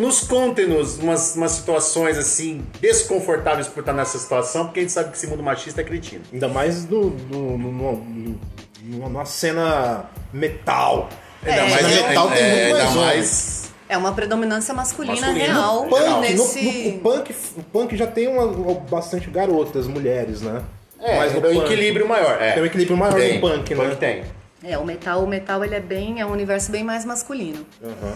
Nos 0.00 0.20
conte-nos 0.20 0.98
umas, 0.98 1.34
umas 1.36 1.50
situações 1.52 2.16
assim 2.16 2.64
desconfortáveis 2.80 3.66
por 3.66 3.80
estar 3.80 3.92
nessa 3.92 4.18
situação, 4.18 4.64
porque 4.66 4.80
a 4.80 4.82
gente 4.82 4.92
sabe 4.92 5.10
que 5.10 5.16
esse 5.16 5.26
mundo 5.26 5.42
machista 5.42 5.80
é 5.80 5.84
cretino. 5.84 6.22
Ainda 6.32 6.48
mais 6.48 6.88
no, 6.88 7.10
no, 7.10 7.58
no- 7.58 7.72
no- 7.72 7.96
no- 7.96 8.40
numa 8.86 9.24
cena 9.24 10.04
metal. 10.32 11.08
Ainda 11.44 11.62
Na 11.62 11.68
mais- 11.70 11.86
cena 11.86 12.08
metal 12.08 12.30
tem 12.30 12.42
muito 12.44 12.62
ainda 12.64 12.84
mais 12.84 12.94
mais. 12.94 13.66
É 13.88 13.96
uma 13.96 14.12
predominância 14.12 14.74
masculina, 14.74 15.14
Masculina. 15.20 15.44
real. 15.46 15.84
No 15.84 15.88
Punk, 15.90 16.08
no- 16.10 16.20
nesse... 16.20 16.62
no- 16.62 16.88
o, 16.96 16.98
punk, 17.00 17.34
o 17.56 17.62
punk 17.62 17.96
já 17.96 18.06
tem 18.06 18.26
uma, 18.26 18.74
bastante 18.90 19.30
garotas, 19.30 19.86
mulheres, 19.86 20.40
né? 20.42 20.62
É, 21.00 21.16
Mas 21.18 21.32
no 21.34 21.40
tem 21.40 21.50
um 21.50 21.54
punk- 21.60 21.66
equilíbrio 21.72 22.08
maior. 22.08 22.40
É. 22.42 22.52
Tem 22.52 22.62
um 22.62 22.66
equilíbrio 22.66 22.96
maior 22.96 23.14
Tem, 23.14 23.34
no 23.34 23.40
punk, 23.40 23.74
né? 23.74 23.84
Punk 23.84 23.96
tem. 23.98 24.24
É, 24.64 24.76
o 24.76 24.84
metal, 24.84 25.22
o 25.22 25.26
metal 25.28 25.62
ele 25.64 25.74
é 25.76 25.80
bem, 25.80 26.20
é 26.20 26.26
um 26.26 26.32
universo 26.32 26.72
bem 26.72 26.82
mais 26.82 27.04
masculino. 27.04 27.64
Aham. 27.84 28.14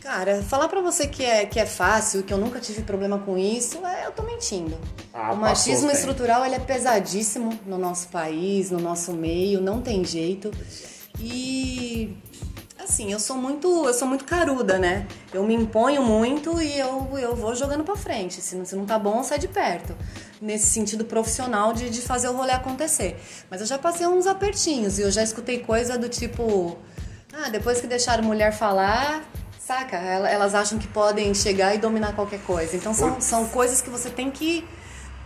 Cara, 0.00 0.42
falar 0.42 0.68
pra 0.68 0.80
você 0.80 1.06
que 1.06 1.24
é, 1.24 1.44
que 1.44 1.58
é 1.58 1.66
fácil, 1.66 2.22
que 2.22 2.32
eu 2.32 2.38
nunca 2.38 2.60
tive 2.60 2.82
problema 2.82 3.18
com 3.18 3.36
isso, 3.36 3.84
é, 3.84 4.06
eu 4.06 4.12
tô 4.12 4.22
mentindo. 4.22 4.78
Ah, 5.12 5.32
o 5.32 5.36
machismo 5.36 5.88
passou, 5.88 5.90
estrutural 5.90 6.44
ele 6.44 6.54
é 6.54 6.60
pesadíssimo 6.60 7.58
no 7.66 7.76
nosso 7.76 8.08
país, 8.08 8.70
no 8.70 8.78
nosso 8.78 9.12
meio, 9.12 9.60
não 9.60 9.82
tem 9.82 10.04
jeito. 10.04 10.50
E 11.20 12.16
assim, 12.78 13.12
eu 13.12 13.18
sou 13.20 13.36
muito, 13.36 13.86
eu 13.86 13.92
sou 13.92 14.08
muito 14.08 14.24
caruda, 14.24 14.78
né? 14.78 15.06
Eu 15.32 15.44
me 15.44 15.54
imponho 15.54 16.02
muito 16.02 16.60
e 16.62 16.78
eu, 16.78 17.08
eu 17.18 17.36
vou 17.36 17.54
jogando 17.54 17.84
pra 17.84 17.96
frente. 17.96 18.40
Se 18.40 18.56
não, 18.56 18.64
se 18.64 18.74
não 18.74 18.86
tá 18.86 18.98
bom, 18.98 19.22
sai 19.22 19.38
de 19.38 19.48
perto. 19.48 19.94
Nesse 20.40 20.66
sentido 20.66 21.04
profissional 21.04 21.72
de, 21.72 21.90
de 21.90 22.00
fazer 22.00 22.28
o 22.28 22.32
rolê 22.32 22.52
acontecer. 22.52 23.20
Mas 23.50 23.60
eu 23.60 23.66
já 23.66 23.78
passei 23.78 24.06
uns 24.06 24.26
apertinhos 24.26 24.98
e 24.98 25.02
eu 25.02 25.10
já 25.10 25.22
escutei 25.22 25.58
coisa 25.58 25.98
do 25.98 26.08
tipo: 26.08 26.78
ah, 27.32 27.50
depois 27.50 27.80
que 27.80 27.86
deixaram 27.86 28.24
mulher 28.24 28.52
falar, 28.52 29.22
saca? 29.68 29.96
Ela- 29.96 30.30
Elas 30.30 30.54
acham 30.54 30.78
que 30.78 30.88
podem 30.88 31.34
chegar 31.34 31.74
e 31.74 31.78
dominar 31.78 32.14
qualquer 32.14 32.40
coisa. 32.40 32.74
Então 32.74 32.94
são, 32.94 33.20
são 33.20 33.46
coisas 33.48 33.82
que 33.82 33.90
você 33.90 34.08
tem 34.08 34.30
que 34.30 34.66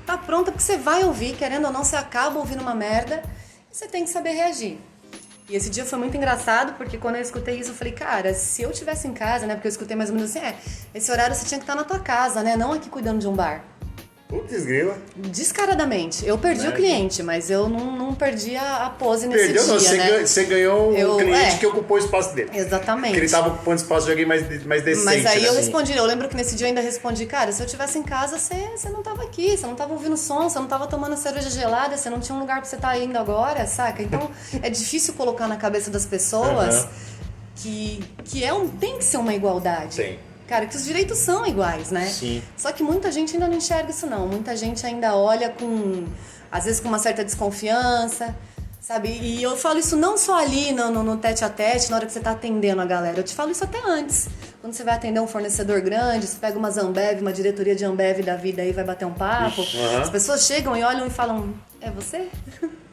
tá 0.05 0.19
pronta 0.19 0.51
porque 0.51 0.65
você 0.65 0.77
vai 0.77 1.05
ouvir, 1.05 1.37
querendo 1.37 1.67
ou 1.67 1.73
não, 1.73 1.85
você 1.85 1.95
acaba 1.95 2.39
ouvindo 2.41 2.61
uma 2.61 2.75
merda 2.75 3.23
e 3.71 3.75
você 3.77 3.87
tem 3.87 4.03
que 4.05 4.11
saber 4.11 4.31
reagir. 4.33 4.79
E 5.49 5.55
esse 5.55 5.71
dia 5.71 5.85
foi 5.85 5.99
muito 5.99 6.17
engraçado, 6.17 6.73
porque 6.75 6.97
quando 6.99 7.17
eu 7.17 7.23
escutei 7.23 7.59
isso, 7.61 7.71
eu 7.71 7.75
falei, 7.75 7.93
cara, 7.93 8.33
se 8.35 8.63
eu 8.63 8.73
tivesse 8.73 9.07
em 9.07 9.13
casa, 9.13 9.47
né? 9.47 9.55
Porque 9.55 9.69
eu 9.69 9.71
escutei 9.71 9.95
mais 9.97 10.09
ou 10.11 10.17
menos 10.17 10.31
assim, 10.35 10.45
é, 10.45 10.57
esse 10.95 11.11
horário 11.13 11.35
você 11.35 11.45
tinha 11.47 11.59
que 11.59 11.65
estar 11.65 11.75
na 11.75 11.85
tua 11.85 11.99
casa, 12.01 12.43
né? 12.43 12.57
Não 12.57 12.73
aqui 12.73 12.89
cuidando 12.89 13.19
de 13.21 13.29
um 13.29 13.35
bar. 13.35 13.63
Putz, 14.33 14.65
grila. 14.65 14.97
Descaradamente. 15.15 16.27
Eu 16.27 16.39
perdi 16.39 16.67
o 16.67 16.73
cliente, 16.73 17.23
mas 17.23 17.51
eu 17.51 17.69
não, 17.69 17.95
não 17.95 18.15
perdi 18.15 18.57
a, 18.57 18.87
a 18.87 18.91
pose 18.91 19.27
nesse 19.29 19.45
Perdeu, 19.45 19.63
dia, 19.63 19.73
não. 19.75 19.79
Você, 19.79 19.97
né? 19.99 20.07
ganhou, 20.07 20.27
você 20.27 20.45
ganhou 20.45 20.93
Eu- 20.97 21.15
um 21.15 21.19
cliente 21.19 21.55
é. 21.55 21.59
que 21.59 21.67
ocupou 21.67 21.99
o 21.99 22.01
espaço 22.01 22.35
dele. 22.35 22.51
Exatamente. 22.55 23.09
Porque 23.09 23.21
ele 23.27 23.29
tava 23.31 23.49
ocupando 23.49 23.77
espaço 23.77 24.07
de 24.07 24.13
alguém 24.13 24.25
mais, 24.25 24.65
mais 24.65 24.83
decente. 24.83 25.05
Mas 25.05 25.27
aí 25.27 25.43
né? 25.43 25.49
eu 25.49 25.55
respondi, 25.55 25.95
eu 25.95 26.07
lembro 26.07 26.31
que 26.31 26.35
nesse 26.35 26.57
dia 26.57 26.67
eu 26.67 26.69
ainda 26.69 26.81
respondi, 26.81 27.27
cara, 27.27 27.53
se 27.53 27.63
eu 27.63 27.67
tivesse 27.67 27.99
em 27.99 28.03
casa, 28.03 28.39
você, 28.39 28.55
você 28.75 28.89
não 28.89 29.03
tava 29.03 29.23
aqui, 29.23 29.55
você 29.55 29.67
não 29.67 29.75
tava 29.75 29.93
ouvindo 29.93 30.17
som, 30.17 30.49
você 30.49 30.59
não 30.59 30.67
tava 30.67 30.87
tomando 30.87 31.15
cerveja 31.19 31.51
gelada, 31.51 31.99
você 31.99 32.09
não 32.09 32.19
tinha 32.19 32.35
um 32.35 32.41
lugar 32.41 32.57
pra 32.57 32.65
você 32.65 32.77
estar 32.77 32.99
indo 32.99 33.19
agora, 33.19 33.67
saca? 33.67 34.03
Então 34.03 34.31
é 34.63 34.71
difícil 34.71 35.13
colocar 35.13 35.47
na 35.47 35.57
cabeça 35.57 35.91
das 35.91 36.07
pessoas 36.07 36.77
Aham. 36.77 36.89
que, 37.57 38.03
que 38.25 38.43
é 38.43 38.55
um, 38.55 38.67
tem 38.67 38.97
que 38.97 39.05
ser 39.05 39.19
uma 39.19 39.35
igualdade. 39.35 39.97
Sim. 39.97 40.17
Cara, 40.53 40.67
que 40.67 40.77
os 40.77 40.85
direitos 40.85 41.17
são 41.17 41.47
iguais, 41.47 41.91
né? 41.91 42.05
Sim. 42.05 42.43
Só 42.59 42.71
que 42.73 42.83
muita 42.83 43.11
gente 43.11 43.33
ainda 43.33 43.49
não 43.49 43.57
enxerga 43.57 43.91
isso 43.91 44.07
não. 44.07 44.29
Muita 44.29 44.55
gente 44.55 44.85
ainda 44.85 45.17
olha 45.17 45.49
com, 45.49 46.05
às 46.51 46.67
vezes 46.67 46.79
com 46.79 46.89
uma 46.89 46.99
certa 46.99 47.25
desconfiança, 47.25 48.37
sabe? 48.79 49.09
E 49.09 49.43
eu 49.43 49.57
falo 49.57 49.79
isso 49.79 49.97
não 49.97 50.19
só 50.19 50.39
ali 50.39 50.71
no, 50.73 50.91
no, 50.91 51.03
no 51.03 51.17
tete 51.17 51.43
a 51.43 51.49
tete, 51.49 51.89
na 51.91 51.97
hora 51.97 52.05
que 52.05 52.13
você 52.13 52.21
tá 52.21 52.33
atendendo 52.33 52.83
a 52.83 52.85
galera. 52.85 53.19
Eu 53.19 53.25
te 53.25 53.35
falo 53.35 53.51
isso 53.51 53.65
até 53.65 53.81
antes. 53.83 54.29
Quando 54.61 54.75
você 54.75 54.85
vai 54.85 54.93
atender 54.93 55.21
um 55.21 55.27
fornecedor 55.27 55.81
grande, 55.81 56.27
você 56.27 56.37
pega 56.39 56.59
uma 56.59 56.71
Zambev, 56.71 57.23
uma 57.23 57.33
diretoria 57.33 57.75
de 57.75 57.87
Ambev 57.87 58.23
da 58.23 58.37
vida 58.37 58.61
aí, 58.61 58.73
vai 58.73 58.85
bater 58.85 59.07
um 59.07 59.15
papo. 59.15 59.63
As 60.03 60.11
pessoas 60.11 60.45
chegam 60.45 60.77
e 60.77 60.83
olham 60.83 61.07
e 61.07 61.11
falam, 61.11 61.55
é 61.81 61.91
você? 61.91 62.29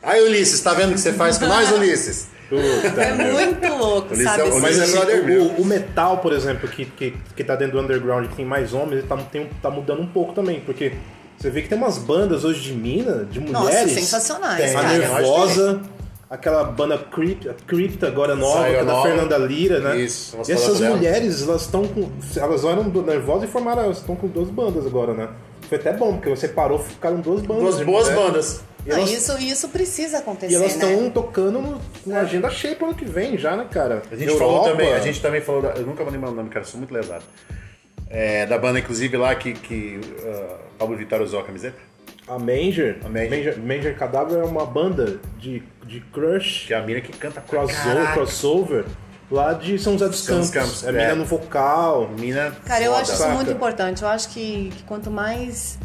Aí, 0.02 0.22
Ulisses, 0.26 0.62
tá 0.62 0.74
vendo 0.74 0.92
o 0.92 0.94
que 0.94 1.02
você 1.02 1.12
faz 1.12 1.38
com 1.38 1.46
nós, 1.46 1.70
Ulisses? 1.76 2.39
Puta, 2.50 3.02
É 3.02 3.14
meu. 3.14 3.34
muito 3.34 3.68
louco, 3.78 4.16
sabe? 4.16 4.42
é 4.42 4.44
o- 4.44 4.48
Esse- 4.48 4.60
Mas 4.60 4.80
é 4.80 4.84
assim, 4.84 5.38
o, 5.38 5.62
o 5.62 5.66
metal, 5.66 6.18
por 6.18 6.34
exemplo, 6.34 6.68
que, 6.68 6.86
que, 6.86 7.14
que 7.36 7.44
tá 7.44 7.56
dentro 7.56 7.78
do 7.78 7.84
underground 7.84 8.28
que 8.28 8.36
tem 8.36 8.46
mais 8.46 8.74
homens, 8.74 9.00
ele 9.00 9.04
tá, 9.08 9.16
tem, 9.32 9.48
tá 9.62 9.70
mudando 9.70 10.02
um 10.02 10.08
pouco 10.08 10.34
também, 10.34 10.60
porque 10.62 10.94
você 11.38 11.50
vê 11.50 11.62
que 11.62 11.70
tem 11.70 11.78
umas 11.78 11.98
bandas 12.00 12.44
hoje 12.44 12.60
de 12.62 12.74
mina, 12.74 13.24
de 13.26 13.40
Nossa, 13.40 13.66
mulheres. 13.66 13.92
sensacionais, 13.94 14.58
tem 14.72 14.76
a. 14.76 14.84
Nervosa, 14.84 15.82
aquela 16.30 16.64
banda 16.64 16.98
Crypt, 16.98 17.50
Crypta, 17.68 18.08
agora 18.08 18.36
nova, 18.36 18.60
Saiu 18.62 18.74
que 18.74 18.80
é 18.80 18.84
da 18.86 18.92
nova. 18.94 19.08
Fernanda 19.08 19.38
Lira, 19.38 19.80
né? 19.80 19.98
Isso, 19.98 20.38
e 20.48 20.52
essas 20.52 20.80
mulheres, 20.82 21.44
elas 21.48 21.62
estão 21.62 21.86
com. 21.88 22.10
Elas 22.36 22.64
eram 22.66 22.90
do 22.90 23.02
Nervosa 23.04 23.46
e 23.46 23.48
formaram. 23.48 23.84
Elas 23.84 23.98
estão 23.98 24.16
com 24.16 24.28
duas 24.28 24.50
bandas 24.50 24.86
agora, 24.86 25.14
né? 25.14 25.30
Foi 25.68 25.78
até 25.78 25.94
bom, 25.94 26.14
porque 26.14 26.30
você 26.30 26.48
parou, 26.48 26.80
ficaram 26.80 27.18
duas 27.22 27.42
bandas. 27.42 27.64
Duas 27.76 27.82
boas 27.86 28.10
mulher. 28.10 28.26
bandas. 28.26 28.62
E 28.90 28.92
Não, 28.92 28.98
elas, 28.98 29.12
isso, 29.12 29.38
isso 29.38 29.70
precisa 29.70 30.18
acontecer, 30.18 30.52
e 30.52 30.56
elas 30.56 30.76
né? 30.76 30.92
estão 30.92 31.10
tocando 31.12 31.62
no, 31.62 31.80
na 32.08 32.22
agenda 32.22 32.50
cheia 32.50 32.76
pro 32.76 32.88
ano 32.88 32.96
que 32.96 33.06
vem 33.06 33.38
já, 33.38 33.56
né, 33.56 33.68
cara? 33.70 34.02
A 34.12 34.16
gente 34.16 34.30
Europa, 34.30 34.52
falou 34.54 34.64
também, 34.72 34.94
a 34.94 35.00
gente 35.00 35.22
também 35.22 35.42
falou, 35.42 35.62
da- 35.62 35.74
eu 35.74 35.86
nunca 35.86 36.04
vou 36.04 36.12
lembrar 36.12 36.32
o 36.32 36.34
nome, 36.34 36.50
cara, 36.50 36.66
sou 36.66 36.80
muito 36.80 36.92
lesado. 36.94 37.24
É, 38.10 38.46
da 38.48 38.58
banda, 38.58 38.80
inclusive, 38.80 39.16
lá 39.16 39.36
que, 39.36 39.54
que 39.54 40.00
uh, 40.24 40.56
Pablo 40.80 40.98
Vittar 40.98 41.22
usou 41.22 41.40
a 41.40 41.44
camiseta. 41.44 41.78
A 42.28 42.40
Manger, 42.40 42.98
A 43.06 43.10
Manger. 43.10 43.30
Manger, 43.30 43.60
Manger 43.60 43.96
Cadáver 43.98 44.40
é 44.40 44.44
uma 44.44 44.66
banda 44.66 45.20
de, 45.38 45.62
de 45.86 46.00
crush, 46.12 46.66
Que 46.68 46.74
é 46.74 46.78
a 46.78 46.82
mina 46.82 47.02
que 47.02 47.12
canta 47.16 47.40
crossover, 47.42 48.14
crossover, 48.14 48.86
lá 49.30 49.54
de 49.54 49.78
São 49.78 49.94
José 49.94 50.08
dos 50.10 50.26
Campos. 50.28 50.50
Campos, 50.50 50.84
É 50.84 50.90
é. 50.90 50.92
mina 50.92 51.16
no 51.16 51.26
vocal. 51.26 52.10
Mina 52.20 52.52
Cara, 52.66 52.84
eu 52.84 52.92
foda. 52.92 53.02
acho 53.04 53.14
isso 53.14 53.30
muito 53.30 53.52
importante. 53.52 54.02
Eu 54.02 54.08
acho 54.10 54.30
que, 54.30 54.72
que 54.76 54.84
quanto 54.84 55.12
mais 55.12 55.78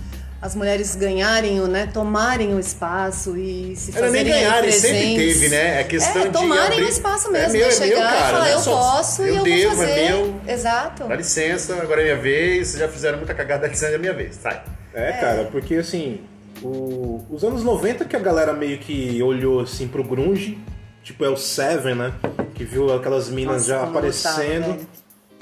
as 0.45 0.55
mulheres 0.55 0.95
ganharem, 0.95 1.59
o, 1.59 1.67
né, 1.67 1.87
tomarem 1.91 2.55
o 2.55 2.61
espaço 2.61 3.35
e 3.35 3.75
se 3.75 3.97
Era 3.97 4.11
nem 4.11 4.21
fazerem 4.27 4.33
aí 4.35 4.41
ganhar, 4.41 4.63
ele 4.63 4.73
sempre 4.73 4.99
presentes. 4.99 5.35
teve, 5.41 5.49
né? 5.49 5.81
É 5.81 5.85
questão 5.85 6.21
é, 6.23 6.27
de 6.27 6.33
tomarem 6.33 6.65
abrir- 6.65 6.85
o 6.85 6.89
espaço 6.89 7.29
É 7.29 7.31
mesmo, 7.33 7.53
meu, 7.53 7.61
né? 7.61 7.65
é 7.65 7.69
meu, 7.69 7.73
chegar 7.79 7.97
cara, 8.03 8.15
e 8.19 8.21
falar, 8.31 8.39
não 8.41 8.47
é 8.47 8.53
eu 8.53 8.59
só- 8.59 8.77
posso 8.79 9.23
eu 9.23 9.35
e 9.35 9.37
eu 9.39 9.43
devo, 9.43 9.75
vou 9.77 9.85
é 9.85 9.89
fazer. 9.89 10.09
meu. 10.11 10.41
Exato. 10.47 11.05
Dá 11.09 11.15
licença, 11.17 11.75
agora 11.81 12.03
é 12.03 12.05
minha 12.05 12.17
vez, 12.17 12.69
vocês 12.69 12.79
já 12.79 12.89
fizeram 12.89 13.17
muita 13.17 13.33
cagada, 13.33 13.63
dá 13.67 13.69
licença, 13.69 13.95
é 13.95 13.99
minha 13.99 14.13
vez, 14.13 14.35
sai. 14.37 14.63
É, 14.93 15.13
cara, 15.13 15.45
porque 15.51 15.77
assim, 15.77 16.21
o- 16.63 17.25
os 17.31 17.43
anos 17.43 17.65
90 17.65 18.05
que 18.05 18.15
a 18.15 18.21
galera 18.21 18.53
meio 18.53 18.77
que 18.79 19.23
olhou 19.23 19.61
assim 19.61 19.89
pro 19.89 20.05
grunge, 20.05 20.59
tipo 21.03 21.25
é 21.25 21.29
o 21.31 21.39
Seven, 21.39 21.95
né? 21.95 22.13
Que 22.55 22.65
viu 22.65 22.93
aquelas 22.95 23.31
minas 23.31 23.67
Nossa, 23.67 23.67
já 23.67 23.83
aparecendo. 23.83 24.67
velho. 24.75 24.87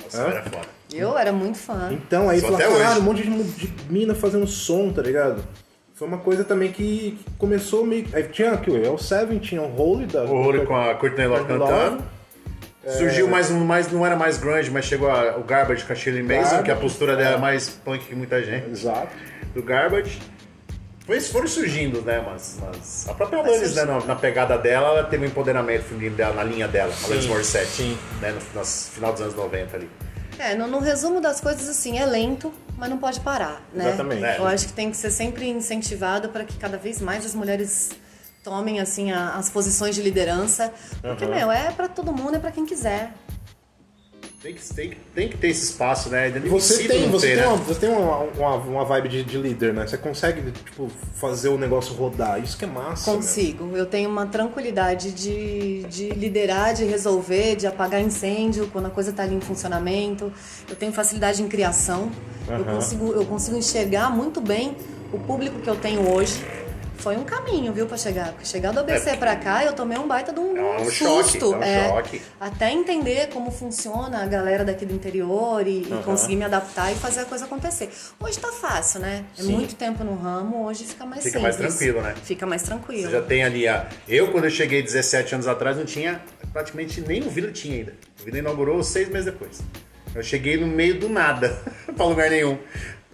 Nossa, 0.05 0.23
Hã? 0.23 0.31
era 0.31 0.43
foda. 0.45 0.82
Eu 0.95 1.17
era 1.19 1.33
muito 1.33 1.59
fã. 1.59 1.91
Então 1.93 2.29
aí 2.29 2.41
falou, 2.41 2.59
caralho, 2.59 3.01
um 3.01 3.05
monte 3.05 3.23
de, 3.23 3.43
de 3.45 3.73
mina 3.91 4.15
fazendo 4.15 4.47
som, 4.47 4.93
tá 4.93 5.03
ligado? 5.03 5.43
Foi 5.95 6.09
uma 6.09 6.19
coisa 6.19 6.43
também 6.43 6.73
que, 6.73 7.19
que 7.25 7.31
começou 7.39 7.87
meio. 7.87 8.07
Aí 8.13 8.25
tinha 8.25 8.53
aqui, 8.53 8.71
o 8.71 8.99
Seven, 8.99 9.39
tinha 9.39 9.63
o 9.63 9.81
Holy 9.81 10.07
da. 10.07 10.25
O 10.25 10.43
Rory 10.43 10.67
com 10.67 10.75
a 10.77 10.95
Courtney 10.95 11.27
Love 11.27 11.45
cantando. 11.45 12.03
É. 12.85 12.91
Surgiu 12.91 13.29
mais 13.29 13.51
um, 13.51 13.65
mais, 13.65 13.93
não 13.93 14.05
era 14.05 14.17
mais 14.17 14.39
grunge, 14.39 14.69
mas 14.69 14.85
chegou 14.85 15.09
a- 15.09 15.37
o 15.37 15.45
Garbage 15.45 15.85
com 15.85 15.93
a 15.93 15.97
Shirley 15.97 16.23
Mason, 16.23 16.43
Garbage, 16.43 16.63
que 16.65 16.71
a 16.73 16.77
postura 16.77 17.15
dela 17.15 17.37
é 17.37 17.39
mais 17.39 17.69
punk 17.69 18.05
que 18.05 18.15
muita 18.15 18.43
gente. 18.43 18.69
Exato. 18.71 19.09
Do 19.55 19.63
Garbage. 19.63 20.19
Foi, 21.07 21.21
foram 21.21 21.47
surgindo, 21.49 22.01
né, 22.03 22.25
mas, 22.25 22.59
mas 22.61 23.07
a 23.09 23.15
própria 23.15 23.41
Alanis, 23.41 23.75
né, 23.75 23.85
na, 23.85 24.01
na 24.05 24.15
pegada 24.17 24.57
dela, 24.57 24.89
ela 24.89 25.05
teve 25.05 25.25
um 25.25 25.29
empoderamento 25.29 25.83
feminino 25.83 26.15
dela, 26.15 26.33
na 26.35 26.45
linha 26.45 26.69
dela, 26.69 26.93
Alanis 27.05 27.27
Morissette, 27.27 27.67
sim. 27.67 27.99
né, 28.21 28.31
no, 28.31 28.61
no 28.61 28.65
final 28.67 29.13
dos 29.13 29.21
anos 29.21 29.35
90 29.35 29.77
ali. 29.77 29.91
É, 30.39 30.55
no, 30.55 30.67
no 30.67 30.79
resumo 30.79 31.21
das 31.21 31.41
coisas, 31.41 31.69
assim, 31.69 31.99
é 31.99 32.05
lento, 32.07 32.53
mas 32.77 32.89
não 32.91 32.99
pode 32.99 33.21
parar, 33.21 33.63
né? 33.73 33.89
Exatamente. 33.89 34.25
É. 34.25 34.39
Eu 34.39 34.47
acho 34.47 34.67
que 34.67 34.73
tem 34.73 34.91
que 34.91 34.97
ser 34.97 35.11
sempre 35.11 35.49
incentivado 35.49 36.29
para 36.31 36.45
que 36.45 36.57
cada 36.57 36.77
vez 36.77 37.01
mais 37.01 37.25
as 37.25 37.35
mulheres 37.35 37.91
tomem, 38.43 38.81
assim, 38.81 39.13
a- 39.13 39.35
as 39.37 39.49
posições 39.49 39.95
de 39.95 40.03
liderança. 40.03 40.73
Porque, 41.01 41.27
meu, 41.27 41.51
é 41.53 41.71
para 41.71 41.87
todo 41.89 42.13
mundo, 42.13 42.37
é 42.37 42.39
para 42.41 42.51
quem 42.51 42.67
quiser. 42.67 43.13
Tem 44.43 44.53
que, 44.55 44.75
tem, 44.75 44.91
que- 44.91 44.97
tem 45.15 45.29
que 45.29 45.37
ter 45.39 45.49
esse 45.49 45.63
espaço, 45.67 46.09
né? 46.09 46.29
E 46.29 46.49
você 46.49 46.89
tem, 46.89 47.09
você 47.09 47.29
ter, 47.29 47.35
tem, 47.37 47.43
né? 47.43 47.49
uma, 47.49 47.57
você 47.59 47.79
tem 47.81 47.89
uma, 47.91 48.17
uma, 48.19 48.55
uma 48.57 48.85
vibe 48.85 49.09
de, 49.09 49.23
de 49.23 49.39
líder, 49.39 49.73
né? 49.73 49.87
Você 49.87 49.97
consegue, 49.97 50.51
tipo, 50.51 50.91
fazer 51.15 51.49
o 51.49 51.57
negócio 51.57 51.95
rodar. 51.95 52.43
Isso 52.43 52.57
que 52.59 52.65
é 52.65 52.69
massa. 52.69 53.13
Consigo. 53.13 53.77
Eu 53.77 53.87
tenho 53.87 54.11
uma 54.11 54.27
tranquilidade 54.27 55.13
de, 55.13 55.85
de 55.85 56.09
liderar, 56.11 56.75
de 56.75 56.85
resolver, 56.85 57.55
de 57.55 57.69
apagar 57.69 58.01
incêndio 58.01 58.69
quando 58.73 58.87
a 58.87 58.91
coisa 58.91 59.11
está 59.11 59.23
ali 59.23 59.37
em 59.37 59.41
funcionamento. 59.41 60.33
Eu 60.69 60.75
tenho 60.75 60.93
facilidade 60.93 61.41
em 61.41 61.47
criação. 61.47 62.11
Eu, 62.49 62.55
Aham. 62.57 62.65
consigo, 62.75 63.13
eu 63.13 63.25
consigo 63.25 63.57
enxergar 63.57 64.11
muito 64.11 64.41
bem 64.41 64.77
o 65.13 65.21
público 65.21 65.61
que 65.61 65.71
eu 65.71 65.77
tenho 65.77 66.13
hoje. 66.13 66.45
Foi 67.03 67.17
um 67.17 67.25
caminho, 67.25 67.73
viu, 67.73 67.87
pra 67.87 67.97
chegar. 67.97 68.29
Porque 68.31 68.45
chegar 68.47 68.71
do 68.73 68.79
ABC 68.79 69.11
É. 69.11 69.17
pra 69.17 69.35
cá, 69.35 69.65
eu 69.65 69.73
tomei 69.73 69.99
um 69.99 70.07
baita 70.07 70.33
de 70.33 70.39
um, 70.39 70.57
É 70.57 70.81
um 70.81 70.85
susto. 70.85 71.51
choque, 71.51 71.65
é 71.65 71.83
um 71.83 71.89
choque. 71.97 72.23
Até 72.41 72.71
entender 72.71 73.29
como 73.31 73.51
funciona 73.51 74.23
a 74.23 74.27
galera 74.27 74.65
daqui 74.65 74.87
do 74.87 74.95
interior 74.95 75.67
e, 75.67 75.83
e 75.83 76.03
conseguir 76.05 76.37
me 76.37 76.45
adaptar 76.45 76.93
e 76.93 76.95
fazer 76.95 77.21
a 77.21 77.25
coisa 77.25 77.45
acontecer. 77.47 77.91
Hoje 78.21 78.39
tá 78.39 78.53
fácil, 78.53 79.01
né? 79.01 79.25
É 79.37 79.43
Sim. 79.43 79.53
muito 79.53 79.75
tempo 79.75 80.05
no 80.05 80.15
ramo, 80.15 80.65
hoje 80.67 80.85
fica 80.85 81.05
mais 81.05 81.25
Fica 81.25 81.41
mais 81.41 81.57
simples. 81.57 81.75
tranquilo, 81.77 82.03
né? 82.03 82.15
Fica 82.23 82.47
mais 82.47 82.63
tranquilo. 82.63 83.03
Você 83.11 83.11
já 83.17 83.23
tem 83.23 83.43
ali 83.43 83.67
a. 83.67 83.89
Eu, 84.09 84.31
quando 84.31 84.45
eu 84.45 84.51
cheguei 84.51 84.81
17 84.81 85.35
anos 85.35 85.49
atrás, 85.49 85.77
não 85.77 85.85
tinha. 85.85 86.23
Praticamente 86.53 87.01
nem 87.01 87.23
o 87.23 87.31
Vila 87.31 87.51
tinha 87.51 87.75
ainda. 87.79 87.95
O 88.21 88.25
Vila 88.25 88.39
inaugurou 88.39 88.81
seis 88.85 89.09
meses 89.09 89.25
depois. 89.25 89.61
Eu 90.15 90.23
cheguei 90.23 90.57
no 90.57 90.67
meio 90.67 91.01
do 91.01 91.09
nada, 91.09 91.59
pra 91.97 92.05
lugar 92.07 92.31
nenhum. 92.31 92.59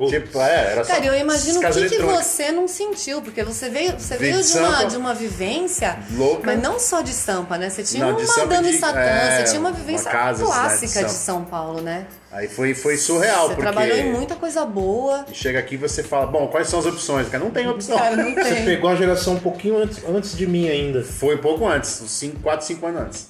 Tipo, 0.06 0.40
é, 0.40 0.72
era 0.72 0.84
só. 0.84 0.92
Cara, 0.92 1.06
eu 1.06 1.14
imagino 1.16 1.58
o 1.58 1.72
que, 1.72 1.88
que 1.88 2.02
você 2.02 2.52
não 2.52 2.68
sentiu, 2.68 3.20
porque 3.20 3.42
você 3.42 3.68
veio, 3.68 3.98
você 3.98 4.16
Veio 4.16 4.40
de 4.42 4.52
de, 4.52 4.58
uma, 4.58 4.84
de 4.84 4.96
uma 4.96 5.14
vivência, 5.14 5.98
Louca. 6.12 6.42
mas 6.46 6.62
não 6.62 6.78
só 6.78 7.00
de 7.00 7.12
Sampa, 7.12 7.58
né? 7.58 7.68
Você 7.68 7.82
tinha 7.82 8.06
Não, 8.06 8.14
de 8.16 8.22
uma 8.24 8.36
Madame 8.36 8.70
de- 8.70 8.78
Satã, 8.78 8.98
é, 9.00 9.36
você 9.38 9.44
tinha 9.50 9.60
uma 9.60 9.70
uma 9.70 9.76
vivência 9.76 10.10
casa, 10.10 10.44
clássica 10.44 11.00
de 11.00 11.06
de 11.06 11.12
São 11.12 11.44
Paulo, 11.44 11.80
né? 11.80 12.06
Aí 12.30 12.46
foi, 12.46 12.74
foi 12.74 12.96
surreal, 12.96 13.48
Você 13.48 13.54
porque. 13.54 13.62
trabalhou 13.62 13.96
em 13.96 14.12
muita 14.12 14.34
coisa 14.36 14.64
boa. 14.64 15.24
E 15.30 15.34
chega 15.34 15.58
aqui 15.58 15.74
e 15.74 15.78
você 15.78 16.02
fala, 16.02 16.26
bom, 16.26 16.46
quais 16.48 16.68
são 16.68 16.78
as 16.78 16.86
opções? 16.86 17.28
Cara, 17.28 17.42
não 17.42 17.50
tem 17.50 17.66
opção. 17.68 17.98
Cara, 17.98 18.16
não 18.16 18.32
Você 18.36 18.54
tem. 18.54 18.64
pegou 18.66 18.90
a 18.90 18.94
geração 18.94 19.34
um 19.34 19.40
pouquinho 19.40 19.78
antes, 19.82 19.98
antes 20.08 20.36
de 20.36 20.46
mim 20.46 20.68
ainda. 20.68 21.02
Foi 21.02 21.34
um 21.36 21.38
pouco 21.38 21.66
antes, 21.66 22.00
uns 22.02 22.32
4, 22.42 22.66
5 22.66 22.86
anos 22.86 23.00
antes. 23.00 23.28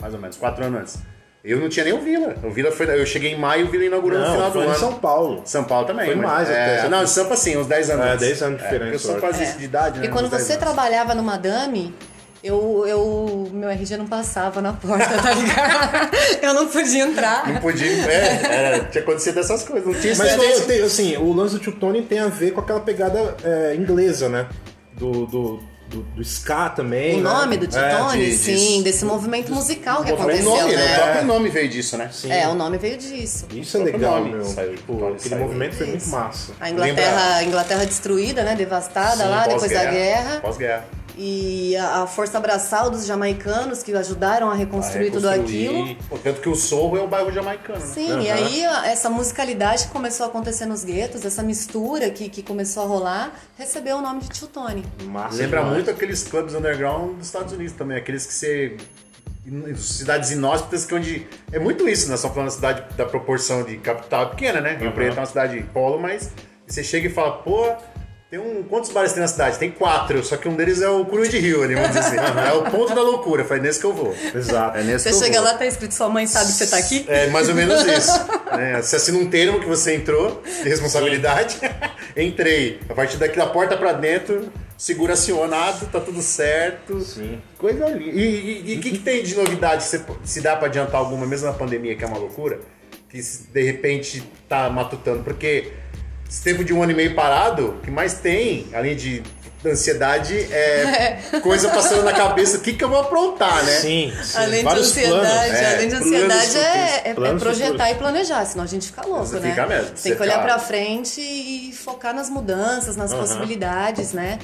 Mais 0.00 0.12
ou 0.14 0.20
menos, 0.20 0.36
4 0.36 0.64
anos 0.64 0.80
antes. 0.80 0.98
Eu 1.42 1.58
não 1.58 1.68
tinha 1.70 1.84
nem 1.84 1.94
o 1.94 2.00
Vila. 2.00 2.34
O 2.44 2.50
Vila 2.50 2.70
foi. 2.70 2.86
Eu 3.00 3.06
cheguei 3.06 3.32
em 3.32 3.38
maio 3.38 3.62
e 3.62 3.64
o 3.68 3.70
Vila 3.70 3.84
inaugurou 3.86 4.18
no 4.18 4.24
Não, 4.26 4.32
final 4.32 4.46
do 4.48 4.52
foi 4.52 4.62
em 4.64 4.68
ano. 4.68 4.78
São 4.78 4.92
Paulo. 4.94 5.42
São 5.46 5.64
Paulo 5.64 5.86
também. 5.86 6.04
Foi 6.06 6.14
mas- 6.14 6.30
mais 6.30 6.50
é, 6.50 6.78
até. 6.80 6.88
Não, 6.90 7.06
Sampa 7.06 7.34
sim, 7.36 7.56
uns 7.56 7.66
10 7.66 7.88
anos 7.90 8.04
É, 8.06 8.08
antes. 8.10 8.26
10 8.26 8.42
anos 8.42 8.58
de 8.58 8.64
diferença, 8.64 8.92
eu 8.94 8.98
sou 8.98 9.10
eu 9.12 9.16
acho. 9.16 9.26
quase 9.26 9.42
É. 9.42 9.46
isso 9.48 9.58
de 9.58 9.64
idade, 9.64 9.98
né? 10.00 10.04
E 10.06 10.08
quando 10.08 10.26
uns 10.26 10.30
10 10.32 10.42
você 10.42 10.52
anos. 10.52 10.64
trabalhava 10.64 11.14
no 11.14 11.22
Madame, 11.22 11.94
eu, 12.44 12.84
eu, 12.86 13.48
meu 13.54 13.70
RG 13.70 13.96
não 13.96 14.06
passava 14.06 14.60
na 14.60 14.74
porta, 14.74 15.08
tá 15.22 15.32
ligado? 15.32 16.10
eu 16.42 16.52
não 16.54 16.66
podia 16.68 17.04
entrar. 17.04 17.48
Não 17.48 17.58
podia. 17.60 17.86
É, 17.90 18.40
era, 18.44 18.84
tinha 18.84 19.02
acontecido 19.02 19.40
essas 19.40 19.62
coisas. 19.62 19.86
Não 19.86 19.94
tinha 19.98 20.14
Mas 20.16 20.66
tem, 20.66 20.82
assim, 20.82 21.16
o 21.16 21.32
lance 21.32 21.54
do 21.54 21.60
Tio 21.60 21.72
Tony 21.72 22.02
tem 22.02 22.18
a 22.18 22.26
ver 22.28 22.50
com 22.50 22.60
aquela 22.60 22.80
pegada 22.80 23.34
é, 23.42 23.74
inglesa, 23.74 24.28
né? 24.28 24.46
Do, 24.92 25.24
do, 25.26 25.60
do, 25.90 26.02
do 26.02 26.22
ska 26.22 26.70
também. 26.70 27.14
O 27.14 27.22
né? 27.22 27.22
nome 27.22 27.56
do 27.56 27.64
É, 27.66 27.68
Titone, 27.90 28.24
de- 28.26 28.36
sim, 28.36 28.54
disso. 28.54 28.84
desse 28.84 29.04
movimento 29.04 29.52
musical 29.52 30.04
que 30.04 30.12
O 30.12 30.14
aconteceu, 30.14 30.44
nome, 30.44 30.76
né? 30.76 30.84
né? 30.84 30.92
O 30.94 31.02
próprio 31.02 31.24
nome 31.24 31.48
veio 31.50 31.68
disso, 31.68 31.96
né? 31.96 32.08
Sim. 32.12 32.30
É, 32.32 32.48
o 32.48 32.54
nome 32.54 32.78
veio 32.78 32.96
disso. 32.96 33.46
Isso 33.52 33.76
é 33.76 33.82
legal, 33.82 34.18
nome 34.20 34.30
meu. 34.30 34.44
saiu, 34.44 34.74
nome 34.88 35.06
aquele 35.16 35.18
saiu. 35.30 35.38
movimento 35.38 35.74
foi 35.76 35.86
muito 35.88 36.08
massa. 36.08 36.52
A 36.60 36.70
Inglaterra, 36.70 37.42
Inglaterra 37.42 37.84
destruída, 37.84 38.42
né? 38.44 38.54
Devastada 38.54 39.16
Sim, 39.24 39.28
lá 39.28 39.46
depois 39.46 39.70
da 39.72 39.84
guerra. 39.84 40.40
Pós-guerra. 40.40 40.84
E 41.16 41.76
a, 41.76 42.02
a 42.02 42.06
força 42.06 42.38
abraçal 42.38 42.90
dos 42.90 43.04
jamaicanos 43.06 43.82
que 43.82 43.92
ajudaram 43.92 44.50
a 44.50 44.54
reconstruir 44.54 45.10
tudo 45.10 45.28
aquilo. 45.28 45.96
Tanto 46.22 46.40
que 46.40 46.48
o 46.48 46.54
Sorro 46.54 46.96
é 46.96 47.00
o 47.00 47.06
bairro 47.08 47.30
jamaicano. 47.32 47.80
Sim, 47.80 48.20
e 48.20 48.30
aí 48.30 48.64
a- 48.64 48.86
essa 48.88 49.10
musicalidade 49.10 49.86
que 49.86 49.90
começou 49.92 50.24
a 50.26 50.28
acontecer 50.28 50.66
nos 50.66 50.84
guetos, 50.84 51.24
essa 51.24 51.42
mistura 51.42 52.10
que, 52.10 52.28
que 52.28 52.42
começou 52.42 52.82
a 52.82 52.86
rolar, 52.86 53.32
recebeu 53.58 53.96
o 53.98 54.00
nome 54.00 54.20
de 54.20 54.28
Tio 54.30 54.46
Tony. 54.46 54.84
Massa 55.04 55.36
Lembra 55.36 55.58
demais. 55.60 55.74
muito 55.76 55.90
aqueles 55.90 56.22
clubes 56.22 56.54
underground 56.54 57.16
dos 57.18 57.26
Estados 57.26 57.52
Unidos 57.52 57.72
também, 57.74 57.96
aqueles 57.96 58.24
que 58.26 58.32
você. 58.34 58.76
Cidades 59.76 60.30
inóspitas 60.30 60.84
que 60.84 60.94
onde. 60.94 61.26
É 61.50 61.58
muito 61.58 61.88
isso, 61.88 62.08
né? 62.10 62.16
Só 62.16 62.28
falando 62.28 62.46
da 62.48 62.54
cidade 62.54 62.94
da 62.96 63.04
proporção 63.06 63.62
de 63.64 63.78
capital 63.78 64.30
pequena, 64.30 64.60
né? 64.60 64.76
Rio 64.76 64.92
Preto 64.92 65.16
é 65.16 65.20
uma 65.20 65.26
cidade 65.26 65.60
polo, 65.72 65.98
mas 65.98 66.30
você 66.66 66.84
chega 66.84 67.08
e 67.08 67.10
fala, 67.10 67.32
pô, 67.38 67.66
tem 68.30 68.38
um. 68.38 68.62
Quantos 68.62 68.90
bares 68.90 69.12
tem 69.12 69.20
na 69.20 69.26
cidade? 69.28 69.58
Tem 69.58 69.70
quatro, 69.70 70.22
só 70.24 70.36
que 70.36 70.48
um 70.48 70.54
deles 70.54 70.80
é 70.80 70.88
o 70.88 71.04
Curu 71.04 71.28
de 71.28 71.38
Rio 71.38 71.64
ali, 71.64 71.74
vamos 71.74 71.88
dizer 71.88 72.00
assim. 72.00 72.16
É 72.16 72.52
o 72.52 72.62
ponto 72.70 72.94
da 72.94 73.02
loucura. 73.02 73.44
Foi 73.44 73.58
nesse 73.58 73.80
que 73.80 73.86
eu 73.86 73.92
vou. 73.92 74.14
Exato. 74.34 74.78
É 74.78 74.84
nesse 74.84 75.04
Você 75.04 75.10
que 75.10 75.14
eu 75.16 75.20
chega 75.26 75.42
vou. 75.42 75.50
lá, 75.50 75.58
tá 75.58 75.66
escrito 75.66 75.92
sua 75.92 76.08
mãe 76.08 76.26
sabe 76.28 76.46
que 76.46 76.52
você 76.52 76.66
tá 76.68 76.76
aqui? 76.76 77.04
É 77.08 77.26
mais 77.28 77.48
ou 77.48 77.54
menos 77.56 77.82
isso. 77.84 78.12
né? 78.56 78.80
Você 78.82 78.96
assina 78.96 79.18
um 79.18 79.28
termo 79.28 79.58
que 79.60 79.66
você 79.66 79.94
entrou, 79.94 80.42
de 80.62 80.68
responsabilidade. 80.68 81.58
Entrei. 82.16 82.80
A 82.88 82.94
partir 82.94 83.16
daqui 83.16 83.36
da 83.36 83.46
porta 83.46 83.76
pra 83.76 83.92
dentro, 83.92 84.50
segura 84.78 85.14
acionado, 85.14 85.86
tá 85.86 85.98
tudo 86.00 86.22
certo. 86.22 87.00
Sim. 87.00 87.40
Coisa 87.58 87.86
linda. 87.88 88.12
E 88.16 88.76
o 88.76 88.80
que, 88.80 88.92
que 88.92 88.98
tem 88.98 89.22
de 89.24 89.34
novidade? 89.34 89.82
Se, 89.84 90.00
se 90.24 90.40
dá 90.40 90.54
pra 90.56 90.66
adiantar 90.66 91.00
alguma, 91.00 91.26
mesmo 91.26 91.46
na 91.46 91.52
pandemia, 91.52 91.96
que 91.96 92.04
é 92.04 92.06
uma 92.06 92.18
loucura? 92.18 92.60
Que 93.08 93.20
se 93.22 93.48
de 93.48 93.62
repente 93.62 94.22
tá 94.48 94.70
matutando? 94.70 95.22
Porque 95.24 95.72
esse 96.30 96.42
tempo 96.42 96.62
de 96.62 96.72
um 96.72 96.80
ano 96.82 96.92
e 96.92 96.94
meio 96.94 97.14
parado, 97.14 97.70
o 97.70 97.78
que 97.80 97.90
mais 97.90 98.14
tem, 98.14 98.68
além 98.72 98.94
de 98.94 99.22
ansiedade, 99.66 100.36
é 100.52 101.18
coisa 101.42 101.68
passando 101.68 102.04
na 102.04 102.12
cabeça. 102.12 102.56
O 102.56 102.60
que, 102.60 102.72
que 102.72 102.82
eu 102.82 102.88
vou 102.88 103.00
aprontar, 103.00 103.62
né? 103.64 103.72
Sim, 103.80 104.12
sim. 104.22 104.38
Além 104.38 104.64
de 104.64 104.72
ansiedade, 104.74 105.20
planos. 105.20 105.58
é, 105.58 105.74
além 105.74 105.88
de 105.88 105.94
ansiedade 105.96 106.56
é, 106.58 106.60
é- 106.60 107.02
é 107.10 107.14
projetar 107.14 107.72
futuros. 107.72 107.90
e 107.90 107.94
planejar, 107.96 108.44
senão 108.46 108.64
a 108.64 108.66
gente 108.66 108.86
fica 108.86 109.06
louco, 109.06 109.26
Você 109.26 109.40
né? 109.40 109.50
fica 109.50 109.66
mesmo, 109.66 109.86
Tem 109.88 109.96
você 109.96 110.16
que 110.16 110.22
olhar 110.22 110.34
fica- 110.40 110.44
pra 110.46 110.58
frente 110.58 111.20
e 111.20 111.72
focar 111.74 112.14
nas 112.14 112.30
mudanças, 112.30 112.96
nas 112.96 113.12
possibilidades, 113.12 114.12
né? 114.12 114.38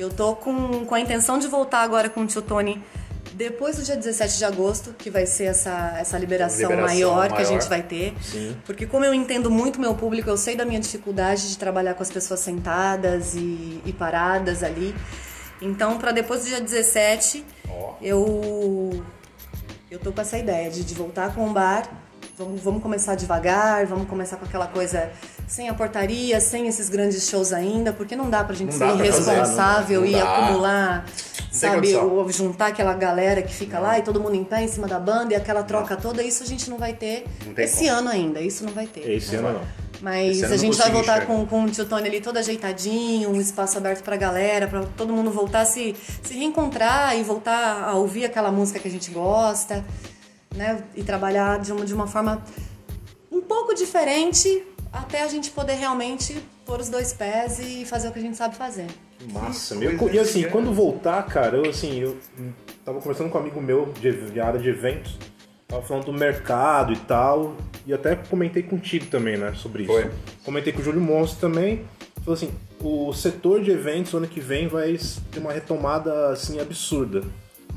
Eu 0.00 0.10
tô 0.10 0.34
com, 0.34 0.84
com 0.84 0.94
a 0.94 1.00
intenção 1.00 1.38
de 1.38 1.46
voltar 1.46 1.80
agora 1.82 2.08
com 2.08 2.22
o 2.22 2.26
tio 2.26 2.42
Tony 2.42 2.82
depois 3.36 3.76
do 3.76 3.82
dia 3.82 3.96
17 3.96 4.38
de 4.38 4.44
agosto, 4.44 4.94
que 4.96 5.10
vai 5.10 5.26
ser 5.26 5.44
essa, 5.44 5.94
essa 5.98 6.16
liberação, 6.18 6.70
Liberação 6.70 6.86
maior, 6.94 7.26
que 7.28 7.34
a 7.34 7.36
maior. 7.36 7.46
gente 7.48 7.68
vai 7.68 7.82
ter. 7.82 8.14
Porque 8.64 8.86
como 8.86 9.04
eu 9.04 9.12
entendo 9.12 9.50
muito 9.50 9.78
meu 9.80 9.94
público, 9.94 10.30
eu 10.30 10.36
sei 10.38 10.56
da 10.56 10.64
minha 10.64 10.80
dificuldade 10.80 11.48
de 11.50 11.58
trabalhar 11.58 11.92
com 11.94 12.02
as 12.02 12.10
pessoas 12.10 12.40
sentadas 12.40 13.34
e, 13.34 13.82
e 13.84 13.92
paradas 13.92 14.62
ali. 14.62 14.94
Então, 15.60 15.98
para 15.98 16.12
depois 16.12 16.42
do 16.42 16.48
dia 16.48 16.60
17, 16.60 17.44
Ó. 17.68 17.94
eu 18.00 19.02
eu 19.90 19.98
tô 19.98 20.12
com 20.12 20.20
essa 20.20 20.36
ideia 20.38 20.70
de, 20.70 20.82
de 20.84 20.94
voltar 20.94 21.34
com 21.34 21.46
o 21.48 21.52
bar. 21.52 21.88
Vamos, 22.38 22.60
vamos 22.60 22.82
começar 22.82 23.14
devagar, 23.14 23.86
vamos 23.86 24.08
começar 24.08 24.36
com 24.36 24.44
aquela 24.44 24.66
coisa 24.66 25.10
sem 25.48 25.68
a 25.70 25.74
portaria, 25.74 26.38
sem 26.40 26.66
esses 26.68 26.88
grandes 26.90 27.28
shows 27.30 27.50
ainda, 27.52 27.92
porque 27.94 28.14
não 28.16 28.28
dá 28.28 28.44
pra 28.44 28.54
gente 28.54 28.72
Não 28.72 28.78
ser 28.78 28.86
fazer, 28.88 29.04
irresponsável 29.04 30.00
não- 30.02 30.10
não 30.10 30.18
e 30.18 30.20
dá. 30.22 30.34
acumular, 30.38 31.06
sabe, 31.56 31.94
ou 31.96 32.28
juntar 32.30 32.68
aquela 32.68 32.94
galera 32.94 33.42
que 33.42 33.52
fica 33.54 33.78
lá 33.78 33.98
e 33.98 34.02
todo 34.02 34.20
mundo 34.20 34.34
em 34.34 34.44
pé 34.44 34.62
em 34.62 34.68
cima 34.68 34.86
da 34.86 34.98
banda 34.98 35.32
e 35.32 35.36
aquela 35.36 35.62
troca 35.62 35.96
toda, 35.96 36.22
isso 36.22 36.42
a 36.42 36.46
gente 36.46 36.68
não 36.70 36.78
vai 36.78 36.92
ter 36.92 37.24
Não 37.44 37.52
esse 37.56 37.86
como. 37.86 37.98
ano 37.98 38.08
ainda, 38.08 38.40
isso 38.40 38.64
não 38.64 38.72
vai 38.72 38.86
ter. 38.86 39.08
Esse 39.10 39.36
ano 39.36 39.52
não. 39.52 39.86
Mas 40.02 40.42
ano 40.42 40.52
a 40.54 40.56
gente 40.58 40.76
não 40.76 40.84
vai 40.84 40.92
voltar 40.92 41.16
enxergar. 41.22 41.26
com, 41.26 41.46
com 41.46 41.64
o 41.64 41.70
tio 41.70 41.86
Tony 41.86 42.06
ali 42.08 42.20
todo 42.20 42.36
ajeitadinho, 42.36 43.30
um 43.30 43.40
espaço 43.40 43.78
aberto 43.78 44.02
pra 44.02 44.16
galera, 44.16 44.66
pra 44.66 44.82
todo 44.96 45.12
mundo 45.12 45.30
voltar 45.30 45.60
a 45.62 45.64
se, 45.64 45.96
se 46.22 46.34
reencontrar 46.34 47.16
e 47.18 47.22
voltar 47.22 47.82
a 47.84 47.94
ouvir 47.94 48.26
aquela 48.26 48.52
música 48.52 48.78
que 48.78 48.88
a 48.88 48.90
gente 48.90 49.10
gosta, 49.10 49.82
né? 50.54 50.82
E 50.94 51.02
trabalhar 51.02 51.58
de 51.60 51.72
uma, 51.72 51.84
de 51.86 51.94
uma 51.94 52.06
forma 52.06 52.42
um 53.32 53.40
pouco 53.40 53.74
diferente 53.74 54.62
até 54.96 55.22
a 55.22 55.28
gente 55.28 55.50
poder 55.50 55.74
realmente 55.74 56.42
pôr 56.64 56.80
os 56.80 56.88
dois 56.88 57.12
pés 57.12 57.58
e 57.60 57.84
fazer 57.84 58.08
o 58.08 58.12
que 58.12 58.18
a 58.18 58.22
gente 58.22 58.36
sabe 58.36 58.56
fazer. 58.56 58.86
Massa, 59.32 59.74
meu. 59.74 59.92
E 60.12 60.18
assim, 60.18 60.40
legal. 60.40 60.52
quando 60.52 60.72
voltar, 60.72 61.22
cara, 61.24 61.58
eu 61.58 61.70
assim, 61.70 61.98
eu 62.00 62.16
tava 62.84 63.00
conversando 63.00 63.30
com 63.30 63.38
um 63.38 63.40
amigo 63.40 63.60
meu 63.60 63.92
de, 64.00 64.30
de 64.30 64.40
área 64.40 64.58
de 64.58 64.68
eventos, 64.68 65.16
tava 65.68 65.82
falando 65.82 66.06
do 66.06 66.12
mercado 66.12 66.92
e 66.92 66.96
tal, 66.96 67.56
e 67.86 67.92
até 67.92 68.16
comentei 68.16 68.62
contigo 68.62 69.06
também, 69.06 69.36
né, 69.36 69.52
sobre 69.54 69.82
isso. 69.82 69.92
Foi. 69.92 70.10
Comentei 70.44 70.72
com 70.72 70.80
o 70.80 70.82
Júlio 70.82 71.00
Monstro 71.00 71.40
também. 71.40 71.84
Falou 72.22 72.34
assim, 72.34 72.52
o 72.80 73.12
setor 73.12 73.62
de 73.62 73.70
eventos 73.70 74.12
ano 74.14 74.26
que 74.26 74.40
vem 74.40 74.66
vai 74.66 74.98
ter 75.30 75.38
uma 75.38 75.52
retomada 75.52 76.30
assim 76.30 76.60
absurda. 76.60 77.22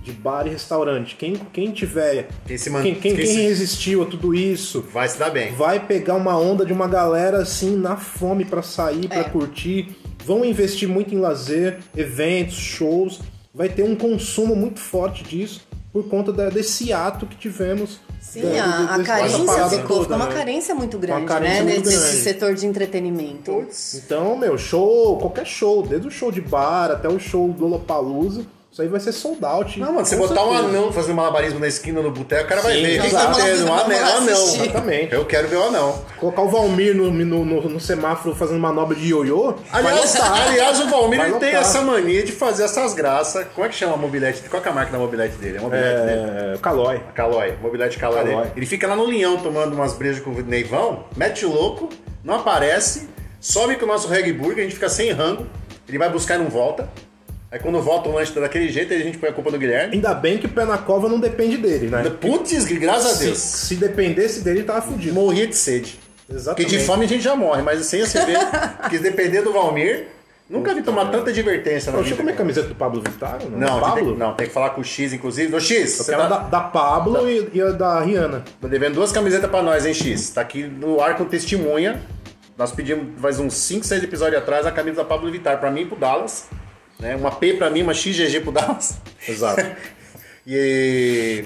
De 0.04 0.12
bar 0.14 0.48
e 0.48 0.50
restaurante. 0.50 1.16
Quem, 1.16 1.36
quem 1.54 1.72
tiver. 1.72 2.30
Quem 2.48 2.58
se 2.58 2.70
man- 2.70 2.82
quem, 2.82 2.96
quem, 2.96 3.16
quem 3.16 3.26
quem 3.26 3.36
se- 3.36 3.42
resistiu 3.42 4.02
a 4.04 4.06
tudo 4.06 4.34
isso 4.34 4.84
Vai 4.94 5.08
se 5.10 5.18
dar 5.20 5.30
bem. 5.30 5.54
vai 5.54 5.80
pegar 5.86 6.16
uma 6.16 6.38
onda 6.38 6.66
de 6.66 6.72
uma 6.74 6.88
galera 6.88 7.40
assim 7.42 7.76
na 7.76 7.98
fome 7.98 8.46
pra 8.46 8.62
sair, 8.62 9.08
pra 9.08 9.20
É. 9.20 9.24
curtir. 9.24 9.96
Vão 10.26 10.44
investir 10.46 10.88
muito 10.88 11.14
em 11.14 11.18
lazer, 11.20 11.80
eventos, 11.96 12.56
shows. 12.56 13.20
Vai 13.54 13.68
ter 13.70 13.84
um 13.84 13.96
consumo 13.96 14.56
muito 14.56 14.80
forte 14.80 15.24
disso 15.24 15.68
por 15.92 16.08
conta 16.08 16.32
da- 16.32 16.50
desse 16.50 16.94
ato 16.94 17.26
que 17.26 17.36
tivemos. 17.36 18.00
Sim, 18.22 18.42
da- 18.42 18.64
a, 18.64 18.94
a 18.96 18.98
desse- 18.98 18.98
dessa 18.98 19.04
carência 19.04 19.38
ficou, 19.40 19.48
toda, 19.88 20.02
ficou 20.04 20.16
uma 20.16 20.26
né? 20.28 20.34
carência 20.34 20.76
muito 20.76 20.98
grande, 20.98 21.26
carência 21.26 21.64
né? 21.64 21.74
muito 21.74 21.86
Nesse 21.90 22.00
grande. 22.02 22.18
setor 22.18 22.54
de 22.54 22.66
entretenimento. 22.66 23.66
Então, 23.96 24.38
meu, 24.38 24.58
show, 24.58 25.18
qualquer 25.18 25.46
show, 25.46 25.82
desde 25.86 26.08
o 26.08 26.12
show 26.12 26.32
de 26.32 26.42
bar 26.42 26.92
até 26.92 27.08
o 27.10 27.20
show 27.20 27.48
do 27.52 27.66
Lollapalooza, 27.66 28.46
isso 28.80 28.82
aí 28.84 28.88
vai 28.88 29.00
ser 29.00 29.12
sold 29.12 29.44
out. 29.44 29.80
Não, 29.80 29.92
mano, 29.94 30.06
você 30.06 30.16
botar 30.16 30.46
um 30.46 30.54
anão 30.54 30.92
fazendo 30.94 31.16
malabarismo 31.16 31.60
na 31.60 31.68
esquina 31.68 32.02
no 32.02 32.12
boteco, 32.12 32.46
o 32.46 32.48
cara 32.48 32.62
vai 32.62 32.76
Sim, 32.76 32.82
ver. 32.84 33.00
O 33.00 33.02
que 33.04 33.10
que 33.10 33.16
exato. 33.16 33.38
tá 33.38 33.44
tendo? 33.44 33.66
Um 33.66 33.74
anão. 33.74 34.24
um. 34.24 34.64
Exatamente. 34.64 35.14
Eu 35.14 35.26
quero 35.26 35.48
ver 35.50 35.58
o 35.58 35.64
anão. 35.64 36.02
Colocar 36.18 36.42
o 36.44 36.50
Valmir 36.50 36.96
no, 36.96 37.12
no, 37.12 37.46
no- 37.46 37.70
no 37.70 37.80
semáforo 37.80 38.34
fazendo 38.36 38.60
manobra 38.60 38.96
de 38.96 39.08
ioiô. 39.10 39.56
Aliás, 39.72 40.16
aliás 40.20 40.80
o 40.80 40.88
Valmir 40.90 41.20
ele 41.22 41.34
tem 41.40 41.50
essa 41.50 41.82
mania 41.82 42.24
de 42.24 42.32
fazer 42.32 42.64
essas 42.64 42.94
graças. 42.94 43.46
Como 43.54 43.66
é 43.66 43.70
que 43.70 43.76
chama 43.76 43.94
a 43.96 43.98
mobilete? 43.98 44.42
Qual 44.50 44.62
que 44.62 44.68
é 44.68 44.72
a 44.72 44.76
marca 44.76 44.92
da 44.92 44.98
mobilete 44.98 45.36
dele? 45.36 45.58
É 45.58 45.60
a 45.60 45.64
mobilete 45.64 46.02
dele. 46.06 46.22
É, 46.56 46.58
Calói. 46.62 46.96
A 46.98 47.12
Calói, 47.12 47.54
mobilete 47.62 47.98
Calói. 47.98 48.24
Calói. 48.24 48.36
dele. 48.44 48.52
Ele 48.56 48.66
fica 48.66 48.88
lá 48.88 48.96
no 48.96 49.06
Linhão 49.06 49.38
tomando 49.38 49.74
umas 49.74 49.94
brejas 49.94 50.22
com 50.24 50.32
o 50.32 50.42
Neivão, 50.42 51.04
mete 51.18 51.46
o 51.46 51.52
louco, 51.52 51.90
não 52.24 52.36
aparece, 52.36 53.10
sobe 53.42 53.76
com 53.76 53.86
o 53.86 53.88
nosso 53.88 54.08
reggae 54.08 54.32
burger, 54.34 54.60
a 54.60 54.62
gente 54.64 54.76
fica 54.76 54.90
sem 54.90 55.12
rango, 55.12 55.46
ele 55.88 55.98
vai 55.98 56.10
buscar 56.10 56.36
e 56.36 56.38
não 56.40 56.50
volta. 56.50 56.90
Aí 57.52 57.60
quando 57.60 57.82
volta 57.82 58.10
o 58.10 58.14
lanche 58.14 58.32
tá 58.32 58.42
daquele 58.42 58.70
jeito, 58.70 58.94
aí 58.94 59.02
a 59.02 59.04
gente 59.04 59.18
põe 59.18 59.30
a 59.30 59.34
culpa 59.34 59.50
do 59.50 59.58
Guilherme. 59.58 59.96
Ainda 59.96 60.14
bem 60.14 60.38
que 60.38 60.46
o 60.46 60.50
pé 60.50 60.66
na 60.66 60.78
cova 60.78 61.10
não 61.10 61.20
depende 61.20 61.58
dele, 61.58 61.88
né? 61.88 62.04
Putz, 62.22 62.66
graças 62.66 63.06
a 63.12 63.16
Se, 63.16 63.26
Deus. 63.26 63.38
se 63.40 63.76
dependesse 63.76 64.42
dele, 64.42 64.62
tava 64.64 64.82
fudido. 64.84 65.16
Morria 65.16 65.48
de 65.48 65.56
sede. 65.56 66.00
Exatamente. 66.30 66.64
Porque 66.68 66.78
de 66.78 66.86
fome 66.86 67.06
a 67.06 67.08
gente 67.08 67.24
já 67.24 67.36
morre, 67.36 67.64
mas 67.64 67.84
sem 67.88 68.04
a 68.04 68.06
cerveja, 68.06 68.46
porque 68.82 69.00
depender 69.00 69.42
do 69.42 69.52
Valmir, 69.52 70.06
nunca 70.48 70.76
vi 70.76 70.84
tomar 70.84 71.10
tanta 71.10 71.32
advertência 71.32 71.92
na 71.92 71.98
Deixa 71.98 72.14
eu 72.14 72.18
comer 72.18 72.34
a 72.34 72.36
camiseta 72.36 72.68
do 72.68 72.76
Pablo 72.76 73.02
Vittar? 73.02 73.40
Não, 73.50 73.58
Não, 73.58 73.80
Pablo? 73.80 74.10
tem, 74.12 74.18
não, 74.18 74.34
tem 74.36 74.46
que 74.48 74.54
falar 74.54 74.70
com 74.70 74.82
o 74.82 74.84
X, 74.84 75.12
inclusive. 75.12 75.56
Ô 75.56 75.60
X, 75.60 75.98
Eu 75.98 76.06
quero 76.06 76.22
tá, 76.22 76.28
da, 76.28 76.38
da 76.50 76.60
Pablo 76.62 77.28
e, 77.28 77.50
e 77.52 77.60
a 77.60 77.72
da 77.72 78.00
Rihanna. 78.00 78.44
tá 78.62 78.68
devendo 78.68 78.94
duas 78.94 79.12
camisetas 79.12 79.50
pra 79.50 79.64
nós, 79.64 79.88
hein, 79.88 79.94
X? 79.96 80.30
Tá 80.30 80.42
aqui 80.42 80.66
no 80.66 81.02
ar 81.02 81.18
com 81.18 81.26
testemunha. 81.26 82.00
Nós 82.56 82.72
pedimos 82.72 83.20
faz 83.20 83.40
uns 83.40 83.56
5, 83.56 83.84
6 83.88 84.04
episódios 84.04 84.40
atrás 84.40 84.68
a 84.68 84.72
camisa 84.72 84.98
da 84.98 85.06
Pablo 85.06 85.32
Vittar 85.32 85.60
pra 85.60 85.72
mim 85.72 85.82
e 85.82 85.86
pro 85.88 85.96
Dallas. 85.98 86.46
Né? 87.00 87.16
Uma 87.16 87.32
P 87.32 87.54
pra 87.54 87.70
mim, 87.70 87.82
uma 87.82 87.94
XGG 87.94 88.42
pro 88.42 88.52
Dallas. 88.52 88.98
Exato. 89.28 89.66
E. 90.52 91.46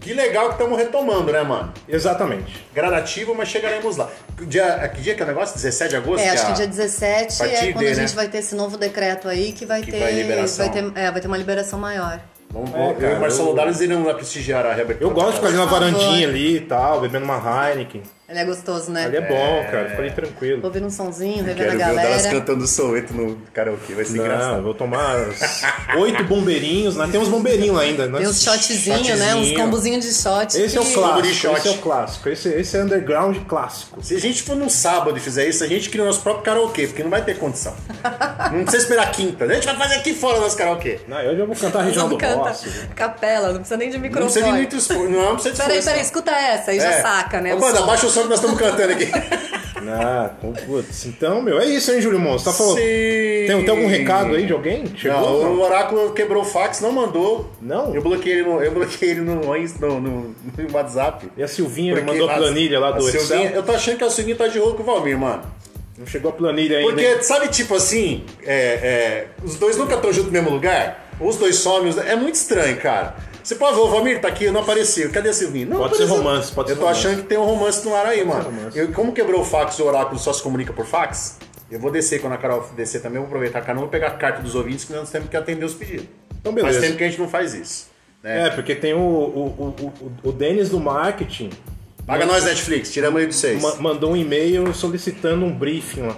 Que 0.00 0.12
legal 0.12 0.48
que 0.48 0.52
estamos 0.52 0.78
retomando, 0.78 1.32
né, 1.32 1.42
mano? 1.42 1.72
Exatamente. 1.88 2.64
Gradativo, 2.74 3.34
mas 3.34 3.48
chegaremos 3.48 3.96
lá. 3.96 4.08
Que 4.36 4.44
Dia, 4.46 4.88
que 4.94 5.00
dia 5.00 5.14
que 5.14 5.22
é 5.22 5.24
o 5.24 5.28
negócio? 5.28 5.56
17 5.56 5.90
de 5.90 5.96
agosto? 5.96 6.22
É, 6.22 6.28
acho 6.28 6.46
que 6.46 6.52
dia 6.52 6.66
17 6.68 7.38
partir 7.38 7.54
é 7.54 7.72
quando 7.72 7.84
de, 7.84 7.90
a 7.90 7.94
gente 7.94 8.10
né? 8.10 8.14
vai 8.14 8.28
ter 8.28 8.38
esse 8.38 8.54
novo 8.54 8.76
decreto 8.76 9.26
aí 9.28 9.52
que 9.52 9.64
vai 9.66 9.82
Que 9.82 9.90
ter. 9.90 9.98
vai 9.98 10.12
liberação. 10.12 10.66
vai 10.66 10.74
ter, 10.74 10.92
é, 11.00 11.10
vai 11.10 11.20
ter 11.20 11.26
uma 11.26 11.38
liberação 11.38 11.78
maior. 11.78 12.20
Vamos, 12.50 12.70
É, 12.74 12.96
eu 13.06 13.10
e 13.12 13.14
o 13.14 13.20
Marcelo 13.20 13.48
eu- 13.48 13.54
Dallas 13.54 13.80
iremos 13.80 14.06
lá 14.06 14.14
prestigiar 14.14 14.64
a 14.66 14.74
reabertura. 14.74 15.10
Eu 15.10 15.14
gosto 15.14 15.30
de 15.30 15.36
ficar 15.36 15.48
ali 15.48 15.56
na 15.56 15.62
Por 15.66 15.70
favor. 15.70 15.90
varandinha 15.92 16.28
ali 16.28 16.56
e 16.56 16.60
tal, 16.60 17.00
bebendo 17.00 17.24
uma 17.24 17.38
Heineken. 17.70 18.02
Ele 18.34 18.42
é 18.42 18.44
gostoso, 18.46 18.90
né? 18.90 19.04
Ali 19.04 19.16
é 19.16 19.20
bom, 19.20 19.64
cara. 19.70 19.90
Fica 19.90 20.02
ali 20.02 20.10
tranquilo. 20.10 20.60
Ouvindo 20.64 20.86
um 20.86 20.90
sonzinho, 20.90 21.36
revendo 21.44 21.56
Quero 21.56 21.68
a 21.70 21.74
ver 21.76 21.76
o 21.76 21.78
Dallas 21.94 22.22
galera. 22.22 22.30
cantando 22.40 22.66
Soweto 22.66 23.14
no 23.14 23.36
karaokê, 23.52 23.94
vai 23.94 24.04
ser 24.04 24.16
Não, 24.16 24.24
engraçado. 24.24 24.62
vou 24.62 24.74
tomar 24.74 25.14
oito 25.98 26.24
bombeirinhos, 26.24 26.96
né? 26.96 27.08
Tem 27.12 27.20
uns 27.20 27.28
bombeirinhos 27.28 27.76
lá 27.76 27.82
ainda, 27.82 28.06
né? 28.08 28.18
Tem 28.18 28.26
uns 28.28 28.42
shotzinhos, 28.42 29.18
né? 29.20 29.34
Uns 29.36 29.52
combozinhos 29.52 30.04
de 30.04 30.12
shot. 30.12 30.58
Esse 30.58 30.76
é 30.76 30.80
o 30.80 30.84
clássico, 30.84 31.26
esse 31.56 31.68
é 31.68 31.70
o 31.70 31.78
clássico. 31.78 32.28
Esse, 32.28 32.48
esse 32.48 32.76
é 32.76 32.82
underground 32.82 33.36
clássico. 33.46 34.02
Se 34.02 34.16
a 34.16 34.20
gente 34.20 34.42
for 34.42 34.56
num 34.56 34.68
sábado 34.68 35.16
e 35.16 35.20
fizer 35.20 35.46
isso, 35.48 35.62
a 35.62 35.66
gente 35.68 35.88
cria 35.88 36.02
o 36.02 36.06
nosso 36.06 36.20
próprio 36.20 36.42
karaokê, 36.44 36.88
porque 36.88 37.02
não 37.04 37.10
vai 37.10 37.22
ter 37.22 37.38
condição. 37.38 37.74
não 38.52 38.62
precisa 38.64 38.82
esperar 38.82 39.10
quinta. 39.12 39.44
A 39.44 39.54
gente 39.54 39.64
vai 39.66 39.76
fazer 39.76 39.94
aqui 39.94 40.12
fora 40.12 40.40
nosso 40.40 40.56
karaokê. 40.56 40.98
Não, 41.06 41.20
eu 41.20 41.36
já 41.38 41.44
vou 41.44 41.54
cantar 41.54 41.80
a 41.80 41.82
região 41.82 42.08
do 42.08 42.18
canta 42.18 42.36
Boss. 42.50 42.64
capela, 42.96 43.48
não 43.48 43.58
precisa 43.58 43.76
nem 43.76 43.90
de 43.90 43.96
Não 43.96 44.02
microfone. 44.02 44.32
precisa 44.32 44.52
de 44.52 44.58
muito 44.58 44.76
esforço. 44.76 45.04
Não, 45.08 45.22
não 45.22 45.34
precisa 45.34 45.54
de 45.54 45.60
Peraí, 45.60 45.78
esforço. 45.78 45.88
peraí, 45.88 46.02
escuta 46.04 46.30
essa 46.32 46.70
aí 46.72 46.80
já 46.80 46.90
É. 46.90 47.02
saca, 47.02 47.40
né? 47.40 47.54
Ô, 47.54 47.58
o 47.58 47.60
banda, 47.60 47.76
som. 47.78 47.82
abaixa 47.84 48.06
o 48.06 48.10
som 48.10 48.23
que 48.24 48.30
nós 48.30 48.38
estamos 48.40 48.58
cantando 48.58 48.92
aqui. 48.92 49.06
Ah, 49.86 50.30
com- 50.40 50.52
putz. 50.52 51.04
Então, 51.04 51.42
meu, 51.42 51.60
é 51.60 51.66
isso, 51.66 51.92
hein, 51.92 52.00
Júlio 52.00 52.18
Monstro? 52.18 52.50
Tá 52.52 52.56
falando. 52.56 52.76
Tem, 52.76 53.46
tem 53.46 53.68
algum 53.68 53.86
recado 53.86 54.34
aí 54.34 54.46
de 54.46 54.52
alguém? 54.54 54.84
Chegou? 54.96 55.44
Não, 55.44 55.54
o 55.56 55.60
Oráculo 55.60 56.12
quebrou 56.12 56.42
o 56.42 56.46
fax, 56.46 56.80
não 56.80 56.90
mandou. 56.90 57.50
Não? 57.60 57.94
Eu 57.94 58.00
bloqueei 58.00 58.36
ele 58.38 58.42
no, 58.48 58.62
eu 58.62 58.72
bloqueei 58.72 59.10
ele 59.10 59.20
no, 59.20 59.34
no, 59.34 60.00
no, 60.00 60.00
no 60.58 60.72
WhatsApp. 60.72 61.28
E 61.36 61.42
a 61.42 61.48
Silvinha 61.48 61.94
mandou 62.02 62.30
a 62.30 62.34
planilha 62.34 62.80
lá 62.80 62.88
a 62.88 62.92
do 62.92 63.02
Silvinha- 63.02 63.44
Excel? 63.44 63.56
Eu 63.56 63.62
tô 63.62 63.72
achando 63.72 63.98
que 63.98 64.04
a 64.04 64.10
Silvinha 64.10 64.36
tá 64.36 64.46
de 64.48 64.58
rolo 64.58 64.74
com 64.74 64.82
o 64.82 64.86
Valmir, 64.86 65.18
mano. 65.18 65.42
Não 65.98 66.06
chegou 66.06 66.30
a 66.30 66.34
planilha 66.34 66.78
ainda. 66.78 66.90
Porque, 66.90 67.22
sabe, 67.22 67.48
tipo 67.48 67.74
assim, 67.74 68.24
é, 68.42 68.56
é, 68.56 69.26
os 69.44 69.56
dois 69.56 69.76
nunca 69.76 69.96
estão 69.96 70.10
juntos 70.10 70.28
no 70.28 70.32
mesmo 70.32 70.48
lugar? 70.50 71.10
Os 71.20 71.36
dois 71.36 71.56
somem, 71.56 71.94
é 72.08 72.16
muito 72.16 72.36
estranho, 72.36 72.78
cara. 72.78 73.14
Você 73.44 73.54
pode 73.56 73.78
o 73.78 73.86
Valmir 73.88 74.20
tá 74.22 74.28
aqui, 74.28 74.50
não 74.50 74.62
apareceu. 74.62 75.10
Cadê 75.12 75.28
a 75.28 75.32
Silvinha? 75.34 75.66
Não 75.66 75.76
Pode 75.76 75.96
ser 75.96 76.04
apareceu. 76.04 76.24
romance, 76.24 76.50
pode 76.52 76.70
Eu 76.70 76.74
ser 76.76 76.80
tô 76.80 76.86
romance. 76.86 77.06
achando 77.06 77.22
que 77.22 77.28
tem 77.28 77.38
um 77.38 77.44
romance 77.44 77.84
no 77.86 77.94
ar 77.94 78.06
aí, 78.06 78.24
mano. 78.24 78.42
romance. 78.42 78.78
Eu, 78.78 78.90
como 78.92 79.12
quebrou 79.12 79.42
o 79.42 79.44
fax, 79.44 79.78
o 79.78 79.84
oráculo 79.84 80.18
só 80.18 80.32
se 80.32 80.42
comunica 80.42 80.72
por 80.72 80.86
fax, 80.86 81.36
eu 81.70 81.78
vou 81.78 81.90
descer 81.90 82.20
quando 82.22 82.32
a 82.32 82.38
Carol 82.38 82.66
descer 82.74 83.02
também, 83.02 83.16
eu 83.16 83.22
vou 83.22 83.26
aproveitar 83.28 83.58
a 83.58 83.62
Carol, 83.62 83.82
vou 83.82 83.90
pegar 83.90 84.06
a 84.08 84.10
carta 84.12 84.40
dos 84.42 84.54
ouvintes 84.54 84.84
que 84.86 84.92
nós 84.94 85.10
temos 85.10 85.28
que 85.28 85.36
atender 85.36 85.64
os 85.66 85.74
pedidos. 85.74 86.06
Então, 86.40 86.52
beleza. 86.54 86.74
Faz 86.78 86.86
tempo 86.86 86.98
que 86.98 87.04
a 87.04 87.08
gente 87.08 87.20
não 87.20 87.28
faz 87.28 87.52
isso. 87.54 87.86
Né? 88.22 88.46
É, 88.46 88.50
porque 88.50 88.74
tem 88.74 88.94
o, 88.94 88.98
o, 88.98 89.74
o, 89.78 89.92
o, 90.24 90.28
o 90.28 90.32
Denis 90.32 90.70
do 90.70 90.80
marketing 90.80 91.50
Paga 92.06 92.24
nós, 92.26 92.44
Netflix, 92.44 92.90
tiramos 92.92 93.20
aí 93.20 93.26
de 93.26 93.62
ma- 93.62 93.76
mandou 93.76 94.12
um 94.12 94.16
e-mail 94.16 94.74
solicitando 94.74 95.44
um 95.44 95.52
briefing 95.54 96.02
lá. 96.02 96.16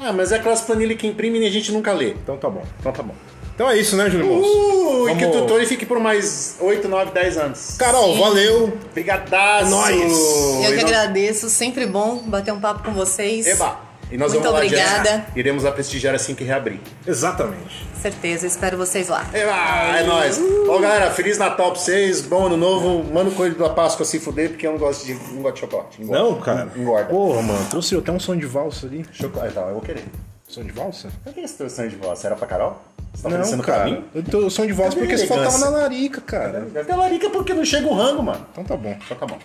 Ah, 0.00 0.12
mas 0.12 0.30
é 0.32 0.36
aquelas 0.36 0.60
planilhas 0.62 0.96
que 0.98 1.06
imprimem 1.06 1.42
e 1.42 1.46
a 1.46 1.50
gente 1.50 1.70
nunca 1.72 1.92
lê. 1.92 2.10
Então 2.10 2.36
tá 2.36 2.48
bom. 2.48 2.62
Então 2.78 2.92
tá 2.92 3.02
bom. 3.02 3.14
Então 3.60 3.68
é 3.70 3.76
isso, 3.76 3.94
né, 3.94 4.08
Júlio? 4.08 4.40
Uh, 4.40 5.10
e 5.10 5.16
que 5.16 5.24
o 5.26 5.28
Vamos- 5.30 5.42
tutor 5.42 5.62
fique 5.66 5.84
por 5.84 6.00
mais 6.00 6.56
8, 6.60 6.88
9, 6.88 7.10
10 7.10 7.36
anos. 7.36 7.76
Carol, 7.76 8.16
valeu! 8.16 8.72
Brigadaço! 8.94 9.66
É 9.66 9.68
nóis! 9.68 10.00
Eu 10.00 10.62
E 10.62 10.76
que 10.78 10.82
nós- 10.82 10.84
agradeço, 10.84 11.50
sempre 11.50 11.84
bom 11.84 12.22
bater 12.24 12.54
um 12.54 12.58
papo 12.58 12.82
com 12.84 12.92
vocês. 12.94 13.46
Eba! 13.46 13.78
E 14.10 14.16
nós 14.16 14.32
Muito 14.32 14.44
vamos 14.44 14.58
lá 14.60 14.64
obrigada. 14.64 15.26
Iremos 15.36 15.62
lá 15.62 15.72
prestigiar 15.72 16.14
assim 16.14 16.34
que 16.34 16.42
reabrir. 16.42 16.80
Exatamente. 17.06 17.86
Certeza, 18.00 18.46
espero 18.46 18.78
vocês 18.78 19.08
lá. 19.08 19.26
Eba! 19.30 19.98
É 19.98 20.04
nóis! 20.04 20.40
Ó, 20.66 20.78
galera, 20.78 21.10
Feliz 21.10 21.36
Natal 21.36 21.72
pra 21.72 21.78
vocês, 21.82 22.22
bom 22.22 22.46
ano 22.46 22.56
novo. 22.56 23.04
Manda 23.12 23.28
o 23.28 23.34
coelho 23.34 23.56
da 23.56 23.68
Páscoa 23.68 24.06
se 24.06 24.18
fuder, 24.18 24.48
porque 24.48 24.66
eu 24.66 24.72
não 24.72 24.78
gosto 24.78 25.04
de, 25.04 25.12
não 25.34 25.42
gosto 25.42 25.56
de 25.56 25.60
chocolate. 25.60 26.00
Engorda. 26.02 26.22
Não, 26.24 26.40
cara. 26.40 26.72
Engorda. 26.74 27.04
Porra, 27.10 27.42
mano, 27.42 27.66
trouxe 27.68 27.94
até 27.94 28.10
um 28.10 28.18
som 28.18 28.34
de 28.34 28.46
valsa 28.46 28.86
ali. 28.86 29.04
Chocolate, 29.12 29.52
tá, 29.52 29.60
eu 29.60 29.74
vou 29.74 29.82
querer. 29.82 30.04
Som 30.50 30.64
de 30.64 30.72
valsa? 30.72 31.08
Por 31.22 31.32
que 31.32 31.40
esse 31.40 31.56
teu 31.56 31.70
sangue 31.70 31.90
de 31.90 31.96
voz? 31.96 32.24
Era 32.24 32.34
pra 32.34 32.44
Carol? 32.44 32.76
Você 33.14 33.22
tá 33.22 33.38
Não, 33.38 33.58
cara. 33.60 34.02
Eu 34.12 34.22
tô 34.24 34.50
som 34.50 34.66
de 34.66 34.72
valsa 34.72 34.96
Cadê 34.96 35.06
porque 35.06 35.18
você 35.18 35.26
faltava 35.28 35.58
na 35.58 35.70
larica, 35.70 36.20
cara. 36.20 36.66
Ter 36.84 36.96
larica 36.96 37.30
porque 37.30 37.54
não 37.54 37.64
chega 37.64 37.86
o 37.86 37.94
rango, 37.94 38.20
mano. 38.20 38.44
Então 38.50 38.64
tá 38.64 38.76
bom. 38.76 38.98
Então 39.04 39.16
tá 39.16 39.26
bom. 39.26 39.38